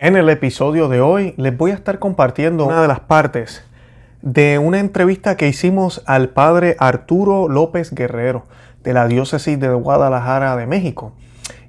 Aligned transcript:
En 0.00 0.14
el 0.14 0.28
episodio 0.28 0.88
de 0.88 1.00
hoy 1.00 1.34
les 1.38 1.56
voy 1.56 1.72
a 1.72 1.74
estar 1.74 1.98
compartiendo 1.98 2.66
una 2.66 2.80
de 2.82 2.86
las 2.86 3.00
partes 3.00 3.64
de 4.22 4.60
una 4.60 4.78
entrevista 4.78 5.36
que 5.36 5.48
hicimos 5.48 6.04
al 6.06 6.28
padre 6.28 6.76
Arturo 6.78 7.48
López 7.48 7.92
Guerrero 7.92 8.46
de 8.84 8.92
la 8.92 9.08
diócesis 9.08 9.58
de 9.58 9.74
Guadalajara 9.74 10.54
de 10.54 10.68
México. 10.68 11.14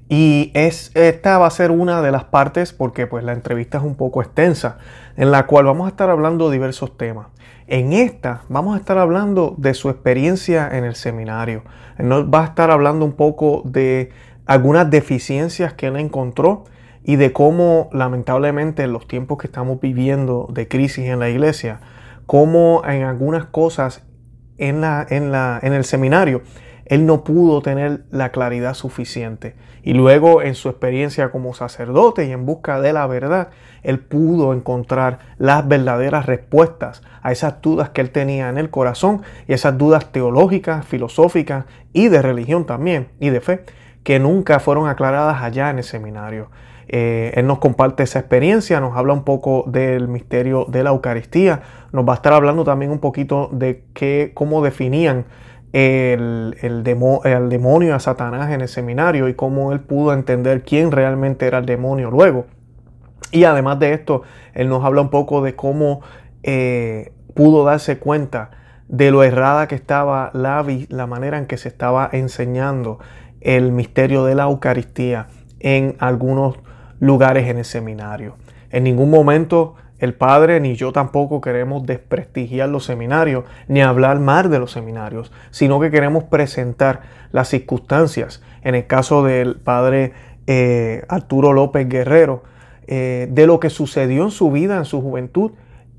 Y 0.10 0.52
es, 0.54 0.92
esta 0.94 1.40
va 1.40 1.48
a 1.48 1.50
ser 1.50 1.72
una 1.72 2.04
de 2.04 2.12
las 2.12 2.24
partes 2.24 2.72
porque 2.72 3.08
pues 3.08 3.24
la 3.24 3.34
entrevista 3.34 3.80
es 3.80 3.84
un 3.84 3.96
poco 3.96 4.22
extensa, 4.22 4.78
en 5.18 5.32
la 5.32 5.48
cual 5.48 5.66
vamos 5.66 5.88
a 5.88 5.90
estar 5.90 6.12
hablando 6.12 6.52
diversos 6.52 6.96
temas. 7.00 7.30
En 7.66 7.94
esta 7.94 8.44
vamos 8.48 8.76
a 8.76 8.78
estar 8.78 9.00
hablando 9.00 9.56
de 9.58 9.74
su 9.74 9.90
experiencia 9.90 10.70
en 10.72 10.84
el 10.84 10.94
seminario. 10.94 11.64
Nos 11.98 12.26
va 12.26 12.44
a 12.44 12.46
estar 12.46 12.70
hablando 12.70 13.06
un 13.06 13.14
poco 13.14 13.64
de 13.66 14.12
algunas 14.46 14.88
deficiencias 14.92 15.74
que 15.74 15.88
él 15.88 15.96
encontró 15.96 16.66
y 17.10 17.16
de 17.16 17.34
cómo 17.34 17.90
lamentablemente 17.92 18.84
en 18.84 18.94
los 18.94 19.08
tiempos 19.08 19.40
que 19.40 19.48
estamos 19.48 19.82
viviendo 19.82 20.48
de 20.54 20.68
crisis 20.68 21.08
en 21.08 21.18
la 21.18 21.28
iglesia, 21.28 21.80
cómo 22.28 22.84
en 22.86 23.02
algunas 23.02 23.46
cosas 23.46 24.06
en, 24.60 24.82
la, 24.82 25.08
en, 25.10 25.32
la, 25.32 25.60
en 25.64 25.74
el 25.74 25.86
seminario 25.86 26.44
él 26.86 27.08
no 27.08 27.24
pudo 27.24 27.64
tener 27.64 28.04
la 28.12 28.30
claridad 28.30 28.76
suficiente. 28.76 29.56
Y 29.82 29.94
luego 29.94 30.44
en 30.44 30.54
su 30.54 30.70
experiencia 30.70 31.32
como 31.32 31.56
sacerdote 31.56 32.28
y 32.28 32.32
en 32.32 32.46
busca 32.46 32.80
de 32.80 32.94
la 32.94 33.08
verdad, 33.08 33.50
él 33.82 33.98
pudo 33.98 34.54
encontrar 34.54 35.18
las 35.40 35.68
verdaderas 35.68 36.28
respuestas 36.28 37.02
a 37.24 37.32
esas 37.32 37.60
dudas 37.60 37.90
que 37.90 38.02
él 38.02 38.12
tenía 38.12 38.50
en 38.50 38.60
el 38.60 38.70
corazón 38.70 39.24
y 39.48 39.54
esas 39.54 39.80
dudas 39.80 40.12
teológicas, 40.12 40.86
filosóficas 40.86 41.66
y 41.92 42.10
de 42.10 42.22
religión 42.22 42.68
también 42.68 43.08
y 43.20 43.32
de 43.32 43.42
fe 43.42 43.64
que 44.04 44.20
nunca 44.20 44.60
fueron 44.60 44.88
aclaradas 44.88 45.42
allá 45.42 45.72
en 45.72 45.80
el 45.80 45.84
seminario. 45.84 46.52
Eh, 46.92 47.34
él 47.36 47.46
nos 47.46 47.60
comparte 47.60 48.02
esa 48.02 48.18
experiencia, 48.18 48.80
nos 48.80 48.98
habla 48.98 49.14
un 49.14 49.24
poco 49.24 49.64
del 49.68 50.08
misterio 50.08 50.66
de 50.68 50.84
la 50.84 50.90
Eucaristía, 50.90 51.62
nos 51.92 52.08
va 52.08 52.14
a 52.14 52.16
estar 52.16 52.34
hablando 52.34 52.64
también 52.64 52.90
un 52.90 52.98
poquito 52.98 53.48
de 53.52 53.84
qué, 53.94 54.32
cómo 54.34 54.64
definían 54.64 55.26
el, 55.72 56.58
el, 56.64 56.82
demonio 56.84 57.94
a 57.94 58.00
Satanás 58.00 58.50
en 58.50 58.62
el 58.62 58.68
seminario 58.68 59.30
y 59.30 59.36
cómo 59.36 59.72
él 59.72 59.82
pudo 59.82 60.14
entender 60.14 60.64
quién 60.64 60.92
realmente 60.92 61.46
era 61.46 61.60
el 61.60 61.68
demonio 61.68 62.10
luego. 62.10 62.48
Y 63.32 63.44
además 63.44 63.78
de 63.78 63.94
esto, 63.94 64.24
él 64.56 64.68
nos 64.68 64.84
habla 64.84 65.02
un 65.02 65.10
poco 65.10 65.44
de 65.44 65.56
cómo 65.56 66.02
eh, 66.42 67.14
pudo 67.36 67.66
darse 67.66 68.00
cuenta 68.00 68.50
de 68.88 69.12
lo 69.12 69.22
errada 69.22 69.68
que 69.68 69.76
estaba 69.76 70.32
la, 70.34 70.66
la 70.90 71.06
manera 71.06 71.38
en 71.38 71.46
que 71.46 71.58
se 71.58 71.68
estaba 71.68 72.10
enseñando 72.12 72.98
el 73.42 73.72
misterio 73.72 74.26
de 74.26 74.34
la 74.34 74.46
Eucaristía 74.46 75.28
en 75.60 75.96
algunos 76.00 76.56
lugares 77.00 77.48
en 77.48 77.58
el 77.58 77.66
seminario. 77.66 78.36
En 78.72 78.84
ningún 78.84 79.10
momento 79.10 79.76
el 80.00 80.14
padre 80.14 80.60
ni 80.62 80.76
yo 80.76 80.94
tampoco 80.94 81.42
queremos 81.42 81.86
desprestigiar 81.86 82.70
los 82.70 82.86
seminarios 82.86 83.44
ni 83.68 83.82
hablar 83.82 84.20
mal 84.20 84.50
de 84.50 84.60
los 84.60 84.72
seminarios, 84.72 85.32
sino 85.52 85.80
que 85.80 85.92
queremos 85.92 86.24
presentar 86.24 87.02
las 87.32 87.50
circunstancias. 87.50 88.42
En 88.64 88.76
el 88.76 88.88
caso 88.88 89.24
del 89.24 89.58
padre 89.58 90.14
eh, 90.48 91.04
Arturo 91.10 91.52
López 91.54 91.88
Guerrero, 91.88 92.44
eh, 92.88 93.28
de 93.30 93.46
lo 93.46 93.60
que 93.60 93.70
sucedió 93.70 94.24
en 94.24 94.32
su 94.32 94.52
vida, 94.52 94.78
en 94.78 94.86
su 94.86 95.02
juventud, 95.02 95.52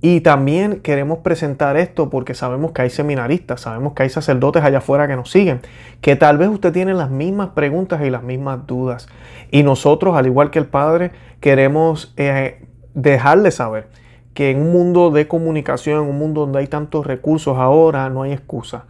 y 0.02 0.22
también 0.22 0.80
queremos 0.80 1.18
presentar 1.18 1.76
esto 1.76 2.08
porque 2.08 2.34
sabemos 2.34 2.72
que 2.72 2.82
hay 2.82 2.90
seminaristas, 2.90 3.60
sabemos 3.62 3.92
que 3.92 4.04
hay 4.04 4.08
sacerdotes 4.08 4.62
allá 4.62 4.78
afuera 4.78 5.06
que 5.06 5.16
nos 5.16 5.30
siguen, 5.30 5.60
que 6.00 6.16
tal 6.16 6.38
vez 6.38 6.48
usted 6.48 6.72
tiene 6.72 6.94
las 6.94 7.10
mismas 7.10 7.50
preguntas 7.50 8.00
y 8.02 8.08
las 8.08 8.22
mismas 8.22 8.66
dudas. 8.66 9.08
Y 9.50 9.62
nosotros, 9.62 10.16
al 10.16 10.26
igual 10.26 10.50
que 10.50 10.58
el 10.58 10.66
Padre, 10.66 11.10
queremos 11.40 12.14
eh, 12.16 12.64
dejarle 12.94 13.50
saber 13.50 13.88
que 14.32 14.50
en 14.50 14.62
un 14.62 14.72
mundo 14.72 15.10
de 15.10 15.28
comunicación, 15.28 16.04
en 16.04 16.10
un 16.10 16.18
mundo 16.18 16.42
donde 16.42 16.60
hay 16.60 16.66
tantos 16.66 17.06
recursos 17.06 17.58
ahora, 17.58 18.08
no 18.08 18.22
hay 18.22 18.32
excusa. 18.32 18.84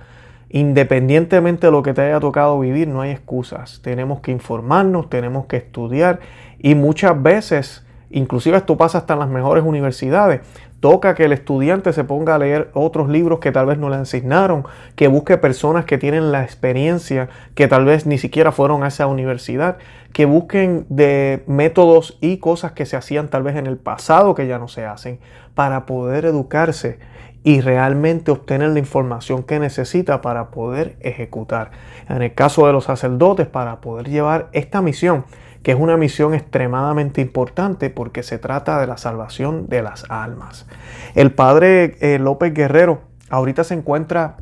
Independientemente 0.49 1.67
de 1.67 1.73
lo 1.73 1.83
que 1.83 1.95
te 1.95 2.03
haya 2.03 2.21
tocado 2.21 2.59
vivir, 2.61 2.87
no 2.87 3.01
hay 3.01 3.11
excusas. 3.11 3.81
Tenemos 3.83 4.21
que 4.21 4.31
informarnos, 4.31 5.11
tenemos 5.11 5.47
que 5.47 5.57
estudiar 5.57 6.21
y 6.59 6.75
muchas 6.75 7.21
veces, 7.21 7.85
inclusive 8.11 8.57
esto 8.57 8.77
pasa 8.77 8.99
hasta 8.99 9.15
en 9.15 9.21
las 9.21 9.29
mejores 9.29 9.65
universidades, 9.65 10.43
Toca 10.81 11.15
que 11.15 11.27
el 11.27 11.33
estudiante 11.33 11.93
se 11.93 12.05
ponga 12.05 12.35
a 12.35 12.39
leer 12.39 12.71
otros 12.73 13.11
libros 13.11 13.39
que 13.39 13.53
tal 13.53 13.67
vez 13.67 13.77
no 13.77 13.91
le 13.91 13.97
asignaron, 13.97 14.65
que 14.97 15.09
busque 15.09 15.37
personas 15.37 15.85
que 15.85 15.99
tienen 15.99 16.33
la 16.33 16.43
experiencia, 16.43 17.29
que 17.55 17.69
tal 17.69 17.85
vez 17.85 18.07
ni 18.07 18.17
siquiera 18.17 18.51
fueron 18.51 18.83
a 18.83 18.89
esa 18.89 19.07
universidad, 19.07 19.77
que 20.15 20.25
busquen 20.25 20.87
de 20.89 21.45
métodos 21.47 22.17
y 22.23 22.39
cosas 22.39 22.73
que 22.73 22.87
se 22.87 22.97
hacían 22.97 23.29
tal 23.29 23.43
vez 23.43 23.57
en 23.57 23.67
el 23.67 23.77
pasado 23.77 24.35
que 24.35 24.47
ya 24.47 24.59
no 24.59 24.69
se 24.69 24.87
hacen, 24.87 25.21
para 25.55 25.85
poder 25.85 26.25
educarse 26.25 26.99
y 27.43 27.61
realmente 27.61 28.31
obtener 28.31 28.71
la 28.71 28.79
información 28.79 29.43
que 29.43 29.59
necesita 29.59 30.21
para 30.21 30.51
poder 30.51 30.97
ejecutar. 31.01 31.71
En 32.09 32.23
el 32.23 32.35
caso 32.35 32.67
de 32.67 32.73
los 32.73 32.85
sacerdotes, 32.85 33.47
para 33.47 33.81
poder 33.81 34.09
llevar 34.09 34.49
esta 34.53 34.83
misión 34.83 35.25
que 35.63 35.73
es 35.73 35.79
una 35.79 35.97
misión 35.97 36.35
extremadamente 36.35 37.21
importante 37.21 37.91
porque 37.91 38.23
se 38.23 38.39
trata 38.39 38.81
de 38.81 38.87
la 38.87 38.97
salvación 38.97 39.69
de 39.69 39.83
las 39.83 40.05
almas. 40.09 40.67
El 41.15 41.33
padre 41.33 41.97
eh, 42.01 42.19
López 42.19 42.55
Guerrero 42.55 43.03
ahorita 43.29 43.65
se 43.65 43.75
encuentra 43.75 44.39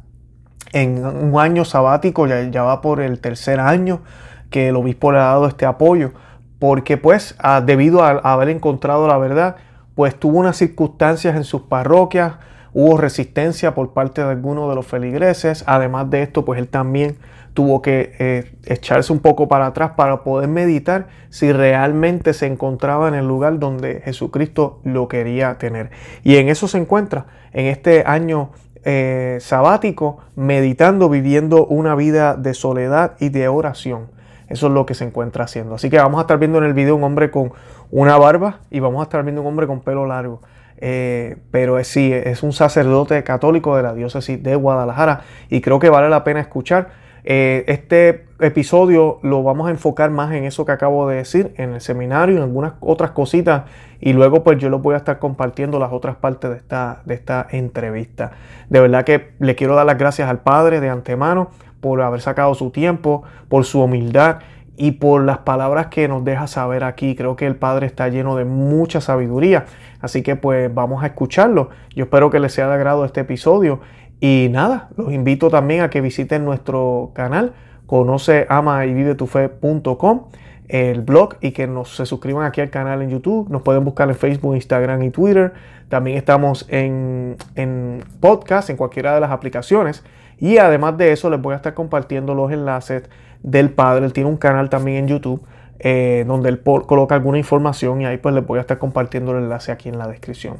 en 0.72 1.04
un 1.04 1.38
año 1.40 1.64
sabático, 1.64 2.26
ya, 2.26 2.62
va 2.62 2.80
por 2.80 3.00
el 3.00 3.20
tercer 3.20 3.58
año 3.58 4.02
que 4.50 4.68
el 4.68 4.76
obispo 4.76 5.12
le 5.12 5.18
ha 5.18 5.22
dado 5.22 5.46
este 5.46 5.66
apoyo, 5.66 6.12
porque 6.58 6.96
pues 6.96 7.36
debido 7.64 8.02
a, 8.02 8.10
a 8.10 8.32
haber 8.32 8.48
encontrado 8.48 9.06
la 9.08 9.18
verdad, 9.18 9.56
pues 9.94 10.14
tuvo 10.14 10.38
unas 10.38 10.56
circunstancias 10.56 11.36
en 11.36 11.44
sus 11.44 11.62
parroquias, 11.62 12.34
hubo 12.72 12.96
resistencia 12.96 13.74
por 13.74 13.92
parte 13.92 14.22
de 14.22 14.30
algunos 14.30 14.68
de 14.68 14.74
los 14.74 14.86
feligreses, 14.86 15.64
además 15.66 16.10
de 16.10 16.22
esto 16.22 16.44
pues 16.44 16.60
él 16.60 16.68
también 16.68 17.18
tuvo 17.58 17.82
que 17.82 18.14
eh, 18.20 18.52
echarse 18.66 19.12
un 19.12 19.18
poco 19.18 19.48
para 19.48 19.66
atrás 19.66 19.90
para 19.96 20.22
poder 20.22 20.48
meditar 20.48 21.08
si 21.28 21.50
realmente 21.50 22.32
se 22.32 22.46
encontraba 22.46 23.08
en 23.08 23.14
el 23.14 23.26
lugar 23.26 23.58
donde 23.58 24.00
Jesucristo 24.04 24.78
lo 24.84 25.08
quería 25.08 25.58
tener. 25.58 25.90
Y 26.22 26.36
en 26.36 26.50
eso 26.50 26.68
se 26.68 26.78
encuentra, 26.78 27.26
en 27.52 27.66
este 27.66 28.04
año 28.06 28.50
eh, 28.84 29.38
sabático, 29.40 30.18
meditando, 30.36 31.08
viviendo 31.08 31.66
una 31.66 31.96
vida 31.96 32.36
de 32.36 32.54
soledad 32.54 33.16
y 33.18 33.30
de 33.30 33.48
oración. 33.48 34.06
Eso 34.46 34.68
es 34.68 34.72
lo 34.72 34.86
que 34.86 34.94
se 34.94 35.02
encuentra 35.02 35.46
haciendo. 35.46 35.74
Así 35.74 35.90
que 35.90 35.98
vamos 35.98 36.18
a 36.18 36.20
estar 36.20 36.38
viendo 36.38 36.58
en 36.58 36.64
el 36.64 36.74
video 36.74 36.94
un 36.94 37.02
hombre 37.02 37.32
con 37.32 37.50
una 37.90 38.16
barba 38.18 38.60
y 38.70 38.78
vamos 38.78 39.00
a 39.00 39.02
estar 39.02 39.24
viendo 39.24 39.40
un 39.40 39.48
hombre 39.48 39.66
con 39.66 39.80
pelo 39.80 40.06
largo. 40.06 40.42
Eh, 40.76 41.38
pero 41.50 41.82
sí, 41.82 42.12
es 42.12 42.44
un 42.44 42.52
sacerdote 42.52 43.24
católico 43.24 43.76
de 43.76 43.82
la 43.82 43.94
diócesis 43.94 44.40
de 44.40 44.54
Guadalajara 44.54 45.22
y 45.50 45.60
creo 45.60 45.80
que 45.80 45.88
vale 45.88 46.08
la 46.08 46.22
pena 46.22 46.38
escuchar 46.38 47.07
eh, 47.30 47.66
este 47.68 48.24
episodio 48.40 49.18
lo 49.22 49.42
vamos 49.42 49.68
a 49.68 49.70
enfocar 49.70 50.10
más 50.10 50.32
en 50.32 50.44
eso 50.44 50.64
que 50.64 50.72
acabo 50.72 51.06
de 51.10 51.16
decir, 51.16 51.52
en 51.58 51.74
el 51.74 51.82
seminario, 51.82 52.36
en 52.36 52.42
algunas 52.42 52.72
otras 52.80 53.10
cositas, 53.10 53.64
y 54.00 54.14
luego 54.14 54.42
pues 54.42 54.56
yo 54.56 54.70
lo 54.70 54.78
voy 54.78 54.94
a 54.94 54.96
estar 54.96 55.18
compartiendo 55.18 55.78
las 55.78 55.92
otras 55.92 56.16
partes 56.16 56.48
de 56.48 56.56
esta, 56.56 57.02
de 57.04 57.12
esta 57.12 57.46
entrevista. 57.50 58.30
De 58.70 58.80
verdad 58.80 59.04
que 59.04 59.32
le 59.40 59.56
quiero 59.56 59.74
dar 59.74 59.84
las 59.84 59.98
gracias 59.98 60.26
al 60.26 60.40
Padre 60.40 60.80
de 60.80 60.88
antemano 60.88 61.50
por 61.82 62.00
haber 62.00 62.22
sacado 62.22 62.54
su 62.54 62.70
tiempo, 62.70 63.24
por 63.50 63.66
su 63.66 63.82
humildad 63.82 64.38
y 64.78 64.92
por 64.92 65.22
las 65.22 65.38
palabras 65.38 65.88
que 65.88 66.08
nos 66.08 66.24
deja 66.24 66.46
saber 66.46 66.82
aquí. 66.82 67.14
Creo 67.14 67.36
que 67.36 67.46
el 67.46 67.56
Padre 67.56 67.84
está 67.86 68.08
lleno 68.08 68.36
de 68.36 68.46
mucha 68.46 69.02
sabiduría. 69.02 69.66
Así 70.00 70.22
que 70.22 70.34
pues 70.34 70.72
vamos 70.72 71.02
a 71.02 71.08
escucharlo. 71.08 71.68
Yo 71.94 72.04
espero 72.04 72.30
que 72.30 72.40
les 72.40 72.54
sea 72.54 72.68
de 72.68 72.74
agrado 72.74 73.04
este 73.04 73.20
episodio 73.20 73.80
y 74.20 74.48
nada, 74.50 74.88
los 74.96 75.12
invito 75.12 75.50
también 75.50 75.82
a 75.82 75.90
que 75.90 76.00
visiten 76.00 76.44
nuestro 76.44 77.12
canal, 77.14 77.52
conoce, 77.86 78.46
ama 78.48 78.84
y 78.86 78.94
vive 78.94 79.14
tu 79.14 79.26
fe.com, 79.26 80.24
el 80.68 81.00
blog 81.02 81.36
y 81.40 81.52
que 81.52 81.66
nos 81.66 81.96
se 81.96 82.04
suscriban 82.04 82.44
aquí 82.44 82.60
al 82.60 82.70
canal 82.70 83.02
en 83.02 83.10
YouTube. 83.10 83.48
Nos 83.48 83.62
pueden 83.62 83.84
buscar 83.84 84.08
en 84.08 84.16
Facebook, 84.16 84.54
Instagram 84.54 85.02
y 85.02 85.10
Twitter. 85.10 85.52
También 85.88 86.18
estamos 86.18 86.66
en, 86.68 87.36
en 87.54 88.04
podcast, 88.20 88.68
en 88.70 88.76
cualquiera 88.76 89.14
de 89.14 89.20
las 89.20 89.30
aplicaciones. 89.30 90.04
Y 90.38 90.58
además 90.58 90.98
de 90.98 91.12
eso, 91.12 91.30
les 91.30 91.40
voy 91.40 91.54
a 91.54 91.56
estar 91.56 91.74
compartiendo 91.74 92.34
los 92.34 92.52
enlaces 92.52 93.04
del 93.42 93.70
padre. 93.70 94.04
Él 94.04 94.12
tiene 94.12 94.28
un 94.28 94.36
canal 94.36 94.68
también 94.68 94.98
en 94.98 95.08
YouTube 95.08 95.42
eh, 95.80 96.24
donde 96.26 96.48
él 96.48 96.60
coloca 96.60 97.14
alguna 97.14 97.38
información 97.38 98.02
y 98.02 98.06
ahí 98.06 98.16
pues 98.18 98.34
les 98.34 98.44
voy 98.44 98.58
a 98.58 98.62
estar 98.62 98.78
compartiendo 98.78 99.30
el 99.30 99.44
enlace 99.44 99.70
aquí 99.70 99.88
en 99.88 99.96
la 99.98 100.08
descripción. 100.08 100.56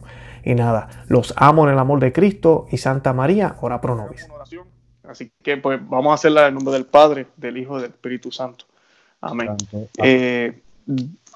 Y 0.49 0.55
nada, 0.55 0.89
los 1.09 1.35
amo 1.37 1.67
en 1.67 1.75
el 1.75 1.79
amor 1.79 2.01
de 2.01 2.11
Cristo 2.11 2.69
y 2.71 2.79
Santa 2.79 3.13
María, 3.13 3.57
ora 3.61 3.83
pro 3.83 3.95
nobis. 3.95 4.27
Así 5.07 5.31
que 5.43 5.59
pues 5.59 5.79
vamos 5.87 6.11
a 6.11 6.15
hacerla 6.15 6.49
en 6.49 6.55
nombre 6.55 6.73
del 6.73 6.87
Padre, 6.87 7.27
del 7.37 7.59
Hijo 7.59 7.79
y 7.79 7.83
del 7.83 7.91
Espíritu 7.91 8.33
Santo. 8.33 8.65
Amén. 9.21 9.51
Eh, 9.99 10.59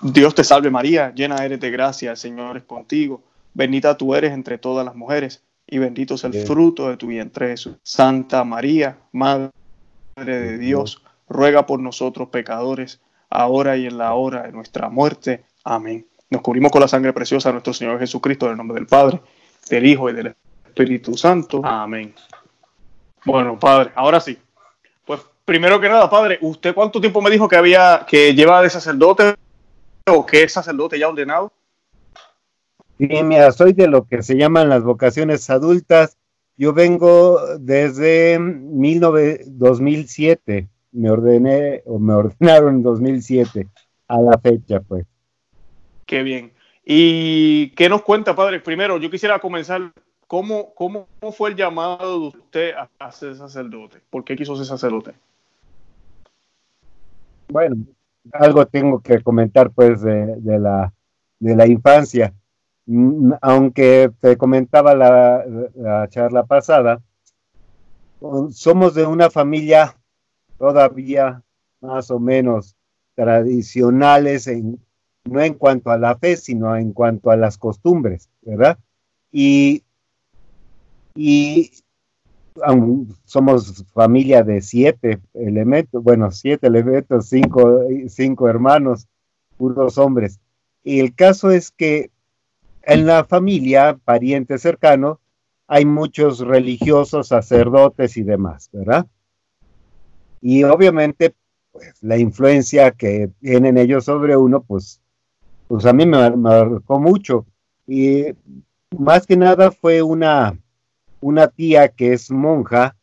Dios 0.01 0.35
te 0.35 0.43
salve 0.43 0.71
María, 0.71 1.13
llena 1.15 1.45
eres 1.45 1.61
de 1.61 1.71
gracia, 1.71 2.13
el 2.13 2.17
Señor 2.17 2.57
es 2.57 2.63
contigo. 2.63 3.23
Bendita 3.53 3.99
tú 3.99 4.15
eres 4.15 4.33
entre 4.33 4.57
todas 4.57 4.83
las 4.83 4.95
mujeres 4.95 5.43
y 5.67 5.77
bendito 5.77 6.15
es 6.15 6.25
el 6.25 6.33
fruto 6.47 6.89
de 6.89 6.97
tu 6.97 7.09
vientre 7.09 7.49
Jesús. 7.49 7.77
Santa 7.83 8.45
María, 8.45 8.97
Madre 9.13 9.51
de 10.17 10.57
Dios, 10.57 11.03
ruega 11.29 11.67
por 11.67 11.81
nosotros 11.81 12.31
pecadores, 12.31 13.03
ahora 13.29 13.77
y 13.77 13.85
en 13.85 13.99
la 13.99 14.15
hora 14.15 14.45
de 14.45 14.53
nuestra 14.53 14.89
muerte. 14.89 15.45
Amén. 15.65 16.07
Nos 16.33 16.41
cubrimos 16.41 16.73
con 16.73 16.81
la 16.81 16.89
sangre 16.89 17.13
preciosa 17.13 17.51
de 17.51 17.53
nuestro 17.53 17.75
Señor 17.75 17.99
Jesucristo, 17.99 18.47
en 18.47 18.53
el 18.53 18.57
nombre 18.57 18.77
del 18.77 18.87
Padre, 18.87 19.21
del 19.69 19.85
Hijo 19.85 20.09
y 20.09 20.15
del 20.15 20.35
Espíritu 20.65 21.15
Santo. 21.15 21.61
Amén. 21.63 22.15
Bueno, 23.27 23.59
Padre, 23.59 23.93
ahora 23.95 24.19
sí. 24.19 24.39
Pues 25.05 25.21
primero 25.45 25.79
que 25.79 25.91
nada, 25.91 26.09
Padre, 26.09 26.39
¿usted 26.41 26.75
cuánto 26.75 27.03
tiempo 27.03 27.21
me 27.21 27.29
dijo 27.29 27.47
que 27.47 27.57
había, 27.57 28.07
que 28.09 28.35
lleva 28.35 28.63
de 28.63 28.71
sacerdote 28.71 29.35
o 30.07 30.25
que 30.25 30.45
es 30.45 30.55
sacerdote 30.55 30.99
ya 30.99 31.11
ordenado? 31.11 31.53
Sí, 32.97 33.09
mira, 33.23 33.53
soy 33.53 33.75
de 33.75 33.89
lo 33.89 34.07
que 34.07 34.23
se 34.23 34.35
llaman 34.35 34.71
las 34.71 34.83
vocaciones 34.83 35.51
adultas. 35.51 36.17
Yo 36.57 36.73
vengo 36.73 37.59
desde 37.59 38.39
2007. 38.39 40.67
Me 40.93 41.11
ordené 41.11 41.83
o 41.85 41.99
me 41.99 42.15
ordenaron 42.15 42.77
en 42.77 42.83
2007 42.83 43.69
a 44.09 44.19
la 44.19 44.39
fecha, 44.39 44.81
pues. 44.81 45.05
Qué 46.07 46.23
bien. 46.23 46.53
¿Y 46.85 47.71
qué 47.71 47.89
nos 47.89 48.03
cuenta, 48.03 48.35
padre? 48.35 48.61
Primero, 48.61 48.99
yo 48.99 49.11
quisiera 49.11 49.39
comenzar. 49.39 49.93
¿Cómo, 50.27 50.73
cómo 50.75 51.07
fue 51.37 51.51
el 51.51 51.57
llamado 51.57 52.19
de 52.19 52.27
usted 52.29 52.73
a, 52.99 53.13
ser 53.13 53.37
sacerdote? 53.37 54.01
¿Por 54.09 54.25
qué 54.25 54.35
quiso 54.35 54.57
ser 54.57 54.65
sacerdote? 54.65 55.13
Bueno, 57.49 57.77
algo 58.33 58.65
tengo 58.65 59.01
que 59.01 59.21
comentar, 59.23 59.71
pues, 59.71 60.01
de, 60.01 60.59
la, 60.59 60.91
de 61.39 61.55
la 61.55 61.67
infancia. 61.67 62.33
Mm, 62.87 63.33
aunque 63.43 64.11
te 64.21 64.39
comentaba 64.39 64.95
la, 64.95 65.45
la 65.75 66.09
charla 66.09 66.45
pasada, 66.45 67.03
somos 68.51 68.95
de 68.95 69.05
una 69.05 69.29
familia 69.29 69.97
todavía 70.59 71.43
más 71.81 72.11
o 72.11 72.19
menos 72.19 72.75
tradicionales 73.15 74.47
en, 74.47 74.81
no 75.25 75.41
en 75.41 75.55
cuanto 75.55 75.91
a 75.91 75.99
la 75.99 76.17
fe, 76.17 76.37
sino 76.37 76.77
en 76.77 76.93
cuanto 76.93 77.31
a 77.31 77.37
las 77.37 77.59
costumbres, 77.59 78.29
¿verdad? 78.43 78.79
Y, 79.31 79.85
y 81.15 81.71
somos 83.25 83.85
familia 83.95 84.43
de 84.43 84.61
siete 84.61 85.21
elementos, 85.35 86.03
bueno, 86.03 86.31
siete 86.31 86.67
elementos, 86.67 87.29
cinco, 87.29 87.85
cinco 88.09 88.49
hermanos, 88.49 89.07
puros 89.57 89.97
hombres. 89.99 90.39
Y 90.85 91.01
el 91.01 91.15
caso 91.15 91.51
es 91.51 91.71
que 91.71 92.11
en 92.83 93.07
la 93.07 93.25
familia, 93.25 93.99
parientes 94.05 94.63
cercanos, 94.63 95.19
hay 95.69 95.87
muchos 95.87 96.41
religiosos, 96.41 97.29
sacerdotes 97.29 98.17
y 98.17 98.25
demás, 98.25 98.69
¿verdad? 98.73 99.07
Y 100.41 100.65
obviamente, 100.65 101.35
pues 101.71 101.95
la 102.03 102.19
influencia 102.19 102.91
que 102.91 103.31
tienen 103.41 103.79
ellos 103.79 104.05
sobre 104.05 104.37
uno, 104.37 104.63
pues 104.63 105.02
pues 105.73 105.87
a 105.87 105.95
mí 105.95 106.05
me 106.05 106.31
marcó 106.37 107.01
mucho. 107.01 107.47
Y 107.87 108.27
más 108.99 109.27
que 109.27 109.39
nada 109.39 109.71
fue 109.71 110.03
una, 110.03 110.55
una 111.19 111.49
tía 111.49 111.89
que 111.89 112.13
es 112.13 112.31
monja, 112.31 112.95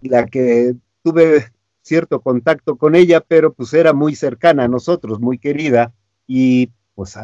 la 0.00 0.26
que 0.26 0.74
tuve 1.04 1.44
cierto 1.80 2.20
contacto 2.20 2.74
con 2.74 2.96
ella, 2.96 3.20
pero 3.20 3.52
pues 3.52 3.72
era 3.72 3.92
muy 3.92 4.16
cercana 4.16 4.64
a 4.64 4.68
nosotros, 4.68 5.20
muy 5.20 5.38
querida, 5.38 5.94
y 6.26 6.72
pues 6.96 7.16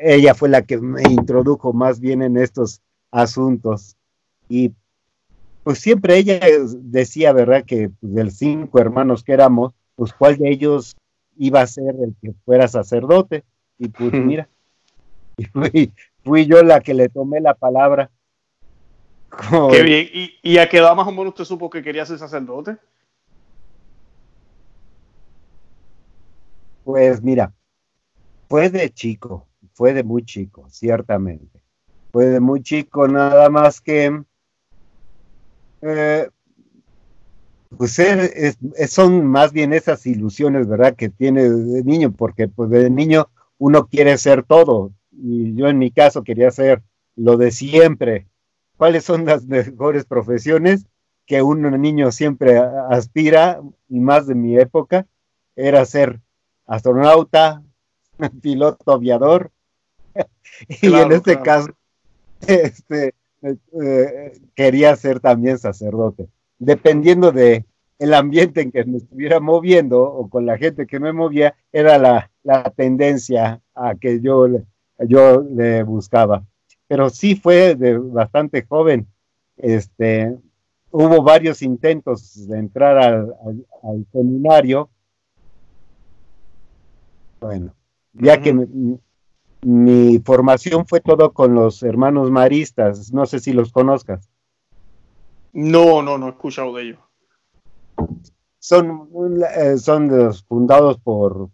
ella 0.00 0.36
fue 0.36 0.50
la 0.50 0.62
que 0.62 0.78
me 0.78 1.02
introdujo 1.02 1.72
más 1.72 1.98
bien 1.98 2.22
en 2.22 2.36
estos 2.36 2.80
asuntos. 3.10 3.96
Y 4.48 4.70
pues 5.64 5.80
siempre 5.80 6.16
ella 6.16 6.38
decía, 6.76 7.32
¿verdad?, 7.32 7.64
que 7.64 7.90
pues, 7.90 8.14
de 8.14 8.22
los 8.22 8.34
cinco 8.34 8.78
hermanos 8.78 9.24
que 9.24 9.32
éramos, 9.32 9.74
pues 9.96 10.12
cuál 10.12 10.36
de 10.36 10.48
ellos 10.48 10.96
iba 11.36 11.60
a 11.60 11.66
ser 11.66 11.96
el 12.00 12.14
que 12.22 12.34
fuera 12.44 12.68
sacerdote. 12.68 13.42
Y 13.78 13.88
pues 13.88 14.12
mira, 14.12 14.48
fui, 16.24 16.46
yo 16.46 16.62
la 16.62 16.80
que 16.80 16.94
le 16.94 17.08
tomé 17.08 17.40
la 17.40 17.54
palabra. 17.54 18.10
Qué 19.70 19.82
bien. 19.82 20.08
¿Y, 20.42 20.58
a 20.58 20.68
qué 20.68 20.78
edad 20.78 20.94
más 20.96 21.06
o 21.06 21.12
menos 21.12 21.28
usted 21.28 21.44
supo 21.44 21.70
que 21.70 21.82
quería 21.82 22.04
ser 22.04 22.18
sacerdote? 22.18 22.76
Pues 26.82 27.22
mira, 27.22 27.52
fue 28.48 28.70
de 28.70 28.90
chico, 28.90 29.46
fue 29.74 29.92
de 29.92 30.02
muy 30.02 30.24
chico, 30.24 30.66
ciertamente. 30.70 31.60
Fue 32.10 32.24
de 32.26 32.40
muy 32.40 32.62
chico, 32.62 33.06
nada 33.06 33.50
más 33.50 33.82
que 33.82 34.22
eh, 35.82 36.28
pues 37.76 38.00
son 38.88 39.26
más 39.26 39.52
bien 39.52 39.74
esas 39.74 40.06
ilusiones, 40.06 40.66
¿verdad? 40.66 40.96
Que 40.96 41.10
tiene 41.10 41.48
de 41.50 41.84
niño, 41.84 42.12
porque 42.12 42.48
pues 42.48 42.70
de 42.70 42.88
niño 42.88 43.28
uno 43.58 43.88
quiere 43.88 44.16
ser 44.18 44.44
todo, 44.44 44.92
y 45.10 45.54
yo 45.54 45.68
en 45.68 45.78
mi 45.78 45.90
caso 45.90 46.22
quería 46.22 46.50
ser 46.50 46.82
lo 47.16 47.36
de 47.36 47.50
siempre. 47.50 48.26
¿Cuáles 48.76 49.04
son 49.04 49.24
las 49.24 49.44
mejores 49.46 50.04
profesiones 50.04 50.86
que 51.26 51.42
un 51.42 51.62
niño 51.80 52.10
siempre 52.10 52.58
aspira, 52.90 53.60
y 53.88 54.00
más 54.00 54.26
de 54.26 54.34
mi 54.34 54.56
época, 54.58 55.06
era 55.56 55.84
ser 55.84 56.20
astronauta, 56.66 57.62
piloto 58.42 58.92
aviador, 58.92 59.50
y 60.68 60.92
en 60.92 61.12
este 61.12 61.40
caso 61.40 61.68
este, 62.46 63.14
eh, 63.42 64.40
quería 64.54 64.96
ser 64.96 65.20
también 65.20 65.58
sacerdote, 65.58 66.28
dependiendo 66.58 67.32
de 67.32 67.64
el 67.98 68.14
ambiente 68.14 68.60
en 68.60 68.70
que 68.70 68.84
me 68.84 68.98
estuviera 68.98 69.40
moviendo 69.40 70.02
o 70.02 70.30
con 70.30 70.46
la 70.46 70.56
gente 70.56 70.86
que 70.86 71.00
me 71.00 71.12
movía, 71.12 71.56
era 71.72 71.98
la, 71.98 72.30
tendencia 72.74 73.60
a 73.74 73.94
que 73.94 74.20
yo, 74.20 74.46
yo 75.06 75.42
le 75.42 75.82
buscaba. 75.82 76.44
Pero 76.86 77.10
sí 77.10 77.36
fue 77.36 77.74
de 77.74 77.98
bastante 77.98 78.64
joven. 78.66 79.06
Este, 79.56 80.36
hubo 80.90 81.22
varios 81.22 81.62
intentos 81.62 82.46
de 82.48 82.58
entrar 82.58 82.98
al, 82.98 84.06
seminario. 84.12 84.88
Bueno, 87.40 87.74
ya 88.14 88.40
que 88.40 88.52
mi, 88.52 88.98
mi 89.62 90.18
formación 90.20 90.86
fue 90.86 91.00
todo 91.00 91.32
con 91.32 91.54
los 91.54 91.82
hermanos 91.82 92.30
maristas, 92.30 93.12
no 93.12 93.26
sé 93.26 93.38
si 93.38 93.52
los 93.52 93.70
conozcas. 93.70 94.28
No, 95.52 96.02
no, 96.02 96.18
no 96.18 96.26
he 96.26 96.30
escuchado 96.30 96.74
de 96.74 96.82
ellos 96.82 96.98
son, 98.68 99.08
eh, 99.56 99.78
son 99.78 100.08
los 100.08 100.44
fundados 100.44 100.98
por 100.98 101.48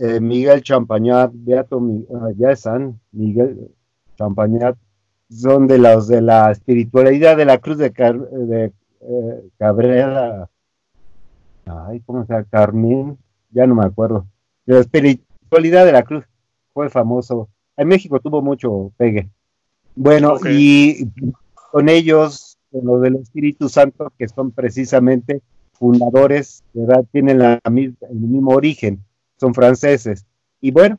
eh, 0.00 0.18
Miguel 0.18 0.62
Champañat, 0.62 1.30
Beato, 1.34 1.78
ah, 2.14 2.30
ya 2.34 2.52
están, 2.52 2.98
Miguel 3.12 3.70
Champañat, 4.16 4.76
son 5.28 5.66
de 5.66 5.76
los 5.76 6.08
de 6.08 6.22
la 6.22 6.50
espiritualidad 6.50 7.36
de 7.36 7.44
la 7.44 7.58
cruz 7.58 7.76
de, 7.76 7.90
de 7.90 8.72
eh, 9.02 9.42
Cabrera, 9.58 10.48
ay, 11.66 12.00
¿cómo 12.06 12.24
se 12.24 12.32
llama? 12.32 12.46
Carmen, 12.50 13.18
ya 13.50 13.66
no 13.66 13.74
me 13.74 13.84
acuerdo, 13.84 14.26
de 14.64 14.74
la 14.74 14.80
espiritualidad 14.80 15.84
de 15.84 15.92
la 15.92 16.02
cruz, 16.02 16.24
fue 16.72 16.88
famoso, 16.88 17.50
en 17.76 17.88
México 17.88 18.20
tuvo 18.20 18.40
mucho 18.40 18.92
pegue. 18.96 19.28
Bueno, 19.94 20.36
y 20.48 21.06
con 21.72 21.90
ellos, 21.90 22.56
con 22.72 22.86
los 22.86 23.02
del 23.02 23.16
Espíritu 23.16 23.68
Santo, 23.68 24.10
que 24.16 24.28
son 24.28 24.50
precisamente 24.50 25.42
fundadores, 25.74 26.64
¿verdad? 26.72 27.04
Tienen 27.12 27.38
la, 27.38 27.60
el 27.64 27.94
mismo 28.14 28.52
origen, 28.52 29.04
son 29.40 29.54
franceses. 29.54 30.26
Y 30.60 30.70
bueno, 30.70 30.98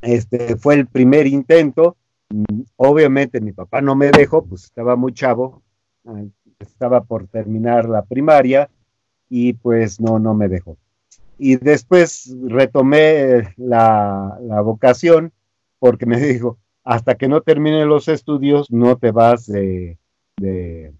este 0.00 0.56
fue 0.56 0.74
el 0.74 0.86
primer 0.86 1.26
intento. 1.26 1.96
Mm, 2.30 2.62
obviamente 2.76 3.40
mi 3.40 3.52
papá 3.52 3.82
no 3.82 3.94
me 3.94 4.10
dejó, 4.10 4.42
pues 4.42 4.64
estaba 4.64 4.96
muy 4.96 5.12
chavo, 5.12 5.62
estaba 6.58 7.04
por 7.04 7.28
terminar 7.28 7.88
la 7.88 8.02
primaria 8.02 8.70
y 9.28 9.52
pues 9.52 10.00
no, 10.00 10.18
no 10.18 10.32
me 10.32 10.48
dejó. 10.48 10.78
Y 11.38 11.56
después 11.56 12.34
retomé 12.48 13.54
la, 13.56 14.38
vocación 14.64 15.32
porque 15.78 16.06
me 16.06 16.18
dijo, 16.32 16.58
hasta 16.84 17.16
que 17.16 17.28
no 17.28 17.42
termine 17.42 17.84
los 17.84 18.08
estudios 18.08 18.70
no 18.70 18.96
te 18.96 19.10
vas 19.12 19.46
de, 19.46 19.98
de 20.38 20.92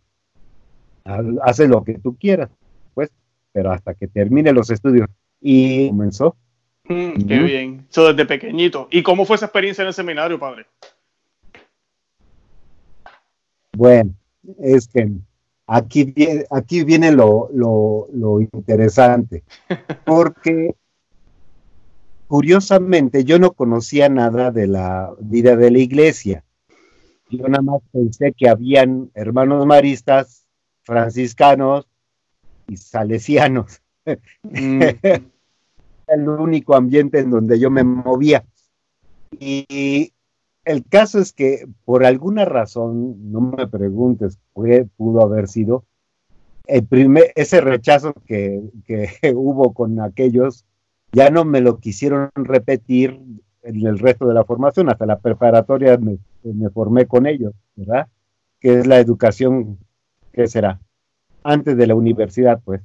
hacer 1.42 1.68
lo 1.68 1.82
que 1.82 1.98
tú 1.98 2.16
quieras 2.16 2.50
pero 3.52 3.70
hasta 3.70 3.94
que 3.94 4.08
termine 4.08 4.52
los 4.52 4.70
estudios. 4.70 5.08
Y 5.42 5.88
comenzó. 5.88 6.36
Mm, 6.84 7.26
qué 7.26 7.38
bien. 7.38 7.86
Eso 7.90 8.08
desde 8.08 8.24
pequeñito. 8.26 8.88
¿Y 8.90 9.02
cómo 9.02 9.24
fue 9.24 9.36
esa 9.36 9.46
experiencia 9.46 9.82
en 9.82 9.88
el 9.88 9.94
seminario, 9.94 10.38
padre? 10.38 10.66
Bueno, 13.76 14.14
es 14.60 14.86
que 14.86 15.10
aquí 15.66 16.04
viene, 16.04 16.44
aquí 16.50 16.84
viene 16.84 17.10
lo, 17.10 17.48
lo, 17.52 18.08
lo 18.12 18.40
interesante, 18.40 19.42
porque 20.04 20.74
curiosamente 22.28 23.24
yo 23.24 23.38
no 23.38 23.52
conocía 23.52 24.08
nada 24.08 24.50
de 24.50 24.66
la 24.66 25.12
vida 25.20 25.56
de 25.56 25.70
la 25.70 25.78
iglesia. 25.78 26.44
Yo 27.30 27.48
nada 27.48 27.62
más 27.62 27.82
pensé 27.92 28.32
que 28.32 28.48
habían 28.48 29.10
hermanos 29.14 29.64
maristas, 29.66 30.46
franciscanos, 30.82 31.86
salesianos. 32.74 33.81
Mm. 34.42 34.82
el 36.08 36.28
único 36.28 36.74
ambiente 36.74 37.20
en 37.20 37.30
donde 37.30 37.58
yo 37.58 37.70
me 37.70 37.84
movía. 37.84 38.44
Y, 39.38 40.12
el 40.64 40.84
caso 40.84 41.18
es 41.18 41.32
que 41.32 41.66
por 41.84 42.04
alguna 42.04 42.44
razón, 42.44 43.32
no 43.32 43.40
me 43.40 43.66
preguntes 43.66 44.38
qué 44.54 44.86
pudo 44.96 45.22
haber 45.22 45.48
sido, 45.48 45.84
el 46.68 46.86
primer, 46.86 47.32
ese 47.34 47.60
rechazo 47.60 48.14
que, 48.26 48.62
hubo 49.34 49.74
con 49.74 50.00
aquellos, 50.00 50.64
ya 51.12 51.30
no 51.30 51.44
me 51.44 51.60
lo 51.60 51.78
quisieron 51.78 52.30
repetir 52.34 53.20
en 53.62 53.86
el 53.86 53.98
resto 53.98 54.26
de 54.26 54.34
la 54.34 54.44
formación, 54.44 54.88
hasta 54.88 55.04
la 55.04 55.18
preparatoria 55.18 55.96
me, 55.98 56.18
me 56.44 56.70
formé 56.70 57.06
con 57.06 57.26
ellos, 57.26 57.54
¿verdad? 57.74 58.06
Que 58.60 58.78
es 58.78 58.86
la 58.86 58.98
educación, 58.98 59.78
¿qué 60.32 60.46
será? 60.46 60.80
Antes 61.42 61.76
de 61.76 61.86
la 61.88 61.96
universidad, 61.96 62.60
pues. 62.64 62.82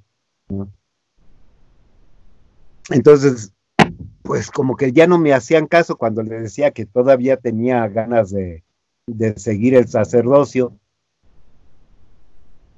Entonces, 2.89 3.53
pues 4.23 4.51
como 4.51 4.75
que 4.75 4.91
ya 4.91 5.07
no 5.07 5.17
me 5.17 5.33
hacían 5.33 5.67
caso 5.67 5.95
cuando 5.95 6.21
les 6.21 6.41
decía 6.41 6.71
que 6.71 6.85
todavía 6.85 7.37
tenía 7.37 7.87
ganas 7.87 8.31
de, 8.31 8.63
seguir 9.37 9.75
el 9.75 9.87
sacerdocio. 9.87 10.73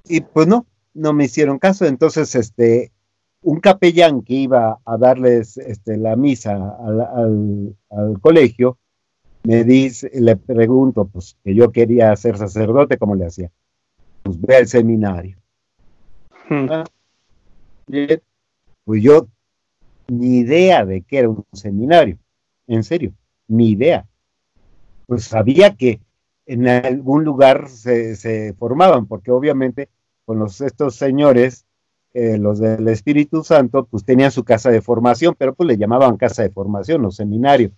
Y 0.06 0.22
pues 0.22 0.48
no, 0.48 0.66
no 0.94 1.14
me 1.14 1.26
hicieron 1.26 1.60
caso. 1.60 1.86
Entonces, 1.86 2.34
este, 2.36 2.92
un 3.42 3.60
capellán 3.60 4.22
que 4.22 4.34
iba 4.34 4.80
a 4.86 4.98
darles 4.98 5.58
este, 5.58 5.98
la 5.98 6.16
misa 6.16 6.56
al, 6.56 7.76
colegio, 8.22 8.78
me 9.44 9.64
dice, 9.64 10.12
le 10.14 10.36
pregunto, 10.36 11.06
pues 11.06 11.38
que 11.44 11.56
yo 11.56 11.72
quería 11.72 12.16
ser 12.16 12.38
sacerdote, 12.38 12.98
¿cómo 12.98 13.16
le 13.16 13.26
hacía? 13.26 13.52
Pues 14.24 14.40
ve 14.42 14.58
al 14.58 14.68
seminario. 14.68 15.38
Hmm. 16.50 16.68
Ah, 16.70 16.84
pues 18.86 19.04
yo 19.04 19.28
ni 20.10 20.40
idea 20.40 20.86
de 20.86 21.02
que 21.02 21.20
era 21.20 21.30
un 21.30 21.46
seminario, 21.54 22.18
en 22.68 22.84
serio, 22.84 23.14
ni 23.48 23.72
idea. 23.72 24.06
Pues 25.06 25.24
sabía 25.26 25.76
que 25.76 26.00
en 26.46 26.68
algún 26.68 27.24
lugar 27.24 27.70
se, 27.70 28.54
formaban, 28.58 29.06
porque 29.06 29.32
obviamente 29.32 29.90
con 30.26 30.40
los, 30.40 30.62
estos 30.62 30.96
señores, 30.96 31.66
eh, 32.14 32.38
los 32.38 32.60
del 32.60 32.88
Espíritu 32.88 33.44
Santo, 33.44 33.86
pues 33.86 34.04
tenían 34.04 34.32
su 34.32 34.44
casa 34.44 34.70
de 34.70 34.82
formación, 34.82 35.36
pero 35.38 35.54
pues 35.54 35.68
le 35.68 35.78
llamaban 35.78 36.18
casa 36.18 36.44
de 36.44 36.50
formación 36.50 37.06
o 37.06 37.12
seminario. 37.12 37.72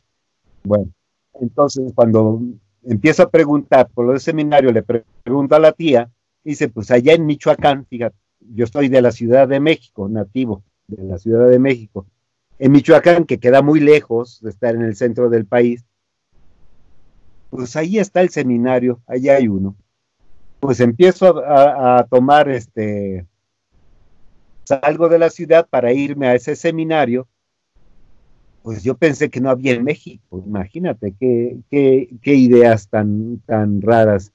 Bueno, 0.64 0.90
entonces 1.34 1.92
cuando 1.94 2.42
empiezo 2.84 3.24
a 3.24 3.30
preguntar 3.30 3.90
por 3.94 4.06
lo 4.06 4.12
del 4.12 4.22
seminario, 4.22 4.72
le 4.72 4.84
pregunto 4.84 5.56
a 5.56 5.60
la 5.60 5.72
tía, 5.74 6.10
dice, 6.44 6.70
pues 6.70 6.92
allá 6.92 7.14
en 7.14 7.26
Michoacán, 7.26 7.86
fíjate, 7.86 8.16
yo 8.40 8.66
estoy 8.66 8.90
de 8.90 9.02
la 9.02 9.12
Ciudad 9.12 9.48
de 9.48 9.60
México, 9.60 10.08
nativo 10.10 10.64
de 10.88 11.04
la 11.04 11.18
Ciudad 11.18 11.50
de 11.50 11.60
México, 11.60 12.06
en 12.62 12.72
Michoacán, 12.74 13.26
que 13.26 13.40
queda 13.40 13.64
muy 13.64 13.80
lejos 13.80 14.40
de 14.42 14.52
estar 14.52 14.76
en 14.76 14.84
el 14.84 14.96
centro 14.96 15.32
del 15.32 15.48
país, 15.48 15.84
pues 17.50 17.76
ahí 17.76 17.98
está 17.98 18.22
el 18.22 18.30
seminario, 18.30 19.02
allá 19.08 19.38
hay 19.38 19.48
uno. 19.48 19.76
Pues 20.60 20.80
empiezo 20.80 21.44
a, 21.44 22.06
tomar 22.08 22.50
este, 22.50 23.26
salgo 24.64 25.10
de 25.10 25.18
la 25.18 25.32
ciudad 25.32 25.68
para 25.68 25.92
irme 25.92 26.28
a 26.28 26.36
ese 26.36 26.56
seminario, 26.56 27.28
pues 28.62 28.84
yo 28.84 28.96
pensé 28.96 29.32
que 29.32 29.42
no 29.42 29.50
había 29.50 29.74
en 29.74 29.84
México, 29.84 30.44
imagínate 30.46 31.16
qué, 31.20 31.58
qué, 31.72 32.36
ideas 32.36 32.88
tan, 32.90 33.40
tan 33.48 33.82
raras. 33.82 34.32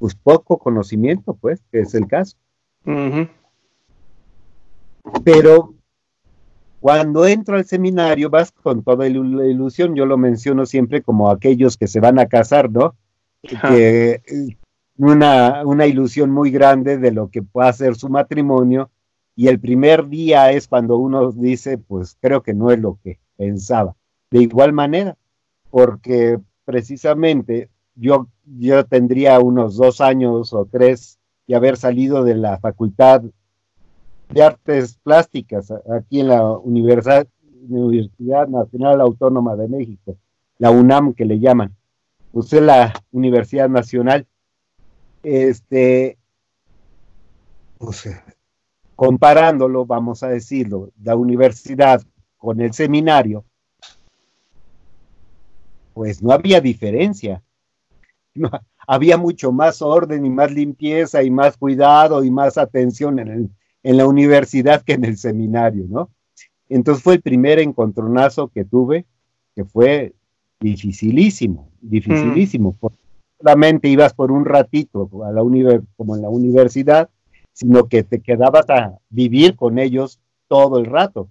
Pues 0.00 0.16
poco 0.16 0.58
conocimiento, 0.58 1.32
pues, 1.34 1.62
que 1.70 1.82
es 1.82 1.94
el 1.94 2.08
caso. 2.08 2.36
Pero 5.24 5.75
cuando 6.86 7.26
entro 7.26 7.56
al 7.56 7.64
seminario 7.64 8.30
vas 8.30 8.52
con 8.52 8.84
toda 8.84 9.08
la 9.08 9.44
ilusión, 9.44 9.96
yo 9.96 10.06
lo 10.06 10.16
menciono 10.16 10.66
siempre 10.66 11.02
como 11.02 11.32
aquellos 11.32 11.76
que 11.76 11.88
se 11.88 11.98
van 11.98 12.20
a 12.20 12.26
casar, 12.26 12.70
¿no? 12.70 12.94
Que 13.42 14.22
una, 14.96 15.66
una 15.66 15.86
ilusión 15.88 16.30
muy 16.30 16.52
grande 16.52 16.96
de 16.96 17.10
lo 17.10 17.28
que 17.28 17.42
pueda 17.42 17.72
ser 17.72 17.96
su 17.96 18.08
matrimonio 18.08 18.88
y 19.34 19.48
el 19.48 19.58
primer 19.58 20.08
día 20.08 20.52
es 20.52 20.68
cuando 20.68 20.96
uno 20.96 21.32
dice, 21.32 21.76
pues 21.76 22.16
creo 22.20 22.44
que 22.44 22.54
no 22.54 22.70
es 22.70 22.78
lo 22.78 23.00
que 23.02 23.18
pensaba. 23.36 23.96
De 24.30 24.42
igual 24.42 24.72
manera, 24.72 25.16
porque 25.70 26.38
precisamente 26.64 27.68
yo, 27.96 28.28
yo 28.44 28.86
tendría 28.86 29.40
unos 29.40 29.76
dos 29.76 30.00
años 30.00 30.52
o 30.52 30.66
tres 30.66 31.18
de 31.48 31.56
haber 31.56 31.78
salido 31.78 32.22
de 32.22 32.36
la 32.36 32.60
facultad 32.60 33.24
de 34.28 34.42
Artes 34.42 34.98
Plásticas 35.02 35.72
aquí 35.96 36.20
en 36.20 36.28
la 36.28 36.42
Universidad, 36.42 37.26
Universidad 37.68 38.48
Nacional 38.48 39.00
Autónoma 39.00 39.56
de 39.56 39.68
México, 39.68 40.16
la 40.58 40.70
UNAM 40.70 41.14
que 41.14 41.24
le 41.24 41.38
llaman. 41.38 41.74
Usted 42.32 42.62
la 42.62 42.92
Universidad 43.12 43.68
Nacional, 43.68 44.26
este, 45.22 46.18
pues, 47.78 48.08
comparándolo, 48.94 49.86
vamos 49.86 50.22
a 50.22 50.28
decirlo, 50.28 50.90
la 51.02 51.16
universidad 51.16 52.02
con 52.36 52.60
el 52.60 52.72
seminario, 52.72 53.44
pues 55.94 56.22
no 56.22 56.32
había 56.32 56.60
diferencia. 56.60 57.42
Había 58.88 59.16
mucho 59.16 59.50
más 59.50 59.82
orden 59.82 60.24
y 60.24 60.30
más 60.30 60.52
limpieza 60.52 61.20
y 61.20 61.28
más 61.28 61.56
cuidado 61.56 62.22
y 62.22 62.30
más 62.30 62.56
atención 62.56 63.18
en 63.18 63.28
el, 63.28 63.50
en 63.86 63.96
la 63.96 64.08
universidad 64.08 64.82
que 64.82 64.94
en 64.94 65.04
el 65.04 65.16
seminario, 65.16 65.86
¿no? 65.88 66.10
Entonces 66.68 67.04
fue 67.04 67.14
el 67.14 67.22
primer 67.22 67.60
encontronazo 67.60 68.48
que 68.48 68.64
tuve, 68.64 69.06
que 69.54 69.64
fue 69.64 70.12
dificilísimo, 70.58 71.70
dificilísimo, 71.80 72.72
mm. 72.72 72.76
porque 72.80 72.98
solamente 73.38 73.86
ibas 73.86 74.12
por 74.12 74.32
un 74.32 74.44
ratito 74.44 75.08
a 75.24 75.30
la 75.30 75.40
como 75.96 76.16
en 76.16 76.22
la 76.22 76.28
universidad, 76.28 77.08
sino 77.52 77.86
que 77.86 78.02
te 78.02 78.20
quedabas 78.20 78.68
a 78.70 78.98
vivir 79.08 79.54
con 79.54 79.78
ellos 79.78 80.18
todo 80.48 80.80
el 80.80 80.86
rato. 80.86 81.28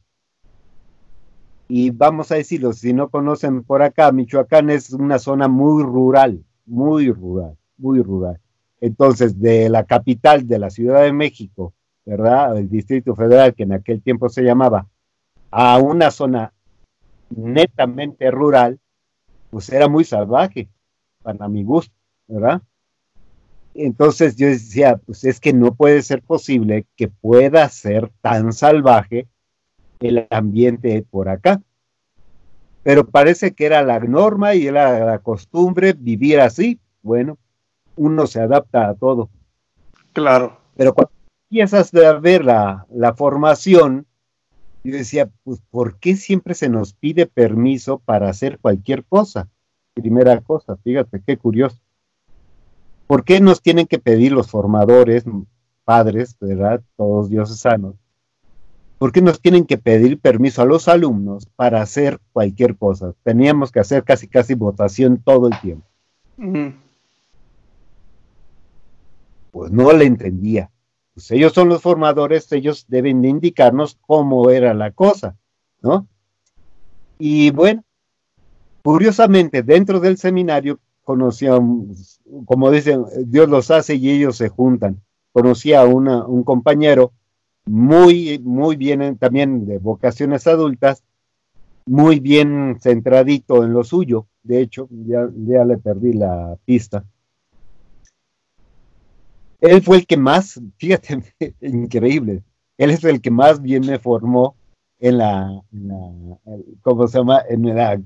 Y 1.68 1.90
vamos 1.90 2.32
a 2.32 2.36
decirlo, 2.36 2.72
si 2.72 2.94
no 2.94 3.10
conocen 3.10 3.64
por 3.64 3.82
acá, 3.82 4.14
Michoacán 4.14 4.70
es 4.70 4.94
una 4.94 5.20
zona 5.20 5.50
muy 5.50 5.84
rural, 5.84 6.42
muy 6.66 7.12
rural, 7.12 7.58
muy 7.78 8.02
rural. 8.02 8.40
Entonces, 8.80 9.42
de 9.42 9.68
la 9.68 9.84
capital 9.84 10.48
de 10.48 10.60
la 10.60 10.70
Ciudad 10.70 11.02
de 11.02 11.12
México 11.12 11.74
¿verdad? 12.06 12.58
El 12.58 12.70
Distrito 12.70 13.16
Federal, 13.16 13.54
que 13.54 13.64
en 13.64 13.74
aquel 13.74 14.02
tiempo 14.02 14.30
se 14.30 14.44
llamaba, 14.44 14.88
a 15.52 15.78
una 15.80 16.12
zona 16.12 16.54
netamente 17.30 18.30
rural, 18.32 18.80
pues 19.50 19.70
era 19.70 19.88
muy 19.88 20.04
salvaje, 20.04 20.68
para 21.24 21.48
mi 21.48 21.64
gusto, 21.64 21.94
¿verdad? 22.28 22.62
Entonces 23.74 24.36
yo 24.36 24.48
decía, 24.48 24.98
pues 24.98 25.24
es 25.26 25.40
que 25.40 25.52
no 25.52 25.74
puede 25.74 26.02
ser 26.02 26.22
posible 26.22 26.86
que 26.96 27.10
pueda 27.10 27.68
ser 27.70 28.12
tan 28.22 28.54
salvaje 28.54 29.28
el 30.00 30.28
ambiente 30.30 31.06
por 31.10 31.28
acá. 31.28 31.62
Pero 32.84 33.08
parece 33.08 33.54
que 33.54 33.66
era 33.66 33.82
la 33.82 34.00
norma 34.00 34.54
y 34.54 34.68
era 34.68 35.04
la 35.04 35.20
costumbre 35.20 35.94
vivir 35.94 36.40
así. 36.40 36.80
Bueno, 37.02 37.38
uno 37.96 38.28
se 38.28 38.40
adapta 38.40 38.90
a 38.90 38.94
todo. 38.94 39.30
Claro. 40.14 40.58
Pero 40.78 40.94
cuando 40.94 41.12
empiezas 41.62 41.94
a 41.94 42.20
ver 42.20 42.44
la, 42.44 43.14
formación, 43.16 44.06
y 44.84 44.92
decía, 44.92 45.30
pues, 45.46 45.62
¿por 45.72 45.98
qué 46.00 46.18
siempre 46.18 46.54
se 46.54 46.68
nos 46.68 46.94
pide 46.94 47.26
permiso 47.26 48.00
para 48.00 48.30
hacer 48.30 48.60
cualquier 48.60 49.06
cosa? 49.06 49.48
Primera 49.94 50.42
cosa, 50.42 50.76
fíjate, 50.76 51.22
qué 51.26 51.38
curioso. 51.38 51.78
¿Por 53.08 53.24
qué 53.24 53.40
nos 53.40 53.62
tienen 53.62 53.88
que 53.88 54.00
pedir 54.00 54.34
los 54.34 54.52
formadores, 54.52 55.24
padres, 55.86 56.36
verdad, 56.42 56.82
todos 56.98 57.30
diocesanos? 57.30 57.96
¿Por 58.98 59.14
qué 59.14 59.22
nos 59.22 59.40
tienen 59.40 59.66
que 59.66 59.78
pedir 59.78 60.20
permiso 60.20 60.62
a 60.62 60.66
los 60.66 60.90
alumnos 60.90 61.46
para 61.56 61.82
hacer 61.82 62.20
cualquier 62.34 62.76
cosa? 62.76 63.14
Teníamos 63.24 63.72
que 63.72 63.80
hacer 63.80 64.04
casi, 64.04 64.28
casi 64.28 64.56
votación 64.56 65.22
todo 65.24 65.48
el 65.48 65.60
tiempo. 65.62 65.88
Pues 69.52 69.72
no 69.72 69.94
le 69.94 70.06
entendía 70.06 70.70
pues 71.16 71.32
ellos 71.32 71.54
son 71.54 71.70
los 71.70 71.82
formadores, 71.82 72.52
ellos 72.52 72.86
deben 72.90 73.24
indicarnos 73.24 73.98
cómo 74.06 74.50
era 74.50 74.74
la 74.74 74.92
cosa, 74.92 75.38
¿no? 75.82 76.08
Y 77.18 77.52
bueno, 77.52 77.86
curiosamente, 78.84 79.64
dentro 79.64 80.02
del 80.02 80.18
seminario 80.18 80.78
conocíamos, 81.06 82.20
como 82.46 82.70
dicen, 82.70 83.06
Dios 83.28 83.48
los 83.48 83.72
hace 83.72 83.96
y 83.96 84.10
ellos 84.10 84.36
se 84.36 84.50
juntan. 84.50 85.02
Conocí 85.32 85.74
a 85.74 85.86
un 85.86 86.44
compañero 86.44 87.14
muy, 87.66 88.38
muy 88.40 88.76
bien, 88.76 89.18
también 89.18 89.66
de 89.66 89.78
vocaciones 89.78 90.48
adultas, 90.48 91.02
muy 91.86 92.20
bien 92.20 92.78
centradito 92.82 93.64
en 93.64 93.72
lo 93.72 93.86
suyo. 93.86 94.28
De 94.44 94.60
hecho, 94.60 94.90
ya, 94.92 95.30
ya 95.48 95.64
le 95.64 95.78
perdí 95.78 96.12
la 96.12 96.58
pista 96.66 97.06
él 99.62 99.82
fue 99.82 99.98
el 99.98 100.08
que 100.08 100.18
más, 100.18 100.60
fíjate, 100.78 101.24
increíble, 101.62 102.44
él 102.78 102.92
es 102.92 103.04
el 103.04 103.22
que 103.22 103.32
más 103.32 103.62
bien 103.62 103.86
me 103.86 104.00
formó 104.00 104.56
en 105.00 105.18
la, 105.18 105.62
¿cómo 106.82 107.08
se 107.08 107.18
llama? 107.18 107.42
En 107.50 107.76
la 107.76 108.00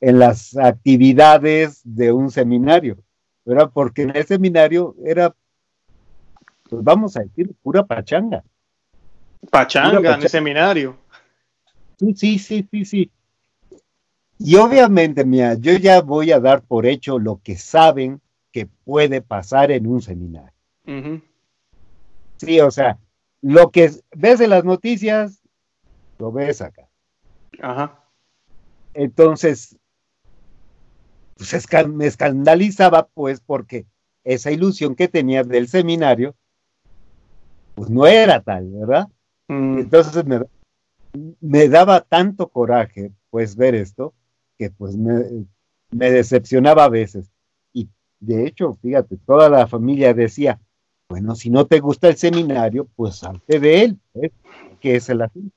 en 0.00 0.18
las 0.18 0.56
actividades 0.56 1.82
de 1.84 2.10
un 2.10 2.30
seminario, 2.30 2.98
¿verdad? 3.44 3.70
Porque 3.72 4.02
en 4.02 4.16
el 4.16 4.26
seminario 4.26 4.96
era, 5.04 5.34
pues 6.68 6.82
vamos 6.82 7.16
a 7.16 7.20
decir, 7.20 7.54
pura 7.62 7.84
pachanga. 7.84 8.42
Pachanga 9.50 10.14
en 10.14 10.22
el 10.22 10.28
seminario. 10.28 10.96
Sí, 11.98 12.14
sí, 12.14 12.38
sí, 12.38 12.68
sí, 12.70 12.84
sí. 12.84 13.10
Y 14.38 14.56
obviamente, 14.56 15.24
mira, 15.24 15.54
yo 15.54 15.74
ya 15.74 16.00
voy 16.00 16.32
a 16.32 16.40
dar 16.40 16.62
por 16.62 16.86
hecho 16.86 17.18
lo 17.18 17.40
que 17.42 17.56
saben 17.56 18.22
que 18.52 18.66
puede 18.66 19.20
pasar 19.20 19.70
en 19.70 19.86
un 19.86 20.00
seminario. 20.00 20.52
Sí, 22.36 22.60
o 22.60 22.70
sea, 22.70 22.98
lo 23.42 23.70
que 23.70 23.90
ves 24.16 24.40
en 24.40 24.50
las 24.50 24.64
noticias, 24.64 25.42
lo 26.18 26.32
ves 26.32 26.60
acá. 26.60 26.88
Ajá. 27.60 28.04
Entonces, 28.94 29.76
pues 31.36 31.88
me 31.88 32.06
escandalizaba, 32.06 33.08
pues, 33.08 33.40
porque 33.40 33.86
esa 34.24 34.50
ilusión 34.50 34.94
que 34.94 35.08
tenía 35.08 35.42
del 35.42 35.68
seminario, 35.68 36.34
pues 37.74 37.88
no 37.88 38.06
era 38.06 38.42
tal, 38.42 38.70
¿verdad? 38.70 39.08
Mm. 39.48 39.78
Entonces 39.78 40.24
me, 40.24 40.42
me, 41.40 41.68
daba 41.68 42.00
tanto 42.00 42.48
coraje, 42.48 43.12
pues, 43.30 43.56
ver 43.56 43.74
esto, 43.74 44.12
que 44.58 44.70
pues 44.70 44.96
me, 44.96 45.46
me 45.90 46.10
decepcionaba 46.10 46.84
a 46.84 46.88
veces. 46.90 47.30
Y 47.72 47.88
de 48.18 48.46
hecho, 48.46 48.76
fíjate, 48.82 49.16
toda 49.24 49.48
la 49.48 49.66
familia 49.66 50.12
decía, 50.12 50.60
bueno, 51.10 51.34
si 51.34 51.50
no 51.50 51.66
te 51.66 51.80
gusta 51.80 52.08
el 52.08 52.16
seminario, 52.16 52.86
pues 52.94 53.16
salte 53.16 53.58
de 53.58 53.82
él, 53.82 53.98
¿eh? 54.14 54.30
que 54.78 54.94
es 54.94 55.08
el 55.08 55.22
asunto. 55.22 55.52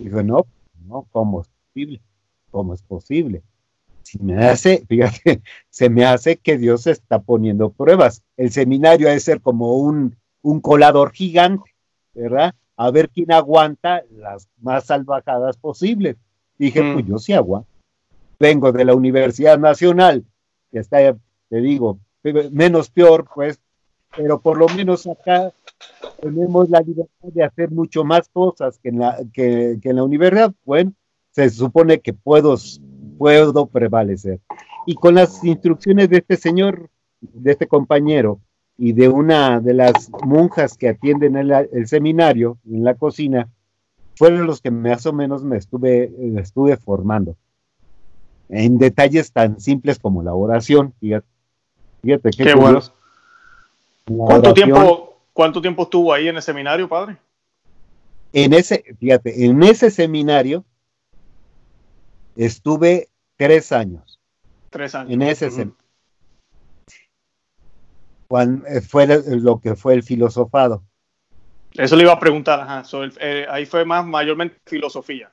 Dijo, 0.00 0.20
no, 0.24 0.46
no, 0.84 1.06
¿cómo 1.12 1.42
es 1.42 1.48
posible? 1.48 2.00
¿Cómo 2.50 2.74
es 2.74 2.82
posible? 2.82 3.42
Si 4.02 4.18
me 4.18 4.44
hace, 4.44 4.84
fíjate, 4.88 5.42
se 5.70 5.90
me 5.90 6.04
hace 6.04 6.36
que 6.36 6.58
Dios 6.58 6.88
está 6.88 7.20
poniendo 7.20 7.70
pruebas. 7.70 8.24
El 8.36 8.50
seminario 8.50 9.06
ha 9.08 9.12
de 9.12 9.20
ser 9.20 9.40
como 9.40 9.76
un, 9.76 10.16
un 10.42 10.60
colador 10.60 11.12
gigante, 11.12 11.72
¿verdad? 12.12 12.56
A 12.76 12.90
ver 12.90 13.08
quién 13.08 13.30
aguanta 13.30 14.02
las 14.10 14.48
más 14.60 14.86
salvajadas 14.86 15.56
posibles. 15.56 16.16
Dije, 16.58 16.80
pues 16.80 17.04
mm. 17.04 17.08
yo 17.08 17.18
sí 17.18 17.32
aguanto. 17.32 17.68
Vengo 18.40 18.72
de 18.72 18.84
la 18.84 18.96
Universidad 18.96 19.56
Nacional, 19.56 20.24
que 20.72 20.80
está, 20.80 20.98
te 21.48 21.60
digo, 21.60 22.00
menos 22.50 22.90
peor, 22.90 23.28
pues, 23.32 23.60
pero 24.16 24.40
por 24.40 24.58
lo 24.58 24.68
menos 24.68 25.06
acá 25.06 25.52
tenemos 26.20 26.68
la 26.70 26.80
libertad 26.80 27.28
de 27.28 27.44
hacer 27.44 27.70
mucho 27.70 28.04
más 28.04 28.28
cosas 28.28 28.78
que 28.78 28.88
en 28.88 28.98
la, 28.98 29.18
que, 29.32 29.78
en 29.82 29.96
la 29.96 30.04
universidad. 30.04 30.52
Bueno, 30.64 30.92
se 31.32 31.50
supone 31.50 32.00
que 32.00 32.12
puedo, 32.12 32.56
puedo 33.18 33.66
prevalecer. 33.66 34.40
Y 34.86 34.94
con 34.94 35.14
las 35.14 35.44
instrucciones 35.44 36.08
de 36.08 36.18
este 36.18 36.36
señor, 36.36 36.88
de 37.20 37.52
este 37.52 37.66
compañero, 37.66 38.40
y 38.78 38.92
de 38.92 39.08
una 39.08 39.58
de 39.60 39.72
las 39.72 40.10
monjas 40.24 40.76
que 40.76 40.90
atienden 40.90 41.36
el, 41.36 41.50
el 41.50 41.88
seminario 41.88 42.58
en 42.70 42.84
la 42.84 42.94
cocina, 42.94 43.48
fueron 44.16 44.46
los 44.46 44.60
que 44.60 44.70
más 44.70 45.06
o 45.06 45.12
menos 45.12 45.44
me 45.44 45.56
estuve, 45.56 46.10
estuve 46.38 46.76
formando. 46.76 47.36
En 48.48 48.78
detalles 48.78 49.32
tan 49.32 49.60
simples 49.60 49.98
como 49.98 50.22
la 50.22 50.34
oración, 50.34 50.94
fíjate, 51.00 51.26
fíjate 52.02 52.30
qué, 52.30 52.54
bueno. 52.54 52.80
¿Cuánto 54.06 54.54
tiempo, 54.54 55.18
¿Cuánto 55.32 55.60
tiempo 55.60 55.82
estuvo 55.82 56.12
ahí 56.12 56.28
en 56.28 56.36
el 56.36 56.42
seminario, 56.42 56.88
padre? 56.88 57.18
En 58.32 58.52
ese, 58.52 58.84
fíjate, 58.98 59.44
en 59.44 59.62
ese 59.62 59.90
seminario 59.90 60.64
estuve 62.36 63.08
tres 63.36 63.72
años. 63.72 64.20
Tres 64.70 64.94
años. 64.94 65.12
En 65.12 65.22
ese 65.22 65.50
seminario. 65.50 65.76
Eh, 68.68 68.80
fue 68.80 69.06
lo 69.06 69.60
que 69.60 69.76
fue 69.76 69.94
el 69.94 70.02
filosofado. 70.02 70.82
Eso 71.74 71.96
le 71.96 72.04
iba 72.04 72.12
a 72.12 72.20
preguntar, 72.20 72.60
ajá. 72.60 72.82
Eh, 73.20 73.46
ahí 73.48 73.66
fue 73.66 73.84
más 73.84 74.06
mayormente 74.06 74.56
filosofía. 74.64 75.30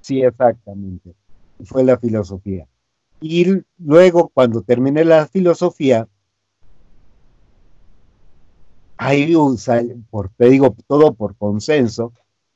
Sí, 0.00 0.22
exactamente. 0.22 1.14
Fue 1.64 1.84
la 1.84 1.96
filosofía. 1.98 2.66
Y 3.20 3.62
luego, 3.78 4.28
cuando 4.28 4.62
terminé 4.62 5.04
la 5.04 5.26
filosofía, 5.28 6.08
ahí, 9.06 9.34
por, 10.10 10.30
te 10.30 10.48
digo, 10.48 10.74
todo 10.86 11.12
por 11.14 11.36
consenso, 11.36 12.12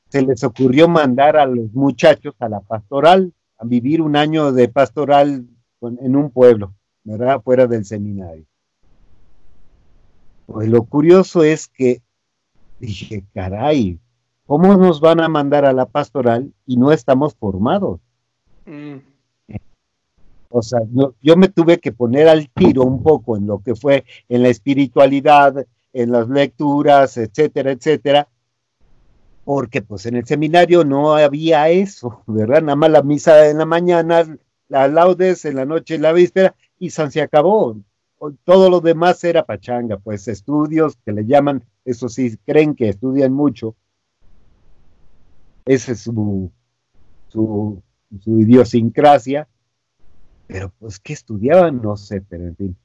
se 0.09 0.21
les 0.21 0.43
ocurrió 0.43 0.87
mandar 0.87 1.37
a 1.37 1.45
los 1.45 1.73
muchachos 1.73 2.35
a 2.39 2.47
la 2.47 2.61
pastoral, 2.61 3.33
a 3.57 3.65
vivir 3.65 4.01
un 4.01 4.15
año 4.15 4.51
de 4.51 4.69
pastoral 4.69 5.45
en 5.81 6.15
un 6.15 6.31
pueblo, 6.31 6.73
¿verdad? 7.03 7.41
Fuera 7.41 7.67
del 7.67 7.85
seminario. 7.85 8.45
Pues 10.45 10.69
lo 10.69 10.83
curioso 10.83 11.43
es 11.43 11.67
que 11.67 12.01
dije, 12.79 13.25
caray, 13.33 13.99
¿cómo 14.45 14.75
nos 14.77 15.01
van 15.01 15.19
a 15.19 15.27
mandar 15.27 15.65
a 15.65 15.73
la 15.73 15.85
pastoral 15.85 16.53
y 16.65 16.77
no 16.77 16.91
estamos 16.91 17.35
formados? 17.35 17.99
Mm. 18.65 18.97
O 20.49 20.61
sea, 20.61 20.79
yo 21.21 21.35
me 21.35 21.49
tuve 21.49 21.79
que 21.79 21.91
poner 21.91 22.29
al 22.29 22.49
tiro 22.49 22.83
un 22.83 23.03
poco 23.03 23.35
en 23.35 23.45
lo 23.45 23.59
que 23.59 23.75
fue 23.75 24.05
en 24.29 24.43
la 24.43 24.49
espiritualidad, 24.49 25.65
en 25.93 26.11
las 26.11 26.29
lecturas, 26.29 27.17
etcétera, 27.17 27.71
etcétera, 27.71 28.27
porque 29.43 29.81
pues 29.81 30.05
en 30.05 30.17
el 30.17 30.25
seminario 30.25 30.83
no 30.83 31.15
había 31.15 31.69
eso, 31.69 32.21
¿verdad? 32.27 32.61
Nada 32.61 32.75
más 32.75 32.91
la 32.91 33.01
misa 33.01 33.49
en 33.49 33.59
la 33.59 33.65
mañana, 33.65 34.37
la 34.67 34.87
laudes 34.87 35.45
en 35.45 35.55
la 35.55 35.65
noche, 35.65 35.97
la 35.97 36.11
víspera, 36.11 36.53
y 36.79 36.89
San 36.89 37.11
se 37.11 37.21
acabó. 37.21 37.77
Todo 38.43 38.69
lo 38.69 38.81
demás 38.81 39.23
era 39.23 39.45
pachanga, 39.45 39.97
pues 39.97 40.27
estudios 40.27 40.97
que 41.05 41.13
le 41.13 41.25
llaman, 41.25 41.63
eso 41.85 42.09
sí, 42.09 42.37
creen 42.45 42.75
que 42.75 42.89
estudian 42.89 43.31
mucho. 43.31 43.75
Esa 45.65 45.93
es 45.93 46.01
su, 46.01 46.51
su, 47.29 47.81
su 48.19 48.39
idiosincrasia. 48.39 49.47
Pero 50.47 50.73
pues, 50.79 50.99
¿qué 50.99 51.13
estudiaban? 51.13 51.81
No 51.81 51.97
sé, 51.97 52.21
pero 52.21 52.45
en 52.45 52.55
fin. 52.55 52.77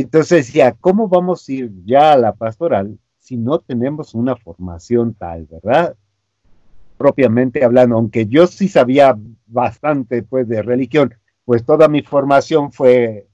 Entonces 0.00 0.46
decía, 0.46 0.72
¿cómo 0.80 1.06
vamos 1.06 1.46
a 1.46 1.52
ir 1.52 1.70
ya 1.84 2.12
a 2.12 2.16
la 2.16 2.32
pastoral 2.32 2.98
si 3.18 3.36
no 3.36 3.58
tenemos 3.58 4.14
una 4.14 4.36
formación 4.36 5.14
tal, 5.14 5.46
verdad? 5.50 5.94
Propiamente 6.96 7.62
hablando, 7.62 7.96
aunque 7.96 8.26
yo 8.26 8.46
sí 8.46 8.68
sabía 8.68 9.16
bastante 9.46 10.22
pues 10.22 10.48
de 10.48 10.62
religión, 10.62 11.14
pues 11.44 11.64
toda 11.64 11.88
mi 11.88 12.02
formación 12.02 12.72
fue 12.72 13.26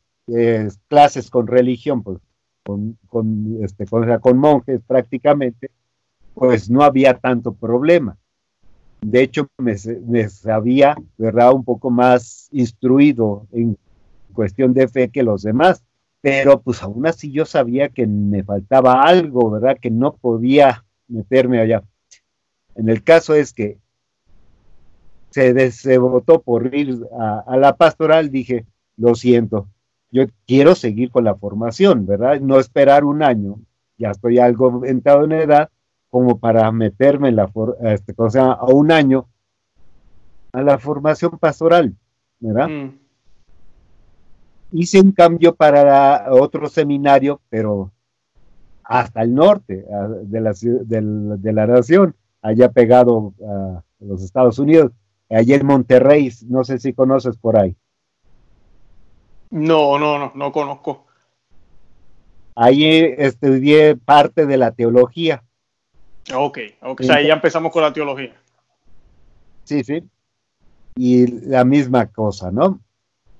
clases 0.88 1.30
con 1.30 1.46
religión, 1.46 2.02
pues 2.02 2.18
con, 2.64 2.98
con, 3.08 3.58
este, 3.62 3.86
con, 3.86 4.18
con 4.18 4.38
monjes 4.38 4.80
prácticamente, 4.86 5.70
pues 6.34 6.68
no 6.68 6.82
había 6.82 7.14
tanto 7.14 7.52
problema. 7.52 8.18
De 9.00 9.22
hecho, 9.22 9.46
me, 9.58 9.76
me, 10.06 10.28
sabía, 10.28 10.96
¿verdad?, 11.16 11.52
un 11.52 11.64
poco 11.64 11.88
más 11.90 12.48
instruido 12.50 13.46
en 13.52 13.78
cuestión 14.32 14.74
de 14.74 14.88
fe 14.88 15.08
que 15.08 15.22
los 15.22 15.42
demás 15.42 15.82
pero 16.28 16.60
pues 16.60 16.82
aún 16.82 17.06
así 17.06 17.32
yo 17.32 17.44
sabía 17.44 17.88
que 17.88 18.06
me 18.06 18.42
faltaba 18.44 19.02
algo, 19.02 19.50
¿verdad? 19.50 19.78
Que 19.80 19.90
no 19.90 20.14
podía 20.14 20.84
meterme 21.06 21.60
allá. 21.60 21.82
En 22.74 22.88
el 22.88 23.02
caso 23.02 23.34
es 23.34 23.52
que 23.52 23.78
se, 25.30 25.98
votó 25.98 26.40
por 26.40 26.74
ir 26.74 27.06
a, 27.18 27.56
la 27.56 27.76
pastoral, 27.76 28.30
dije, 28.30 28.66
lo 28.96 29.14
siento, 29.14 29.68
yo 30.10 30.24
quiero 30.46 30.74
seguir 30.74 31.10
con 31.10 31.24
la 31.24 31.36
formación, 31.36 32.06
¿verdad? 32.06 32.40
No 32.40 32.58
esperar 32.58 33.04
un 33.04 33.22
año, 33.22 33.60
ya 33.96 34.10
estoy 34.10 34.38
algo 34.38 34.84
entrado 34.84 35.24
en 35.24 35.32
edad 35.32 35.70
como 36.10 36.38
para 36.38 36.70
meterme 36.72 37.28
en 37.28 37.36
la 37.36 37.50
este, 37.82 38.14
a 38.40 38.64
un 38.66 38.90
año 38.90 39.28
a 40.52 40.62
la 40.62 40.78
formación 40.78 41.38
pastoral, 41.38 41.94
¿verdad? 42.40 42.68
Mm 42.68 43.07
hice 44.72 45.00
un 45.00 45.12
cambio 45.12 45.54
para 45.54 46.32
otro 46.32 46.68
seminario, 46.68 47.40
pero 47.48 47.92
hasta 48.84 49.22
el 49.22 49.34
norte 49.34 49.84
de 50.22 50.40
la, 50.40 50.54
de, 50.60 51.52
la 51.52 51.66
nación, 51.66 52.14
allá 52.42 52.70
pegado 52.70 53.34
a 53.46 53.82
los 54.00 54.22
Estados 54.22 54.58
Unidos, 54.58 54.92
allá 55.28 55.56
en 55.56 55.66
Monterrey, 55.66 56.32
no 56.48 56.64
sé 56.64 56.78
si 56.78 56.92
conoces 56.92 57.36
por 57.36 57.58
ahí. 57.58 57.76
No, 59.50 59.98
no, 59.98 60.18
no, 60.18 60.32
no 60.34 60.52
conozco. 60.52 61.06
Ahí 62.54 63.14
estudié 63.16 63.96
parte 63.96 64.46
de 64.46 64.56
la 64.56 64.72
teología. 64.72 65.44
Ok, 66.34 66.58
okay. 66.82 67.06
o 67.06 67.12
sea, 67.12 67.22
ya 67.22 67.34
empezamos 67.34 67.72
con 67.72 67.82
la 67.82 67.92
teología. 67.92 68.34
Sí, 69.64 69.84
sí. 69.84 70.02
Y 70.96 71.26
la 71.46 71.64
misma 71.64 72.06
cosa, 72.06 72.50
¿no? 72.50 72.80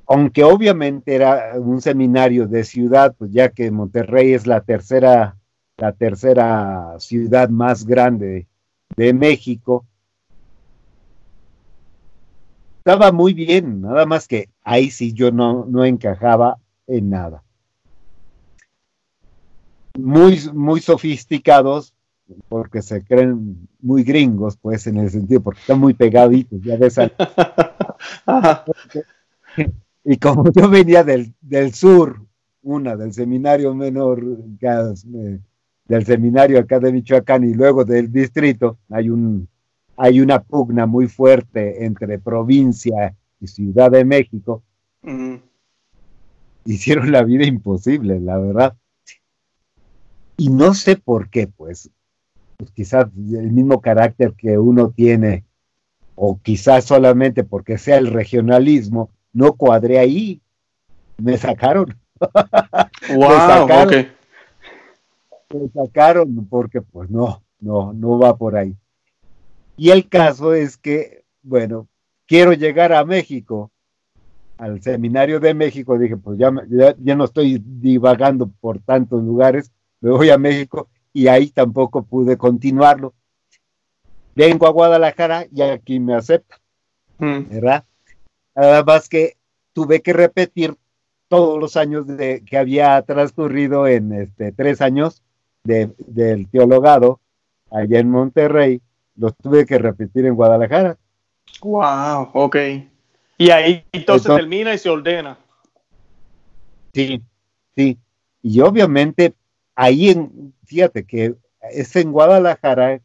Aunque 0.08 0.42
obviamente 0.42 1.14
era 1.14 1.52
un 1.56 1.82
seminario 1.82 2.48
de 2.48 2.64
ciudad, 2.64 3.14
pues 3.16 3.30
ya 3.30 3.50
que 3.50 3.70
Monterrey 3.70 4.32
es 4.32 4.46
la 4.46 4.62
tercera, 4.62 5.36
la 5.76 5.92
tercera 5.92 6.94
ciudad 6.98 7.50
más 7.50 7.84
grande 7.84 8.48
de 8.96 9.12
México, 9.12 9.84
estaba 12.78 13.12
muy 13.12 13.34
bien, 13.34 13.82
nada 13.82 14.06
más 14.06 14.26
que 14.26 14.48
ahí 14.64 14.90
sí 14.90 15.12
yo 15.12 15.30
no, 15.30 15.66
no 15.66 15.84
encajaba 15.84 16.56
en 16.86 17.10
nada. 17.10 17.42
Muy, 19.98 20.40
muy 20.54 20.80
sofisticados, 20.80 21.92
porque 22.48 22.80
se 22.80 23.04
creen 23.04 23.68
muy 23.78 24.04
gringos, 24.04 24.56
pues 24.56 24.86
en 24.86 24.96
el 24.96 25.10
sentido, 25.10 25.42
porque 25.42 25.60
están 25.60 25.78
muy 25.78 25.92
pegaditos, 25.92 26.62
ya 26.62 26.78
ves. 26.78 26.96
y 30.04 30.16
como 30.16 30.44
yo 30.52 30.68
venía 30.68 31.04
del, 31.04 31.34
del, 31.40 31.74
sur, 31.74 32.26
una 32.62 32.96
del 32.96 33.12
seminario 33.12 33.74
menor, 33.74 34.22
eh, 34.60 35.40
del 35.86 36.06
seminario 36.06 36.58
acá 36.58 36.78
de 36.78 36.92
Michoacán 36.92 37.44
y 37.44 37.54
luego 37.54 37.84
del 37.84 38.10
distrito, 38.12 38.78
hay 38.90 39.10
un 39.10 39.48
hay 39.98 40.20
una 40.20 40.40
pugna 40.40 40.86
muy 40.86 41.08
fuerte 41.08 41.84
entre 41.84 42.20
provincia 42.20 43.16
y 43.40 43.48
Ciudad 43.48 43.90
de 43.90 44.04
México. 44.04 44.62
Hicieron 46.64 47.10
la 47.10 47.24
vida 47.24 47.44
imposible, 47.44 48.20
la 48.20 48.38
verdad. 48.38 48.76
Y 50.36 50.50
no 50.50 50.72
sé 50.74 50.96
por 50.96 51.28
qué, 51.30 51.48
pues, 51.48 51.90
pues 52.56 52.70
quizás 52.70 53.06
el 53.16 53.50
mismo 53.50 53.80
carácter 53.80 54.34
que 54.34 54.56
uno 54.56 54.90
tiene, 54.90 55.44
o 56.14 56.38
quizás 56.40 56.84
solamente 56.84 57.42
porque 57.42 57.76
sea 57.76 57.98
el 57.98 58.06
regionalismo, 58.06 59.10
no 59.38 59.52
cuadré 59.52 60.00
ahí. 60.00 60.42
Me 61.16 61.38
sacaron. 61.38 61.96
Wow, 62.18 62.28
me 63.18 63.36
sacaron, 63.36 64.08
me 65.54 65.68
sacaron 65.68 66.46
porque 66.48 66.82
pues 66.82 67.08
no, 67.08 67.42
no, 67.60 67.92
no 67.92 68.18
va 68.18 68.36
por 68.36 68.56
ahí. 68.56 68.74
Y 69.76 69.90
el 69.90 70.08
caso 70.08 70.54
es 70.54 70.76
que, 70.76 71.22
bueno, 71.42 71.86
quiero 72.26 72.52
llegar 72.52 72.92
a 72.92 73.04
México, 73.04 73.70
al 74.56 74.82
seminario 74.82 75.38
de 75.38 75.54
México, 75.54 75.96
dije, 75.96 76.16
pues 76.16 76.36
ya, 76.36 76.52
ya, 76.98 77.14
no 77.14 77.24
estoy 77.24 77.62
divagando 77.64 78.50
por 78.60 78.80
tantos 78.80 79.22
lugares, 79.22 79.70
me 80.00 80.10
voy 80.10 80.30
a 80.30 80.38
México 80.38 80.88
y 81.12 81.28
ahí 81.28 81.50
tampoco 81.50 82.02
pude 82.02 82.36
continuarlo. 82.36 83.14
Vengo 84.34 84.66
a 84.66 84.70
Guadalajara 84.70 85.46
y 85.52 85.62
aquí 85.62 86.00
me 86.00 86.16
aceptan, 86.16 86.58
mm. 87.18 87.48
¿verdad? 87.50 87.84
Nada 88.58 88.82
más 88.82 89.08
que 89.08 89.36
tuve 89.72 90.02
que 90.02 90.12
repetir 90.12 90.74
todos 91.28 91.60
los 91.60 91.76
años 91.76 92.08
de, 92.08 92.42
que 92.44 92.58
había 92.58 93.00
transcurrido 93.02 93.86
en 93.86 94.12
este, 94.12 94.50
tres 94.50 94.80
años 94.80 95.22
de, 95.62 95.92
del 95.98 96.48
teologado 96.48 97.20
allá 97.70 98.00
en 98.00 98.10
Monterrey 98.10 98.82
los 99.14 99.36
tuve 99.36 99.64
que 99.64 99.78
repetir 99.78 100.26
en 100.26 100.34
Guadalajara. 100.34 100.96
Wow, 101.60 102.30
ok. 102.32 102.56
Y 103.36 103.50
ahí 103.50 103.84
entonces, 103.92 104.34
termina 104.34 104.74
y 104.74 104.78
se 104.78 104.88
ordena. 104.88 105.38
Sí, 106.92 107.22
sí. 107.76 107.96
Y 108.42 108.60
obviamente 108.60 109.34
ahí, 109.76 110.10
en, 110.10 110.52
fíjate 110.64 111.04
que 111.04 111.36
es 111.60 111.94
en 111.94 112.10
Guadalajara 112.10 113.00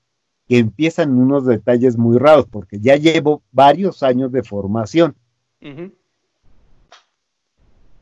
que 0.47 0.57
empiezan 0.57 1.11
unos 1.11 1.45
detalles 1.45 1.95
muy 1.95 2.17
raros, 2.17 2.47
porque 2.49 2.79
ya 2.79 2.95
llevo 2.95 3.43
varios 3.51 4.01
años 4.01 4.31
de 4.31 4.41
formación. 4.41 5.15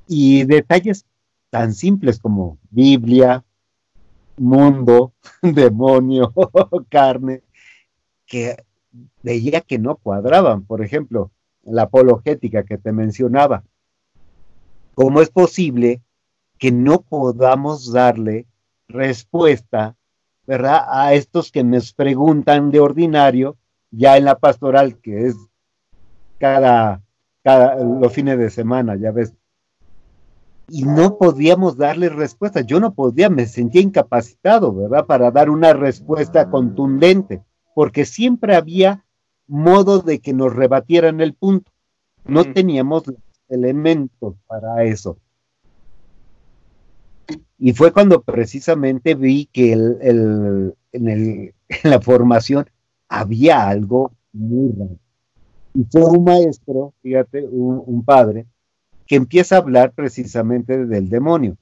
Y 0.08 0.44
detalles 0.46 1.06
tan 1.50 1.74
simples 1.74 2.20
como 2.20 2.58
Biblia, 2.70 3.44
mundo, 4.38 5.14
demonio, 5.42 6.34
carne, 6.90 7.44
que 8.26 8.58
veía 9.22 9.62
que 9.62 9.78
no 9.78 9.96
cuadraban. 9.98 10.64
Por 10.64 10.84
ejemplo, 10.84 11.32
la 11.64 11.84
apologética 11.84 12.64
que 12.64 12.78
te 12.78 12.92
mencionaba. 12.92 13.64
¿Cómo 14.96 15.22
es 15.22 15.30
posible 15.30 16.02
que 16.58 16.72
no 16.72 17.02
podamos 17.02 17.92
darle 17.92 18.46
respuesta, 18.88 19.96
¿verdad? 20.46 20.86
A 20.88 21.14
estos 21.14 21.52
que 21.52 21.64
nos 21.64 21.94
preguntan 21.94 22.72
de 22.72 22.80
ordinario, 22.80 23.58
ya 23.90 24.18
en 24.18 24.26
la 24.26 24.38
pastoral, 24.38 25.00
que 25.00 25.28
es 25.28 25.36
cada, 26.40 27.02
cada 27.44 27.76
los 27.84 28.14
fines 28.14 28.38
de 28.38 28.50
semana, 28.50 28.96
ya 28.96 29.12
ves. 29.12 29.34
Y 30.70 30.84
no 30.84 31.18
podíamos 31.18 31.78
darle 31.78 32.10
respuesta. 32.10 32.62
Yo 32.62 32.80
no 32.80 32.94
podía, 32.94 33.30
me 33.30 33.46
sentía 33.46 33.82
incapacitado, 33.82 34.74
¿verdad? 34.74 35.06
Para 35.06 35.32
dar 35.32 35.50
una 35.50 35.74
respuesta 35.74 36.50
contundente 36.50 37.44
porque 37.74 38.06
siempre 38.06 38.56
había 38.56 39.06
modo 39.48 40.00
de 40.00 40.20
que 40.20 40.34
nos 40.34 40.54
rebatieran 40.54 41.22
el 41.22 41.34
punto. 41.34 41.72
No 42.26 42.44
teníamos 42.44 43.04
elementos 43.50 44.36
para 44.48 44.84
eso. 44.84 45.18
Y 47.58 47.74
fue 47.74 47.92
cuando 47.92 48.22
precisamente 48.22 49.16
vi 49.16 49.48
que 49.52 49.74
el, 49.74 50.76
en, 50.92 51.54
la 51.84 52.02
formación 52.02 52.70
había 53.08 53.68
algo 53.68 54.12
muy 54.34 54.72
raro. 54.78 54.98
Y 55.74 55.86
fue 55.86 56.06
un 56.06 56.24
maestro, 56.24 56.94
fíjate, 57.02 57.48
un 57.48 58.04
padre, 58.04 58.46
que 59.12 59.18
empieza 59.18 59.56
a 59.56 59.60
hablar 59.60 59.92
precisamente 59.92 60.86
del 60.86 61.10
demonio. 61.10 61.58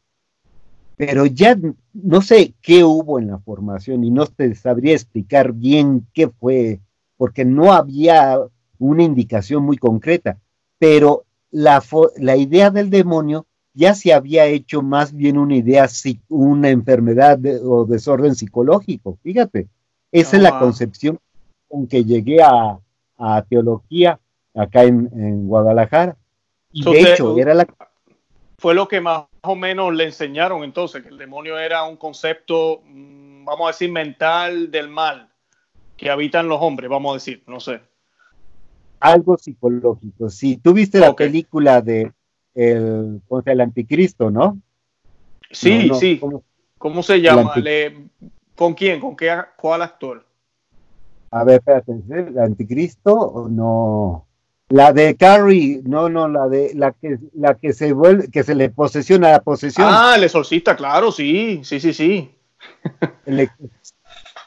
Pero 0.96 1.26
ya 1.26 1.58
no 1.94 2.22
sé 2.22 2.54
qué 2.62 2.84
hubo 2.84 3.18
en 3.18 3.28
la 3.28 3.40
formación 3.40 4.04
y 4.04 4.12
no 4.12 4.28
te 4.28 4.54
sabría 4.54 4.94
explicar 4.94 5.54
bien 5.54 6.06
qué 6.14 6.28
fue, 6.28 6.80
porque 7.18 7.46
no 7.46 7.74
había 7.74 8.38
una 8.78 9.02
indicación 9.02 9.64
muy 9.64 9.78
concreta, 9.78 10.38
pero 10.78 11.24
la, 11.50 11.82
la 12.18 12.36
idea 12.36 12.70
del 12.70 12.92
demonio 12.92 13.48
ya 13.74 13.96
se 13.96 14.14
había 14.14 14.46
hecho 14.46 14.84
más 14.84 15.14
bien 15.14 15.38
una 15.38 15.56
idea, 15.56 15.88
una 16.28 16.70
enfermedad 16.70 17.40
o 17.64 17.86
desorden 17.86 18.36
psicológico, 18.36 19.18
fíjate, 19.24 19.70
esa 20.12 20.38
es 20.38 20.44
la 20.44 20.60
concepción 20.60 21.18
con 21.68 21.88
que 21.88 22.04
llegué 22.04 22.44
a, 22.44 22.78
teología 23.48 24.20
acá 24.56 24.84
en, 24.84 25.48
Guadalajara. 25.48 26.18
Y 26.72 26.84
de 26.84 27.02
hecho, 27.02 27.38
era 27.38 27.54
la... 27.54 27.68
Fue 28.58 28.74
lo 28.74 28.88
que 28.88 29.00
más 29.00 29.24
o 29.42 29.56
menos 29.56 29.94
le 29.94 30.06
enseñaron 30.06 30.64
entonces 30.64 31.02
que 31.02 31.10
el 31.10 31.18
demonio 31.18 31.58
era 31.58 31.84
un 31.84 31.96
concepto, 31.96 32.82
mm, 32.86 33.46
vamos 33.46 33.66
a 33.66 33.72
decir, 33.72 33.92
mental 33.92 34.70
del 34.70 34.90
mal 34.90 35.30
que 35.96 36.10
habitan 36.10 36.48
los 36.48 36.60
hombres, 36.62 36.90
vamos 36.90 37.12
a 37.12 37.14
decir, 37.16 37.44
no 37.46 37.60
sé. 37.60 37.82
Algo 39.02 39.38
psicológico. 39.38 40.30
Si 40.30 40.58
tú 40.58 40.74
viste 40.74 41.00
la 41.00 41.14
película 41.14 41.82
de 41.82 42.12
el, 42.56 43.22
el 43.46 43.62
anticristo, 43.62 44.32
¿no? 44.32 44.60
Sí, 45.52 45.90
sí. 46.00 46.22
¿Cómo, 46.78 47.04
se 47.04 47.22
llama? 47.22 47.54
¿Con 48.56 48.74
quién? 48.74 49.00
¿Con 49.00 49.16
qué, 49.16 49.38
cuál 49.58 49.82
actor? 49.82 50.26
A 51.32 51.44
ver, 51.44 51.56
espérate, 51.56 51.92
¿el 52.10 52.40
anticristo 52.40 53.14
o 53.14 53.50
no? 53.50 54.26
La 54.70 54.94
de 54.94 55.16
Carrie, 55.16 55.82
no, 55.84 56.10
no, 56.10 56.28
la 56.28 56.48
de 56.48 56.74
la 56.76 56.92
que 56.92 57.18
la 57.34 57.56
que 57.56 57.74
se 57.74 57.92
vuelve, 57.92 58.30
que 58.30 58.44
se 58.44 58.54
le 58.54 58.70
posesiona 58.70 59.32
la 59.32 59.42
posesión. 59.42 59.88
Ah, 59.90 60.14
el 60.16 60.24
exorcista, 60.24 60.76
claro, 60.76 61.12
sí, 61.12 61.62
sí, 61.64 61.80
sí, 61.80 61.94
sí. 61.94 62.36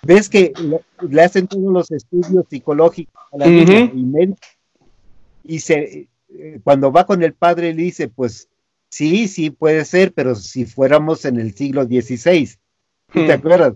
Ves 0.04 0.28
que 0.28 0.52
le, 1.00 1.22
hacen 1.22 1.46
todos 1.46 1.72
los 1.72 1.90
estudios 1.90 2.44
psicológicos 2.48 3.22
a 3.32 3.38
la 3.38 3.48
y, 3.48 4.34
y 5.44 5.60
se 5.60 6.08
eh, 6.38 6.60
cuando 6.62 6.92
va 6.92 7.06
con 7.06 7.22
el 7.22 7.34
padre 7.34 7.74
le 7.74 7.82
dice, 7.82 8.08
pues 8.08 8.48
sí, 8.88 9.28
sí 9.28 9.50
puede 9.50 9.84
ser, 9.84 10.12
pero 10.12 10.34
si 10.34 10.66
fuéramos 10.66 11.24
en 11.24 11.38
el 11.38 11.54
siglo 11.54 11.84
XVI. 11.84 12.50
¿Te 13.12 13.26
hmm. 13.26 13.30
acuerdas? 13.30 13.74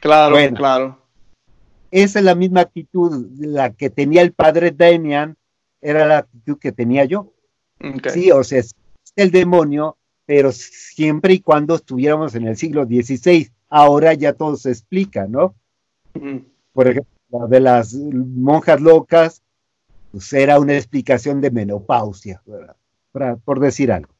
Claro, 0.00 0.36
claro. 0.54 0.99
Esa 1.90 2.18
es 2.20 2.24
la 2.24 2.34
misma 2.34 2.60
actitud 2.60 3.28
la 3.38 3.72
que 3.72 3.90
tenía 3.90 4.22
el 4.22 4.32
padre 4.32 4.70
Damian 4.70 5.36
era 5.80 6.06
la 6.06 6.18
actitud 6.18 6.58
que 6.58 6.72
tenía 6.72 7.04
yo. 7.04 7.32
Sí, 8.12 8.30
o 8.30 8.44
sea, 8.44 8.60
es 8.60 8.74
el 9.16 9.30
demonio, 9.30 9.96
pero 10.26 10.52
siempre 10.52 11.34
y 11.34 11.40
cuando 11.40 11.74
estuviéramos 11.74 12.34
en 12.34 12.46
el 12.46 12.56
siglo 12.56 12.84
XVI. 12.84 13.50
Ahora 13.68 14.14
ya 14.14 14.32
todo 14.32 14.56
se 14.56 14.70
explica, 14.70 15.26
¿no? 15.26 15.54
Por 16.72 16.88
ejemplo, 16.88 17.12
la 17.30 17.46
de 17.46 17.60
las 17.60 17.94
monjas 17.94 18.80
locas, 18.80 19.42
pues 20.12 20.32
era 20.32 20.58
una 20.58 20.74
explicación 20.74 21.40
de 21.40 21.50
menopausia, 21.50 22.42
por 23.44 23.60
decir 23.60 23.92
algo. 23.92 24.12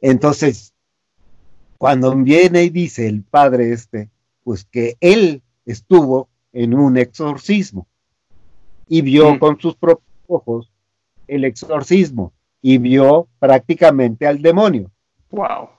Entonces, 0.00 0.72
cuando 1.78 2.14
viene 2.16 2.64
y 2.64 2.70
dice 2.70 3.06
el 3.06 3.22
padre 3.22 3.72
este, 3.72 4.10
pues 4.42 4.64
que 4.64 4.96
él 5.00 5.42
estuvo 5.70 6.28
en 6.52 6.74
un 6.74 6.96
exorcismo 6.96 7.86
y 8.88 9.02
vio 9.02 9.34
mm. 9.34 9.38
con 9.38 9.60
sus 9.60 9.76
propios 9.76 10.08
ojos 10.26 10.72
el 11.26 11.44
exorcismo 11.44 12.32
y 12.60 12.78
vio 12.78 13.28
prácticamente 13.38 14.26
al 14.26 14.42
demonio. 14.42 14.90
Wow. 15.30 15.70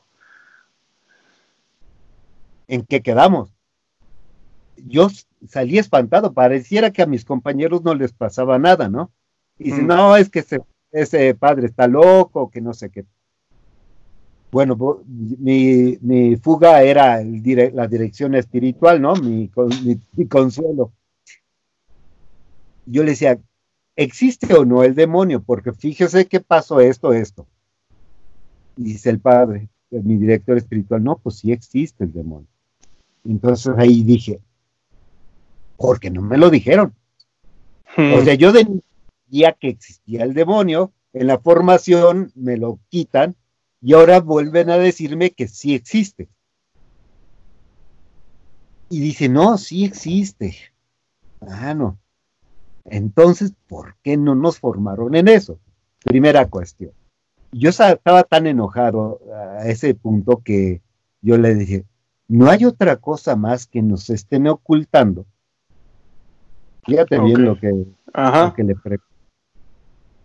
¿En 2.67 2.86
qué 2.86 3.01
quedamos? 3.01 3.54
Yo 4.77 5.10
salí 5.47 5.77
espantado, 5.77 6.34
pareciera 6.34 6.91
que 6.91 7.01
a 7.01 7.06
mis 7.06 7.25
compañeros 7.25 7.84
no 7.84 7.93
les 7.93 8.13
pasaba 8.13 8.58
nada, 8.58 8.88
¿no? 8.88 9.12
Y 9.60 9.73
mm. 9.73 9.88
no, 9.88 10.15
es 10.15 10.30
que 10.30 10.39
ese, 10.39 10.62
ese, 10.91 11.36
padre 11.36 11.67
está 11.67 11.88
loco, 11.88 12.49
que 12.49 12.62
no 12.62 12.73
sé 12.73 12.89
qué. 12.89 13.06
Bueno, 14.51 15.03
mi, 15.07 15.97
mi 16.01 16.35
fuga 16.35 16.83
era 16.83 17.21
la 17.23 17.87
dirección 17.87 18.35
espiritual, 18.35 19.01
¿no? 19.01 19.15
Mi, 19.15 19.49
mi, 20.15 20.27
consuelo. 20.27 20.91
Yo 22.85 23.03
le 23.03 23.11
decía, 23.11 23.39
¿existe 23.95 24.53
o 24.53 24.65
no 24.65 24.83
el 24.83 24.93
demonio? 24.93 25.41
Porque 25.41 25.71
fíjese 25.71 26.25
que 26.25 26.41
pasó 26.41 26.81
esto, 26.81 27.13
esto. 27.13 27.47
Y 28.75 28.83
dice 28.83 29.09
el 29.09 29.21
padre, 29.21 29.69
mi 29.89 30.17
director 30.17 30.57
espiritual, 30.57 31.01
no, 31.01 31.17
pues 31.17 31.37
sí 31.37 31.53
existe 31.53 32.03
el 32.03 32.11
demonio. 32.11 32.47
Entonces 33.23 33.73
ahí 33.77 34.03
dije, 34.03 34.41
porque 35.77 36.09
no 36.09 36.21
me 36.21 36.37
lo 36.37 36.49
dijeron. 36.49 36.93
O 37.97 38.01
hmm. 38.01 38.25
sea, 38.25 38.33
yo 38.33 38.51
decía 38.51 39.53
que 39.53 39.69
existía 39.69 40.23
el 40.23 40.33
demonio, 40.33 40.91
en 41.13 41.27
la 41.27 41.39
formación 41.39 42.33
me 42.35 42.57
lo 42.57 42.79
quitan 42.89 43.35
y 43.81 43.93
ahora 43.93 44.19
vuelven 44.19 44.69
a 44.69 44.77
decirme 44.77 45.31
que 45.31 45.47
sí 45.47 45.73
existe. 45.73 46.29
Y 48.89 48.99
dice, 48.99 49.27
no, 49.27 49.57
sí 49.57 49.85
existe. 49.85 50.55
Ah, 51.41 51.73
no. 51.73 51.97
Entonces, 52.85 53.53
¿por 53.67 53.95
qué 54.03 54.17
no 54.17 54.35
nos 54.35 54.59
formaron 54.59 55.15
en 55.15 55.27
eso? 55.27 55.59
Primera 56.03 56.47
cuestión. 56.47 56.91
Yo 57.51 57.69
estaba 57.69 58.23
tan 58.23 58.47
enojado 58.47 59.19
a 59.33 59.67
ese 59.67 59.93
punto 59.95 60.41
que 60.43 60.81
yo 61.21 61.37
le 61.37 61.55
dije, 61.55 61.85
no 62.27 62.49
hay 62.49 62.65
otra 62.65 62.97
cosa 62.97 63.35
más 63.35 63.65
que 63.65 63.81
nos 63.81 64.09
estén 64.09 64.47
ocultando. 64.47 65.25
Fíjate 66.83 67.19
bien 67.19 67.45
lo 67.45 67.59
que, 67.59 67.69
lo 67.71 68.53
que 68.53 68.63
le 68.63 68.75
pregunto. 68.75 69.11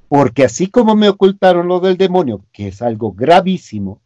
Porque 0.09 0.45
así 0.45 0.69
como 0.69 0.95
me 0.95 1.09
ocultaron 1.09 1.67
lo 1.69 1.81
del 1.81 1.97
demonio, 1.97 2.45
que 2.53 2.69
es 2.69 2.83
algo 2.83 3.13
gravísimo, 3.13 4.01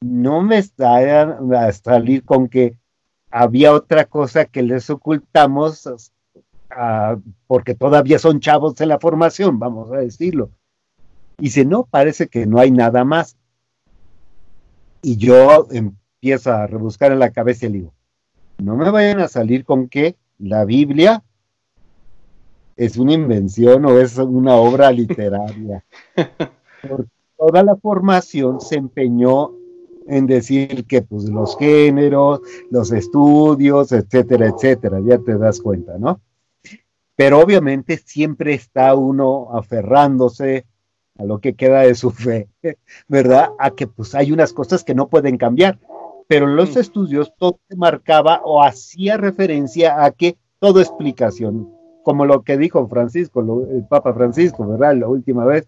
no 0.00 0.42
me 0.42 0.58
está 0.58 0.96
a 0.96 1.72
salir 1.72 2.24
con 2.24 2.48
que 2.48 2.78
había 3.30 3.72
otra 3.72 4.04
cosa 4.04 4.44
que 4.44 4.62
les 4.62 4.88
ocultamos 4.90 5.88
ah, 6.70 7.16
porque 7.46 7.74
todavía 7.74 8.18
son 8.18 8.40
chavos 8.40 8.80
en 8.80 8.88
la 8.88 8.98
formación, 8.98 9.58
vamos 9.58 9.90
a 9.92 9.96
decirlo. 9.96 10.50
Y 11.38 11.44
dice, 11.44 11.64
no, 11.64 11.84
parece 11.84 12.28
que 12.28 12.46
no 12.46 12.58
hay 12.58 12.70
nada 12.70 13.04
más. 13.04 13.36
Y 15.02 15.16
yo 15.16 15.68
empiezo 15.70 16.52
a 16.52 16.66
rebuscar 16.66 17.12
en 17.12 17.18
la 17.18 17.30
cabeza 17.30 17.66
y 17.66 17.68
le 17.68 17.78
digo, 17.78 17.94
no 18.58 18.76
me 18.76 18.90
vayan 18.90 19.20
a 19.20 19.28
salir 19.28 19.64
con 19.64 19.88
que 19.88 20.16
la 20.38 20.64
Biblia 20.64 21.22
es 22.76 22.96
una 22.96 23.14
invención 23.14 23.84
o 23.86 23.98
es 23.98 24.18
una 24.18 24.56
obra 24.56 24.92
literaria. 24.92 25.84
toda 27.36 27.62
la 27.62 27.76
formación 27.76 28.60
se 28.60 28.76
empeñó 28.76 29.52
en 30.06 30.26
decir 30.26 30.86
que 30.86 31.02
pues 31.02 31.24
los 31.24 31.56
géneros, 31.56 32.40
los 32.70 32.92
estudios, 32.92 33.92
etcétera, 33.92 34.48
etcétera, 34.48 35.00
ya 35.04 35.18
te 35.18 35.36
das 35.36 35.60
cuenta, 35.60 35.98
¿no? 35.98 36.20
Pero 37.16 37.40
obviamente 37.40 37.96
siempre 37.96 38.54
está 38.54 38.94
uno 38.94 39.48
aferrándose 39.52 40.66
a 41.18 41.24
lo 41.24 41.40
que 41.40 41.54
queda 41.54 41.80
de 41.80 41.94
su 41.94 42.10
fe, 42.10 42.48
¿verdad? 43.08 43.50
A 43.58 43.70
que 43.70 43.86
pues 43.86 44.14
hay 44.14 44.32
unas 44.32 44.52
cosas 44.52 44.84
que 44.84 44.94
no 44.94 45.08
pueden 45.08 45.38
cambiar. 45.38 45.78
Pero 46.28 46.46
en 46.46 46.56
los 46.56 46.76
mm. 46.76 46.78
estudios 46.78 47.32
todo 47.38 47.58
se 47.68 47.76
marcaba 47.76 48.42
o 48.44 48.62
hacía 48.62 49.16
referencia 49.16 50.04
a 50.04 50.10
que 50.10 50.36
todo 50.58 50.80
explicación 50.80 51.75
como 52.06 52.24
lo 52.24 52.42
que 52.42 52.56
dijo 52.56 52.86
Francisco, 52.86 53.40
el 53.68 53.84
Papa 53.84 54.14
Francisco, 54.14 54.64
¿verdad? 54.64 54.94
La 54.94 55.08
última 55.08 55.44
vez, 55.44 55.66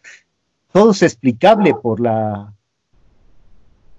todo 0.71 0.93
es 0.93 1.03
explicable 1.03 1.75
por 1.75 1.99
la 1.99 2.55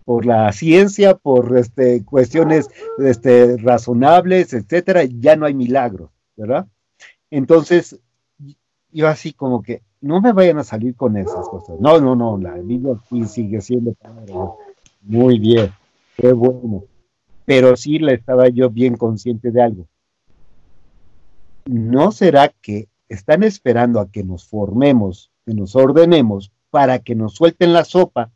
por 0.05 0.25
la 0.25 0.49
ciencia, 0.53 1.15
por 1.15 1.57
este, 1.57 2.05
cuestiones 2.05 2.69
este, 2.97 3.57
razonables, 3.57 4.53
etcétera, 4.53 5.03
ya 5.03 5.35
no 5.35 5.47
hay 5.47 5.53
milagros, 5.53 6.11
¿verdad? 6.37 6.65
Entonces, 7.29 7.99
yo 8.93 9.09
así 9.09 9.33
como 9.33 9.61
que, 9.61 9.81
no 9.99 10.21
me 10.21 10.31
vayan 10.31 10.59
a 10.59 10.63
salir 10.63 10.95
con 10.95 11.17
esas 11.17 11.45
cosas. 11.49 11.77
No, 11.81 11.99
no, 11.99 12.15
no, 12.15 12.37
la 12.37 12.53
Biblia 12.53 12.95
sigue 13.27 13.59
siendo 13.59 13.93
muy 15.01 15.39
bien, 15.39 15.73
qué 16.15 16.31
bueno. 16.31 16.85
Pero 17.43 17.75
sí 17.75 17.99
le 17.99 18.13
estaba 18.13 18.47
yo 18.47 18.69
bien 18.69 18.95
consciente 18.95 19.51
de 19.51 19.61
algo. 19.61 19.87
¿No 21.69 22.11
será 22.11 22.49
que 22.49 22.89
están 23.09 23.43
esperando 23.43 23.99
a 23.99 24.09
que 24.09 24.23
nos 24.23 24.47
formemos, 24.47 25.31
que 25.45 25.53
nos 25.53 25.75
ordenemos 25.75 26.51
para 26.71 26.97
que 26.97 27.13
nos 27.13 27.35
suelten 27.35 27.73
la 27.73 27.85
sopa 27.85 28.31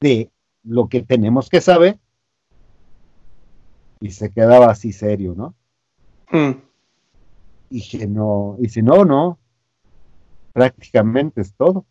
de 0.00 0.30
lo 0.64 0.88
que 0.88 1.02
tenemos 1.02 1.48
que 1.48 1.62
saber? 1.62 1.98
Y 4.00 4.10
se 4.10 4.30
quedaba 4.30 4.66
así 4.70 4.92
serio, 4.92 5.34
¿no? 5.34 5.54
Hmm. 6.30 6.60
Y 7.70 7.88
que 7.88 8.06
no, 8.06 8.56
y 8.60 8.68
si 8.68 8.82
no, 8.82 9.06
no, 9.06 9.38
prácticamente 10.52 11.40
es 11.40 11.54
todo. 11.54 11.86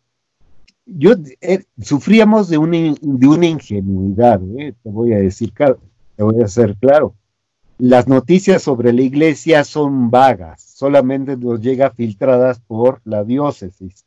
Yo 0.86 1.14
eh, 1.40 1.64
sufríamos 1.80 2.48
de 2.48 2.58
una, 2.58 2.94
de 3.00 3.26
una 3.26 3.46
ingenuidad, 3.46 4.40
¿eh? 4.58 4.74
te 4.80 4.90
voy 4.90 5.12
a 5.12 5.18
decir, 5.18 5.52
te 5.52 6.22
voy 6.22 6.40
a 6.40 6.44
hacer 6.44 6.76
claro 6.76 7.14
las 7.78 8.08
noticias 8.08 8.62
sobre 8.62 8.92
la 8.92 9.02
iglesia 9.02 9.62
son 9.62 10.10
vagas, 10.10 10.62
solamente 10.62 11.36
nos 11.36 11.60
llega 11.60 11.90
filtradas 11.90 12.60
por 12.60 13.00
la 13.04 13.22
diócesis. 13.22 14.04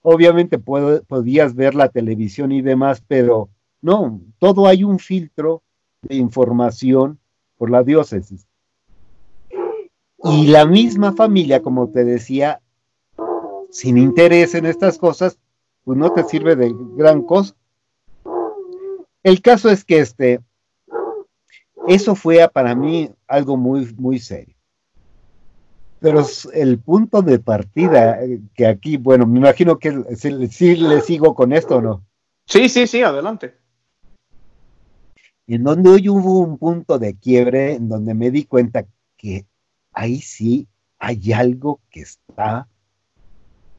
Obviamente 0.00 0.58
podías 0.58 1.54
ver 1.54 1.74
la 1.74 1.90
televisión 1.90 2.52
y 2.52 2.62
demás, 2.62 3.04
pero 3.06 3.50
no, 3.82 4.20
todo 4.38 4.66
hay 4.66 4.82
un 4.82 4.98
filtro 4.98 5.62
de 6.00 6.16
información 6.16 7.20
por 7.58 7.70
la 7.70 7.84
diócesis. 7.84 8.46
Y 10.24 10.46
la 10.46 10.64
misma 10.64 11.12
familia, 11.12 11.62
como 11.62 11.90
te 11.90 12.04
decía, 12.04 12.60
sin 13.70 13.98
interés 13.98 14.54
en 14.54 14.66
estas 14.66 14.98
cosas, 14.98 15.38
pues 15.84 15.98
no 15.98 16.12
te 16.12 16.24
sirve 16.24 16.56
de 16.56 16.74
gran 16.96 17.22
cosa. 17.22 17.54
El 19.22 19.42
caso 19.42 19.68
es 19.68 19.84
que 19.84 19.98
este, 20.00 20.40
eso 21.88 22.14
fue 22.14 22.48
para 22.48 22.74
mí 22.74 23.10
algo 23.26 23.56
muy, 23.56 23.92
muy 23.96 24.18
serio. 24.18 24.54
Pero 26.00 26.26
el 26.52 26.78
punto 26.80 27.22
de 27.22 27.38
partida, 27.38 28.22
eh, 28.24 28.40
que 28.54 28.66
aquí, 28.66 28.96
bueno, 28.96 29.24
me 29.24 29.38
imagino 29.38 29.78
que 29.78 30.04
sí 30.16 30.76
le 30.76 31.00
sigo 31.00 31.34
con 31.34 31.52
esto, 31.52 31.76
¿o 31.76 31.80
no? 31.80 32.04
Sí, 32.44 32.68
sí, 32.68 32.88
sí, 32.88 33.02
adelante. 33.02 33.54
En 35.46 35.62
donde 35.62 35.90
hoy 35.90 36.08
hubo 36.08 36.40
un 36.40 36.58
punto 36.58 36.98
de 36.98 37.14
quiebre, 37.14 37.74
en 37.74 37.88
donde 37.88 38.14
me 38.14 38.30
di 38.32 38.44
cuenta 38.44 38.84
que 39.16 39.46
ahí 39.92 40.20
sí 40.20 40.66
hay 40.98 41.32
algo 41.32 41.80
que 41.90 42.00
está 42.00 42.68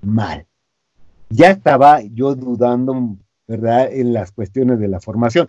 mal. 0.01 0.45
Ya 1.29 1.51
estaba 1.51 2.01
yo 2.01 2.35
dudando, 2.35 3.17
¿verdad?, 3.47 3.91
en 3.91 4.13
las 4.13 4.31
cuestiones 4.31 4.79
de 4.79 4.87
la 4.87 5.01
formación. 5.01 5.47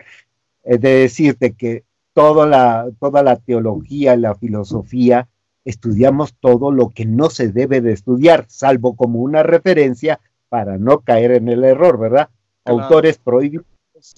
de 0.63 0.77
decirte 0.77 1.53
que 1.53 1.85
toda 2.15 2.47
la, 2.47 2.87
toda 3.01 3.21
la 3.21 3.35
teología, 3.35 4.15
la 4.15 4.35
filosofía, 4.35 5.27
estudiamos 5.65 6.33
todo 6.39 6.71
lo 6.71 6.89
que 6.89 7.05
no 7.05 7.29
se 7.29 7.49
debe 7.49 7.81
de 7.81 7.91
estudiar, 7.91 8.45
salvo 8.47 8.95
como 8.95 9.19
una 9.19 9.43
referencia 9.43 10.21
para 10.47 10.77
no 10.77 11.01
caer 11.01 11.31
en 11.31 11.49
el 11.49 11.65
error, 11.65 11.99
¿verdad? 11.99 12.29
Autores 12.63 13.17
prohibidos, 13.17 13.65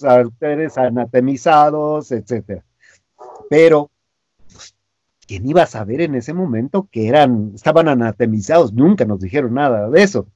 autores 0.04 0.78
anatemizados, 0.78 2.12
etcétera. 2.12 2.62
Pero, 3.50 3.90
pues, 4.52 4.76
¿quién 5.26 5.48
iba 5.48 5.64
a 5.64 5.66
saber 5.66 6.00
en 6.00 6.14
ese 6.14 6.32
momento 6.32 6.86
que 6.92 7.08
eran, 7.08 7.50
estaban 7.56 7.88
anatemizados? 7.88 8.72
Nunca 8.72 9.06
nos 9.06 9.18
dijeron 9.18 9.54
nada 9.54 9.90
de 9.90 10.02
eso. 10.04 10.28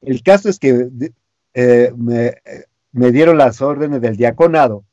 El 0.00 0.22
caso 0.22 0.48
es 0.48 0.60
que 0.60 0.88
eh, 1.54 1.92
me, 1.96 2.36
me 2.92 3.10
dieron 3.10 3.36
las 3.36 3.60
órdenes 3.60 4.00
del 4.00 4.16
diaconado 4.16 4.84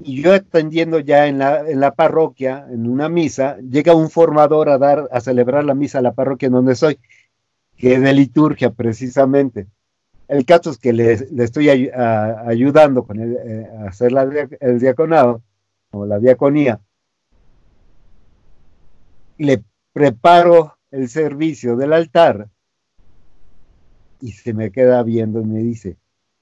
y 0.00 0.22
yo 0.22 0.32
atendiendo 0.32 0.98
ya 0.98 1.26
en 1.26 1.38
la, 1.38 1.68
en 1.68 1.80
la 1.80 1.94
parroquia, 1.94 2.66
en 2.70 2.88
una 2.88 3.08
misa, 3.08 3.58
llega 3.58 3.94
un 3.94 4.10
formador 4.10 4.68
a 4.68 4.78
dar, 4.78 5.08
a 5.12 5.20
celebrar 5.20 5.64
la 5.64 5.74
misa 5.74 5.98
a 5.98 6.02
la 6.02 6.12
parroquia 6.12 6.46
en 6.46 6.52
donde 6.52 6.74
soy, 6.74 6.98
que 7.76 7.94
es 7.94 8.00
de 8.00 8.12
liturgia 8.12 8.70
precisamente. 8.70 9.66
El 10.28 10.44
caso 10.44 10.70
es 10.70 10.78
que 10.78 10.92
le, 10.92 11.12
estoy 11.12 11.68
ayudando 11.68 13.04
con 13.04 13.20
eh, 13.20 13.68
a 13.80 13.88
hacer 13.88 14.12
el 14.60 14.80
diaconado, 14.80 15.42
o 15.90 16.06
la 16.06 16.18
diaconía. 16.18 16.80
Le 19.38 19.62
preparo 19.92 20.78
el 20.90 21.08
servicio 21.08 21.76
del 21.76 21.92
altar 21.92 22.48
y 24.20 24.32
se 24.32 24.54
me 24.54 24.70
queda 24.70 25.02
viendo 25.02 25.40
y 25.40 25.44
me 25.44 25.58
dice, 25.58 25.96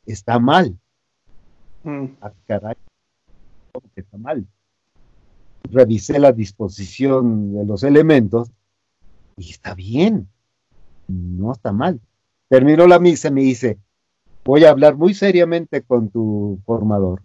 está 0.07 0.39
mal. 0.39 0.79
Mm. 1.83 2.07
Ah, 2.21 2.33
caray 2.47 2.77
que 3.95 4.01
está 4.01 4.19
mal. 4.19 4.47
Revisé 5.65 6.19
la 6.19 6.33
disposición 6.33 7.55
de 7.55 7.65
los 7.65 7.83
elementos 7.83 8.51
Y 9.37 9.51
está 9.51 9.75
bien, 9.75 10.29
no 11.09 11.53
está 11.53 11.73
mal. 11.73 12.01
Terminó 12.49 12.87
la 12.87 12.99
misa 12.99 13.29
y 13.29 13.33
me 13.33 13.43
dice, 13.43 13.79
voy 14.45 14.65
a 14.65 14.71
hablar 14.71 14.97
muy 14.97 15.15
seriamente 15.15 15.83
con 15.83 16.09
tu 16.11 16.61
formador. 16.67 17.23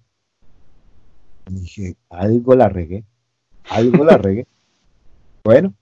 Y 1.50 1.56
dije, 1.56 1.96
algo 2.10 2.56
la 2.56 2.70
regué, 2.70 3.04
algo 3.70 4.04
la 4.04 4.18
regué. 4.18 4.48
bueno, 5.44 5.74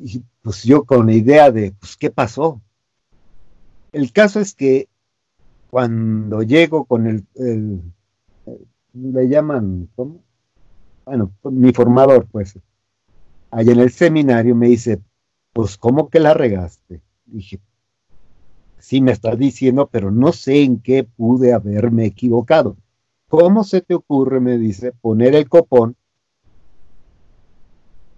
y 0.00 0.22
pues 0.42 0.64
yo 0.64 0.84
con 0.84 1.06
la 1.06 1.14
idea 1.14 1.50
de, 1.50 1.72
pues, 1.78 1.96
¿qué 1.96 2.10
pasó? 2.10 2.60
El 3.92 4.12
caso 4.12 4.40
es 4.40 4.54
que 4.54 4.88
cuando 5.70 6.42
llego 6.42 6.84
con 6.84 7.06
el, 7.06 7.82
le 8.92 9.28
llaman, 9.28 9.88
¿cómo? 9.94 10.20
Bueno, 11.04 11.32
mi 11.44 11.72
formador, 11.72 12.26
pues, 12.30 12.58
allá 13.50 13.72
en 13.72 13.80
el 13.80 13.90
seminario 13.90 14.54
me 14.54 14.68
dice, 14.68 15.00
pues, 15.52 15.76
¿cómo 15.76 16.08
que 16.08 16.20
la 16.20 16.34
regaste? 16.34 17.00
Dije, 17.26 17.60
sí 18.78 19.00
me 19.00 19.12
estás 19.12 19.38
diciendo, 19.38 19.88
pero 19.90 20.10
no 20.10 20.32
sé 20.32 20.62
en 20.62 20.80
qué 20.80 21.04
pude 21.04 21.52
haberme 21.52 22.06
equivocado. 22.06 22.76
¿Cómo 23.28 23.64
se 23.64 23.80
te 23.80 23.94
ocurre, 23.94 24.40
me 24.40 24.58
dice, 24.58 24.92
poner 24.92 25.34
el 25.34 25.48
copón, 25.48 25.96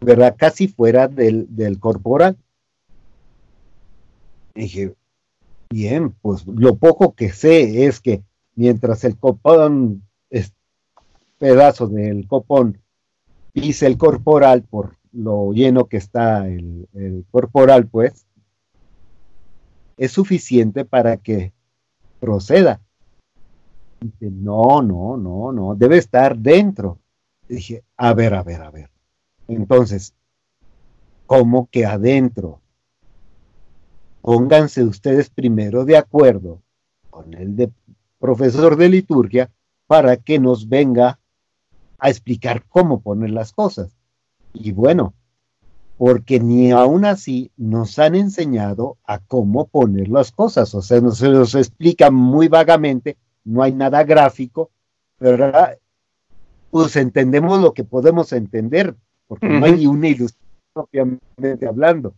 ¿verdad? 0.01 0.35
Casi 0.39 0.69
fuera 0.69 1.09
del, 1.09 1.47
del 1.55 1.79
corporal. 1.79 2.37
Dije, 4.55 4.95
bien, 5.69 6.15
pues 6.23 6.47
lo 6.47 6.77
poco 6.77 7.15
que 7.15 7.33
sé 7.33 7.87
es 7.87 8.01
que 8.01 8.23
mientras 8.55 9.05
el 9.05 9.17
copón, 9.17 10.03
pedazo 11.41 11.89
del 11.89 12.29
copón, 12.29 12.79
pisa 13.53 13.87
el 13.87 13.97
corporal 13.97 14.63
por 14.63 14.99
lo 15.13 15.53
lleno 15.53 15.87
que 15.87 15.97
está 15.97 16.47
el, 16.47 16.87
el 16.93 17.25
corporal, 17.31 17.87
pues, 17.87 18.27
es 19.97 20.13
suficiente 20.13 20.85
para 20.85 21.17
que 21.17 21.53
proceda. 22.21 22.83
Dice, 24.01 24.31
no, 24.31 24.83
no, 24.83 25.17
no, 25.17 25.51
no, 25.51 25.75
debe 25.75 25.97
estar 25.97 26.37
dentro. 26.37 26.99
Dije, 27.49 27.85
a 27.97 28.13
ver, 28.13 28.35
a 28.35 28.43
ver, 28.43 28.63
a 28.63 28.71
ver. 28.71 28.91
Entonces, 29.49 30.15
¿cómo 31.25 31.69
que 31.71 31.87
adentro? 31.87 32.61
Pónganse 34.21 34.85
ustedes 34.85 35.31
primero 35.31 35.87
de 35.87 35.97
acuerdo 35.97 36.61
con 37.09 37.33
el 37.33 37.57
de 37.57 37.71
profesor 38.19 38.77
de 38.77 38.91
liturgia 38.91 39.51
para 39.87 40.19
que 40.19 40.39
nos 40.39 40.69
venga 40.69 41.20
a 42.01 42.11
explicar 42.11 42.65
cómo 42.69 43.01
poner 43.01 43.31
las 43.31 43.53
cosas. 43.53 43.97
Y 44.53 44.73
bueno, 44.73 45.15
porque 46.01 46.41
ni 46.41 46.71
aún 46.71 47.05
así 47.05 47.51
nos 47.57 47.99
han 47.99 48.15
enseñado 48.15 48.97
a 49.05 49.19
cómo 49.19 49.67
poner 49.69 50.09
las 50.09 50.33
cosas, 50.33 50.75
o 50.75 50.81
sea, 50.81 50.99
se 51.11 51.29
nos 51.29 51.55
explica 51.55 52.11
muy 52.11 52.49
vagamente, 52.49 53.19
no 53.45 53.63
hay 53.63 53.75
nada 53.75 54.03
gráfico, 54.05 54.71
pero 55.19 55.53
pues 56.71 56.97
entendemos 56.97 57.61
lo 57.61 57.75
que 57.75 57.85
podemos 57.85 58.33
entender, 58.33 58.97
porque 59.27 59.49
no 59.49 59.67
hay 59.67 59.87
una 59.87 60.09
ilustración 60.09 60.41
propiamente 60.73 61.67
hablando. 61.67 62.15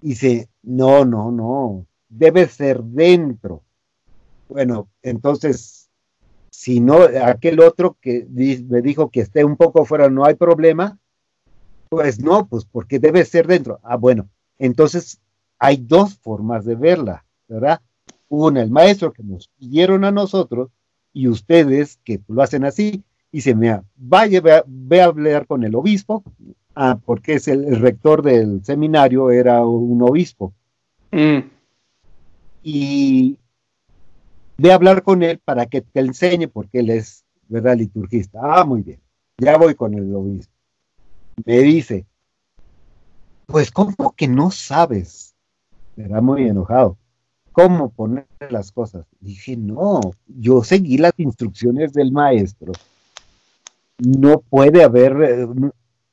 Dice, 0.00 0.48
no, 0.62 1.04
no, 1.04 1.30
no, 1.30 1.86
debe 2.08 2.48
ser 2.48 2.82
dentro. 2.82 3.62
Bueno, 4.48 4.88
entonces, 5.02 5.81
si 6.62 6.78
no, 6.78 6.98
aquel 7.24 7.58
otro 7.58 7.96
que 8.00 8.24
me 8.30 8.82
dijo 8.82 9.10
que 9.10 9.18
esté 9.18 9.44
un 9.44 9.56
poco 9.56 9.84
fuera, 9.84 10.08
no 10.08 10.24
hay 10.24 10.34
problema, 10.34 10.96
pues 11.88 12.20
no, 12.20 12.46
pues 12.46 12.64
porque 12.64 13.00
debe 13.00 13.24
ser 13.24 13.48
dentro. 13.48 13.80
Ah, 13.82 13.96
bueno, 13.96 14.28
entonces 14.60 15.20
hay 15.58 15.78
dos 15.78 16.18
formas 16.18 16.64
de 16.64 16.76
verla, 16.76 17.24
¿verdad? 17.48 17.80
Una, 18.28 18.62
el 18.62 18.70
maestro 18.70 19.12
que 19.12 19.24
nos 19.24 19.48
pidieron 19.58 20.04
a 20.04 20.12
nosotros 20.12 20.70
y 21.12 21.26
ustedes 21.26 21.98
que 22.04 22.20
lo 22.28 22.42
hacen 22.42 22.64
así, 22.64 23.02
y 23.32 23.40
se 23.40 23.56
me 23.56 23.80
vaya, 23.96 24.40
ve, 24.40 25.00
a 25.00 25.04
hablar 25.04 25.48
con 25.48 25.64
el 25.64 25.74
obispo, 25.74 26.22
ah, 26.76 26.96
porque 27.04 27.34
es 27.34 27.48
el, 27.48 27.74
rector 27.80 28.22
del 28.22 28.64
seminario, 28.64 29.32
era 29.32 29.66
un 29.66 30.00
obispo. 30.00 30.54
Mm. 31.10 31.40
Y 32.62 33.36
a 34.70 34.74
hablar 34.74 35.02
con 35.02 35.22
él 35.22 35.38
para 35.44 35.66
que 35.66 35.80
te 35.82 36.00
enseñe, 36.00 36.48
porque 36.48 36.80
él 36.80 36.90
es, 36.90 37.24
¿verdad?, 37.48 37.76
liturgista. 37.76 38.40
Ah, 38.42 38.64
muy 38.64 38.82
bien, 38.82 39.00
ya 39.38 39.56
voy 39.56 39.74
con 39.74 39.94
el 39.94 40.14
obispo 40.14 40.52
me 41.44 41.58
dice, 41.60 42.06
pues 43.46 43.70
¿cómo 43.70 44.14
que 44.16 44.28
no 44.28 44.50
sabes? 44.50 45.34
Era 45.96 46.20
muy 46.20 46.48
enojado. 46.48 46.96
¿Cómo 47.52 47.90
poner 47.90 48.26
las 48.48 48.72
cosas? 48.72 49.04
Dije, 49.20 49.56
no, 49.56 50.00
yo 50.26 50.64
seguí 50.64 50.96
las 50.96 51.12
instrucciones 51.18 51.92
del 51.92 52.10
maestro. 52.10 52.72
No 53.98 54.40
puede 54.40 54.82
haber, 54.82 55.22
eh, 55.22 55.46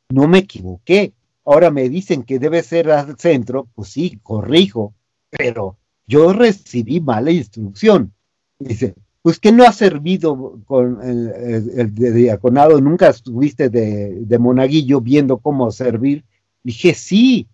no, 0.10 0.28
me 0.28 0.40
equivoqué. 0.40 1.14
Ahora 1.46 1.72
me 1.72 1.88
dicen 1.88 2.24
que 2.24 2.40
debe 2.40 2.62
ser 2.62 2.92
al 2.92 3.18
centro, 3.18 3.68
pues 3.74 3.90
sí, 3.90 4.20
corrijo, 4.22 4.94
pero 5.30 5.78
yo 6.06 6.34
recibí 6.34 7.00
mala 7.00 7.32
instrucción. 7.32 8.14
Dice, 8.60 8.94
pues 9.22 9.40
que 9.40 9.52
no 9.52 9.64
ha 9.64 9.72
servido 9.72 10.62
con 10.66 11.02
el, 11.02 11.94
diaconado, 11.94 12.80
nunca 12.80 13.10
estuviste 13.10 13.70
de, 13.70 14.40
monaguillo 14.40 15.02
viendo 15.02 15.38
cómo 15.38 15.72
servir. 15.72 16.26
Dije, 16.64 16.94
sí, 16.94 17.48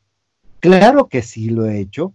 claro 0.59 1.07
que 1.07 1.21
sí 1.21 1.49
lo 1.49 1.65
he 1.65 1.79
hecho. 1.79 2.13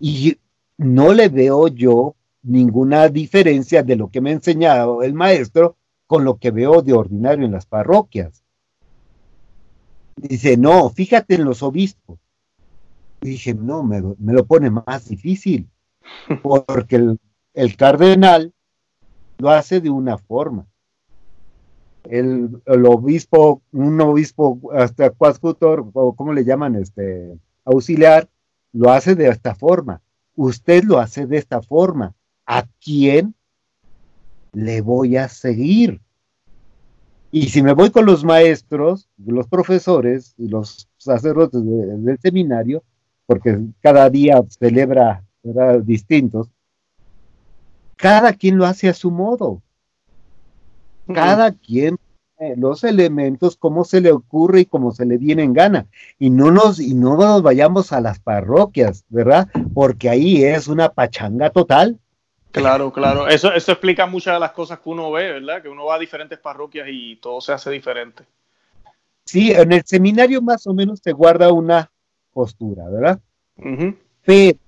Y 0.00 0.38
no 0.76 1.12
le 1.12 1.28
veo 1.28 1.68
yo 1.68 2.16
ninguna 2.42 3.08
diferencia 3.08 3.82
de 3.82 3.96
lo 3.96 4.10
que 4.10 4.20
me 4.20 4.30
ha 4.30 4.34
enseñado 4.34 5.02
el 5.02 5.14
maestro 5.14 5.76
con 6.06 6.24
lo 6.24 6.36
que 6.36 6.50
veo 6.50 6.82
de 6.82 6.92
ordinario 6.92 7.46
en 7.46 7.52
las 7.52 7.66
parroquias. 7.66 8.44
Dice, 10.16 10.56
no, 10.56 10.90
fíjate 10.90 11.34
en 11.34 11.44
los 11.44 11.62
obispos. 11.62 12.18
dije, 13.20 13.54
no, 13.54 13.82
me, 13.82 14.00
lo 14.00 14.44
pone 14.44 14.70
más 14.70 15.08
difícil, 15.08 15.68
porque 16.42 16.96
el, 16.96 17.18
el 17.54 17.76
cardenal 17.76 18.52
lo 19.38 19.50
hace 19.50 19.80
de 19.80 19.90
una 19.90 20.18
forma. 20.18 20.66
El, 22.04 22.60
obispo, 22.66 23.62
un 23.72 23.98
obispo 24.00 24.60
hasta 24.74 25.10
cuascutor, 25.10 25.88
o 25.94 26.14
como 26.14 26.34
le 26.34 26.44
llaman, 26.44 26.74
este, 26.74 27.38
auxiliar, 27.64 28.28
lo 28.72 28.90
hace 28.90 29.14
de 29.14 29.28
esta 29.28 29.54
forma. 29.54 30.02
Usted 30.36 30.84
lo 30.84 30.98
hace 30.98 31.26
de 31.26 31.38
esta 31.38 31.62
forma. 31.62 32.14
¿A 32.44 32.66
quién 32.84 33.34
le 34.52 34.82
voy 34.82 35.16
a 35.16 35.28
seguir? 35.28 36.00
Y 37.30 37.48
si 37.48 37.62
me 37.62 37.72
voy 37.72 37.90
con 37.90 38.04
los 38.04 38.22
maestros, 38.22 39.08
los 39.16 39.48
profesores 39.48 40.34
los 40.36 40.88
sacerdotes 40.98 41.64
del 41.64 42.18
seminario, 42.20 42.84
porque 43.26 43.58
cada 43.80 44.08
día 44.10 44.40
celebra 44.48 45.24
distintos, 45.82 46.50
cada 47.96 48.32
quien 48.32 48.56
lo 48.58 48.66
hace 48.66 48.88
a 48.88 48.94
su 48.94 49.10
modo. 49.10 49.62
Cada 51.12 51.52
quien 51.52 51.98
los 52.56 52.84
elementos 52.84 53.56
como 53.56 53.84
se 53.84 54.00
le 54.00 54.12
ocurre 54.12 54.60
y 54.60 54.66
como 54.66 54.92
se 54.92 55.06
le 55.06 55.18
viene 55.18 55.42
en 55.42 55.52
gana. 55.52 55.86
Y 56.18 56.30
no 56.30 56.50
nos, 56.50 56.80
y 56.80 56.94
no 56.94 57.16
nos 57.16 57.42
vayamos 57.42 57.92
a 57.92 58.00
las 58.00 58.18
parroquias, 58.18 59.04
¿verdad? 59.08 59.48
Porque 59.72 60.08
ahí 60.08 60.44
es 60.44 60.68
una 60.68 60.88
pachanga 60.88 61.50
total. 61.50 61.98
Claro, 62.50 62.92
claro. 62.92 63.26
Eso, 63.28 63.52
eso 63.52 63.72
explica 63.72 64.06
muchas 64.06 64.34
de 64.34 64.40
las 64.40 64.52
cosas 64.52 64.78
que 64.78 64.88
uno 64.88 65.10
ve, 65.10 65.32
¿verdad? 65.32 65.62
Que 65.62 65.68
uno 65.68 65.86
va 65.86 65.96
a 65.96 65.98
diferentes 65.98 66.38
parroquias 66.38 66.86
y 66.90 67.16
todo 67.16 67.40
se 67.40 67.52
hace 67.52 67.70
diferente. 67.70 68.24
Sí, 69.24 69.50
en 69.50 69.72
el 69.72 69.82
seminario 69.84 70.42
más 70.42 70.66
o 70.66 70.74
menos 70.74 71.00
se 71.02 71.12
guarda 71.12 71.50
una 71.50 71.90
postura, 72.32 72.88
¿verdad? 72.88 73.18
Pero 74.24 74.58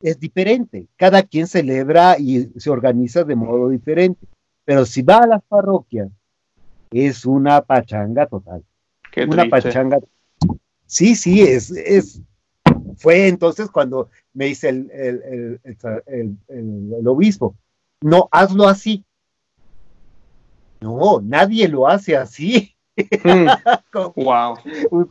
es 0.00 0.18
diferente. 0.18 0.88
Cada 0.96 1.22
quien 1.22 1.46
celebra 1.46 2.18
y 2.18 2.50
se 2.58 2.70
organiza 2.70 3.24
de 3.24 3.36
modo 3.36 3.68
diferente. 3.68 4.26
Pero 4.64 4.84
si 4.84 5.02
va 5.02 5.18
a 5.18 5.26
las 5.26 5.42
parroquias, 5.42 6.08
es 6.90 7.24
una 7.24 7.60
pachanga 7.60 8.26
total. 8.26 8.64
una 9.28 9.44
pachanga. 9.48 9.98
Sí, 10.86 11.14
sí, 11.14 11.42
es, 11.42 11.70
es. 11.70 12.22
Fue 12.96 13.28
entonces 13.28 13.70
cuando 13.70 14.10
me 14.34 14.46
dice 14.46 14.68
el, 14.68 14.90
el, 16.48 17.06
obispo, 17.06 17.54
no, 18.02 18.28
hazlo 18.30 18.68
así. 18.68 19.04
No, 20.80 21.20
nadie 21.22 21.68
lo 21.68 21.86
hace 21.86 22.16
así. 22.16 22.74
wow. 24.16 24.56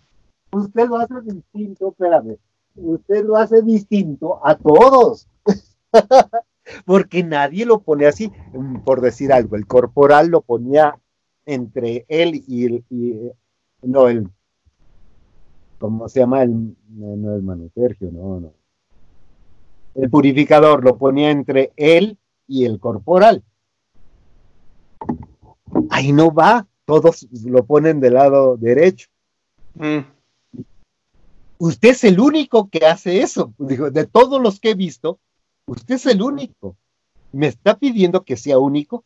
Usted 0.52 0.88
lo 0.88 0.98
hace 0.98 1.14
distinto, 1.22 1.90
espérame 1.90 2.38
usted 2.76 3.26
lo 3.26 3.38
hace 3.38 3.62
distinto 3.62 4.46
a 4.46 4.56
todos. 4.56 5.28
Porque 6.86 7.24
nadie 7.24 7.66
lo 7.66 7.80
pone 7.80 8.06
así, 8.06 8.32
por 8.86 9.02
decir 9.02 9.34
algo. 9.34 9.56
El 9.56 9.66
corporal 9.66 10.28
lo 10.28 10.42
ponía 10.42 11.00
entre 11.46 12.06
él 12.08 12.44
y 12.48 12.66
el. 12.66 12.84
no, 13.82 14.08
el. 14.08 14.30
¿cómo 15.80 16.08
se 16.10 16.20
llama? 16.20 16.44
El, 16.44 16.76
no, 16.90 17.36
el 17.36 17.42
manutergio, 17.42 18.12
no, 18.12 18.40
no. 18.40 18.54
El 19.96 20.10
purificador 20.10 20.84
lo 20.84 20.98
ponía 20.98 21.32
entre 21.32 21.72
él 21.76 22.18
y 22.48 22.66
el 22.66 22.80
corporal. 22.80 23.44
Ahí 25.90 26.12
no 26.12 26.32
va, 26.32 26.68
todos 26.86 27.28
lo 27.46 27.66
ponen 27.66 28.00
del 28.00 28.14
lado 28.14 28.58
derecho. 28.58 29.10
Mm. 29.76 30.00
Usted 31.60 31.90
es 31.90 32.04
el 32.06 32.20
único 32.22 32.70
que 32.70 32.86
hace 32.86 33.22
eso. 33.22 33.54
Digo, 33.58 33.92
de 33.92 34.08
todos 34.08 34.42
los 34.42 34.62
que 34.62 34.72
he 34.72 34.76
visto, 34.76 35.20
usted 35.66 35.96
es 35.96 36.06
el 36.06 36.22
único. 36.22 36.78
¿Me 37.34 37.48
está 37.48 37.78
pidiendo 37.78 38.24
que 38.24 38.38
sea 38.38 38.58
único? 38.58 39.04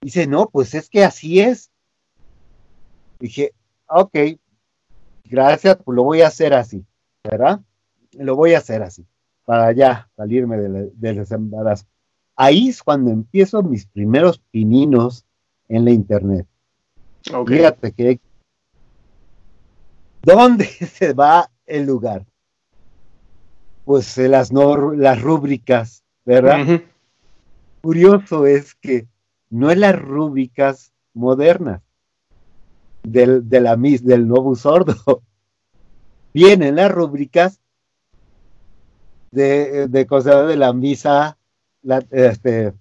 Dice, 0.00 0.26
no, 0.26 0.46
pues 0.46 0.74
es 0.74 0.90
que 0.90 1.04
así 1.04 1.38
es. 1.38 1.70
Dije, 3.20 3.54
ok, 3.86 4.18
gracias, 5.24 5.78
pues 5.84 5.94
lo 5.94 6.02
voy 6.02 6.22
a 6.22 6.26
hacer 6.26 6.54
así, 6.54 6.84
¿verdad? 7.22 7.60
Lo 8.10 8.34
voy 8.34 8.54
a 8.54 8.58
hacer 8.58 8.82
así, 8.82 9.06
para 9.44 9.70
ya 9.70 10.10
salirme 10.16 10.58
del, 10.58 10.90
del 10.96 11.24
embarazo. 11.30 11.86
Ahí 12.34 12.70
es 12.70 12.82
cuando 12.82 13.12
empiezo 13.12 13.62
mis 13.62 13.86
primeros 13.86 14.38
pininos 14.50 15.24
en 15.68 15.84
la 15.84 15.92
internet. 15.92 16.48
Fíjate 17.46 17.92
que 17.92 18.20
¿Dónde 20.22 20.64
se 20.94 21.12
va 21.12 21.50
el 21.66 21.86
lugar? 21.86 22.24
Pues 23.84 24.16
las, 24.16 24.52
las 24.52 25.20
rúbricas, 25.20 26.04
¿verdad? 26.24 26.82
Curioso 27.80 28.46
es 28.46 28.74
que 28.76 29.08
no 29.50 29.70
es 29.70 29.78
las 29.78 30.00
rúbricas 30.00 30.92
modernas 31.14 31.82
del, 33.02 33.48
de 33.48 33.60
la, 33.60 33.76
del 33.76 34.28
nuevo 34.28 34.54
sordo. 34.54 35.22
Vienen 36.32 36.76
las 36.76 36.92
rúbricas 36.92 37.60
de, 39.32 39.88
de 39.88 40.06
cosas 40.06 40.46
de 40.46 40.56
la 40.56 40.72
misa 40.72 41.36
este, 42.10 42.72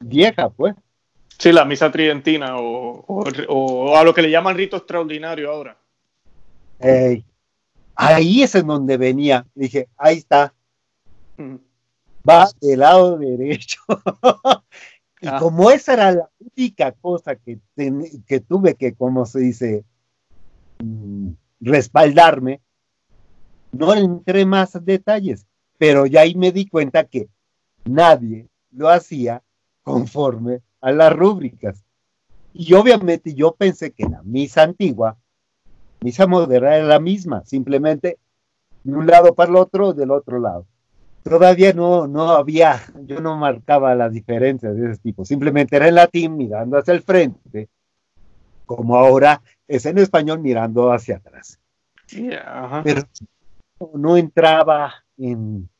vieja, 0.00 0.50
pues. 0.50 0.74
Sí, 1.38 1.52
la 1.52 1.64
misa 1.64 1.90
tridentina 1.90 2.56
o, 2.58 3.04
o, 3.48 3.96
a 3.96 4.04
lo 4.04 4.14
que 4.14 4.22
le 4.22 4.30
llaman 4.30 4.56
rito 4.56 4.76
extraordinario 4.76 5.50
ahora. 5.50 5.76
Ahí 7.94 8.42
es 8.42 8.54
en 8.54 8.66
donde 8.66 8.96
venía. 8.96 9.46
Dije, 9.54 9.88
ahí 9.96 10.18
está. 10.18 10.54
Va 12.28 12.48
del 12.60 12.80
lado 12.80 13.18
derecho. 13.18 13.80
y 15.20 15.26
ah. 15.26 15.38
como 15.38 15.70
esa 15.70 15.94
era 15.94 16.12
la 16.12 16.30
única 16.38 16.92
cosa 16.92 17.36
que, 17.36 17.58
que 18.26 18.40
tuve 18.40 18.74
que, 18.74 18.94
como 18.94 19.26
se 19.26 19.40
dice, 19.40 19.84
mm, 20.82 21.30
respaldarme, 21.60 22.60
no 23.72 23.94
entré 23.94 24.46
más 24.46 24.72
detalles, 24.84 25.46
pero 25.78 26.06
ya 26.06 26.20
ahí 26.20 26.34
me 26.34 26.52
di 26.52 26.66
cuenta 26.66 27.04
que 27.04 27.28
nadie 27.84 28.48
lo 28.70 28.88
hacía 28.88 29.42
conforme 29.82 30.60
a 30.80 30.92
las 30.92 31.12
rúbricas. 31.12 31.84
Y 32.52 32.72
obviamente 32.74 33.34
yo 33.34 33.54
pensé 33.54 33.92
que 33.92 34.04
la 34.04 34.22
misa 34.22 34.62
antigua, 34.62 35.18
misa 36.04 36.26
moderna 36.26 36.76
era 36.76 36.84
la 36.84 37.00
misma, 37.00 37.42
simplemente 37.46 38.18
de 38.82 38.94
un 38.94 39.06
lado 39.06 39.34
para 39.34 39.50
el 39.50 39.56
otro, 39.56 39.94
del 39.94 40.10
otro 40.10 40.38
lado. 40.38 40.66
Todavía 41.22 41.72
no, 41.72 42.06
no 42.06 42.32
había, 42.32 42.78
yo 43.06 43.22
no 43.22 43.38
marcaba 43.38 43.94
las 43.94 44.12
diferencias 44.12 44.76
de 44.76 44.90
ese 44.90 45.00
tipo, 45.00 45.24
simplemente 45.24 45.76
era 45.76 45.88
en 45.88 45.94
latín 45.94 46.36
mirando 46.36 46.76
hacia 46.76 46.92
el 46.92 47.00
frente, 47.00 47.70
como 48.66 48.96
ahora 48.96 49.40
es 49.66 49.86
en 49.86 49.96
español 49.96 50.40
mirando 50.40 50.92
hacia 50.92 51.16
atrás. 51.16 51.58
Pero 52.84 53.02
no 53.94 54.18
entraba 54.18 54.92
en, 55.16 55.70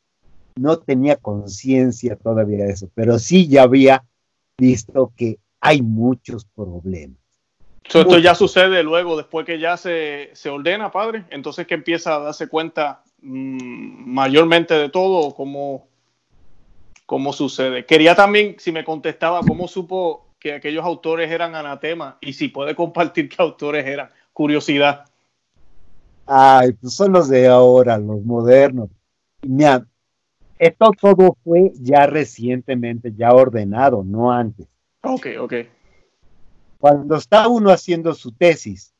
no 0.55 0.79
tenía 0.79 1.17
conciencia 1.17 2.15
todavía 2.15 2.65
de 2.65 2.71
eso, 2.71 2.89
pero 2.95 3.19
sí 3.19 3.47
ya 3.47 3.61
había 3.61 4.03
visto 4.57 5.13
que 5.15 5.37
hay 5.61 5.83
muchos 5.83 6.45
problemas. 6.45 7.24
Esto 7.87 8.17
ya 8.17 8.35
sucede 8.35 8.83
luego, 8.83 9.15
después 9.15 9.45
que 9.45 9.59
ya 9.59 9.77
se, 9.77 10.31
ordena, 10.49 10.91
padre, 10.91 11.25
entonces 11.29 11.67
que 11.67 11.75
empieza 11.75 12.15
a 12.15 12.19
darse 12.19 12.47
cuenta 12.47 13.03
mm, 13.21 14.11
mayormente 14.11 14.73
de 14.73 14.89
todo, 14.89 15.33
cómo, 15.35 15.87
cómo 17.05 17.31
sucede. 17.31 17.85
Quería 17.85 18.15
también, 18.15 18.55
si 18.59 18.71
me 18.71 18.83
contestaba, 18.83 19.41
cómo 19.41 19.67
supo 19.67 20.25
que 20.39 20.53
aquellos 20.53 20.83
autores 20.83 21.31
eran 21.31 21.55
anatema 21.55 22.17
y 22.21 22.33
si 22.33 22.49
puede 22.49 22.75
compartir 22.75 23.29
qué 23.29 23.37
autores 23.39 23.85
eran. 23.85 24.09
Curiosidad. 24.33 25.05
Ay, 26.25 26.73
pues 26.73 26.93
son 26.93 27.13
los 27.13 27.29
de 27.29 27.47
ahora, 27.47 27.97
los 27.97 28.23
modernos. 28.23 28.89
Mira, 29.43 29.85
esto 30.57 30.91
todo 30.99 31.37
fue 31.43 31.71
ya 31.75 32.07
recientemente, 32.07 33.13
ya 33.15 33.31
ordenado, 33.33 34.03
no 34.03 34.31
antes. 34.31 34.67
Ok, 35.03 35.27
ok. 35.39 35.53
Cuando 36.79 37.15
está 37.15 37.47
uno 37.47 37.71
haciendo 37.71 38.13
su 38.13 38.31
tesis, 38.31 38.93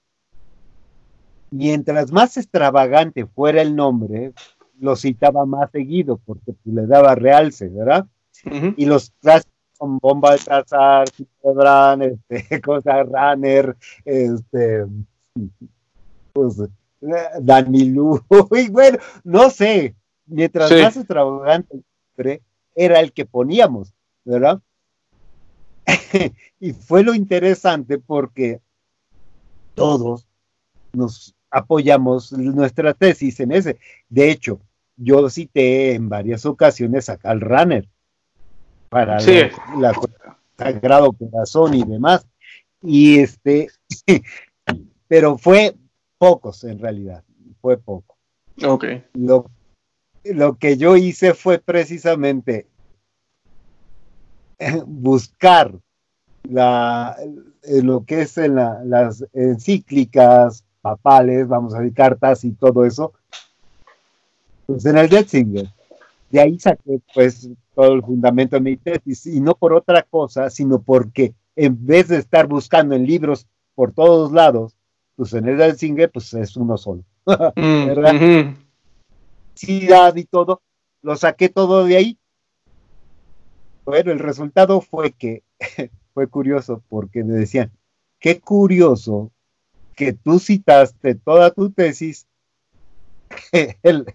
mientras 1.52 2.12
más 2.12 2.38
extravagante 2.38 3.26
fuera 3.26 3.62
el 3.62 3.76
nombre, 3.76 4.34
lo 4.80 4.96
citaba 4.96 5.46
más 5.46 5.72
seguido 5.72 6.18
porque 6.26 6.54
le 6.66 6.86
daba 6.86 7.16
realce, 7.16 7.70
¿verdad? 7.70 8.06
Y 8.78 8.86
los 8.86 9.14
con 9.78 9.98
bomba 10.00 10.34
de 10.34 10.38
trazar, 10.40 11.06
este, 12.02 12.62
cosa 12.64 13.04
runner, 13.04 13.76
este, 14.06 14.86
pues, 16.34 16.62
Dani 17.42 17.84
y 18.52 18.70
bueno, 18.70 18.98
no 19.24 19.50
sé, 19.50 19.96
mientras 20.26 20.72
más 20.72 20.98
extravagante 20.98 21.82
era 22.76 23.00
el 23.00 23.12
que 23.12 23.26
poníamos, 23.26 23.94
¿verdad? 24.24 24.62
y 26.60 26.74
fue 26.74 27.04
lo 27.04 27.14
interesante 27.14 27.98
porque 28.00 28.62
todos 29.74 30.28
nos 30.94 31.36
apoyamos 31.50 32.32
nuestra 32.32 32.94
tesis 32.94 33.40
en 33.40 33.52
ese. 33.52 33.78
De 34.10 34.32
hecho, 34.32 34.60
yo 34.98 35.30
cité 35.30 35.94
en 35.94 36.10
varias 36.10 36.46
ocasiones 36.46 37.10
a 37.10 37.18
Carl 37.18 37.42
Runner 37.42 37.88
para 38.90 39.20
la, 39.20 39.94
Sagrado 40.58 41.12
Corazón 41.12 41.74
y 41.74 41.84
demás. 41.84 42.26
Y 42.82 43.20
este, 43.20 43.68
pero 45.08 45.38
fue 45.38 45.76
pocos 46.18 46.64
en 46.64 46.80
realidad, 46.80 47.24
fue 47.62 47.78
poco. 47.78 48.18
Ok. 48.64 48.86
Lo 49.14 49.50
lo 50.26 50.58
que 50.58 50.78
yo 50.78 50.98
hice 50.98 51.34
fue 51.34 51.60
precisamente 51.60 52.68
buscar 54.86 55.74
la, 56.44 57.16
lo 57.64 58.06
que 58.06 58.22
es 58.22 58.38
en 58.38 58.56
las 58.56 59.26
encíclicas 59.34 60.64
papales, 60.82 61.48
vamos 61.48 61.74
a 61.74 61.80
decir, 61.80 61.94
cartas 61.94 62.44
y 62.44 62.52
todo 62.52 62.86
eso, 62.86 63.14
pues 64.66 64.86
en 64.86 64.98
el 64.98 65.10
Getzinger. 65.10 65.68
De 66.30 66.40
ahí 66.42 66.60
saqué 66.60 67.00
pues 67.14 67.50
todo 67.74 67.94
el 67.94 68.02
fundamento 68.02 68.56
de 68.56 68.62
mi 68.62 68.78
tesis, 68.78 69.26
y 69.26 69.40
no 69.40 69.56
por 69.56 69.74
otra 69.74 70.04
cosa, 70.04 70.50
sino 70.50 70.82
porque 70.82 71.34
en 71.56 71.86
vez 71.86 72.08
de 72.10 72.18
estar 72.18 72.48
buscando 72.48 72.96
en 72.96 73.06
libros 73.06 73.48
por 73.74 73.94
todos 73.94 74.32
lados, 74.32 74.76
pues 75.16 75.34
en 75.34 75.48
el 75.48 75.58
Getzinger 75.58 76.12
pues 76.12 76.34
es 76.34 76.56
uno 76.56 76.78
solo. 76.78 77.04
Mm, 77.56 77.86
¿Verdad? 77.88 78.14
y 80.16 80.24
todo, 80.26 80.62
lo 81.02 81.16
saqué 81.16 81.50
todo 81.50 81.86
de 81.86 81.98
ahí. 81.98 82.20
Bueno, 83.86 84.12
el 84.12 84.20
resultado 84.20 84.82
fue 84.82 85.12
que 85.12 85.44
fue 86.14 86.28
curioso 86.28 86.84
porque 86.90 87.24
me 87.24 87.34
decían, 87.34 87.72
qué 88.20 88.40
curioso 88.40 89.32
que 89.96 90.14
tú 90.14 90.40
citaste 90.40 91.16
toda 91.16 91.52
tu 91.52 91.72
tesis 91.72 92.28
en 93.52 94.06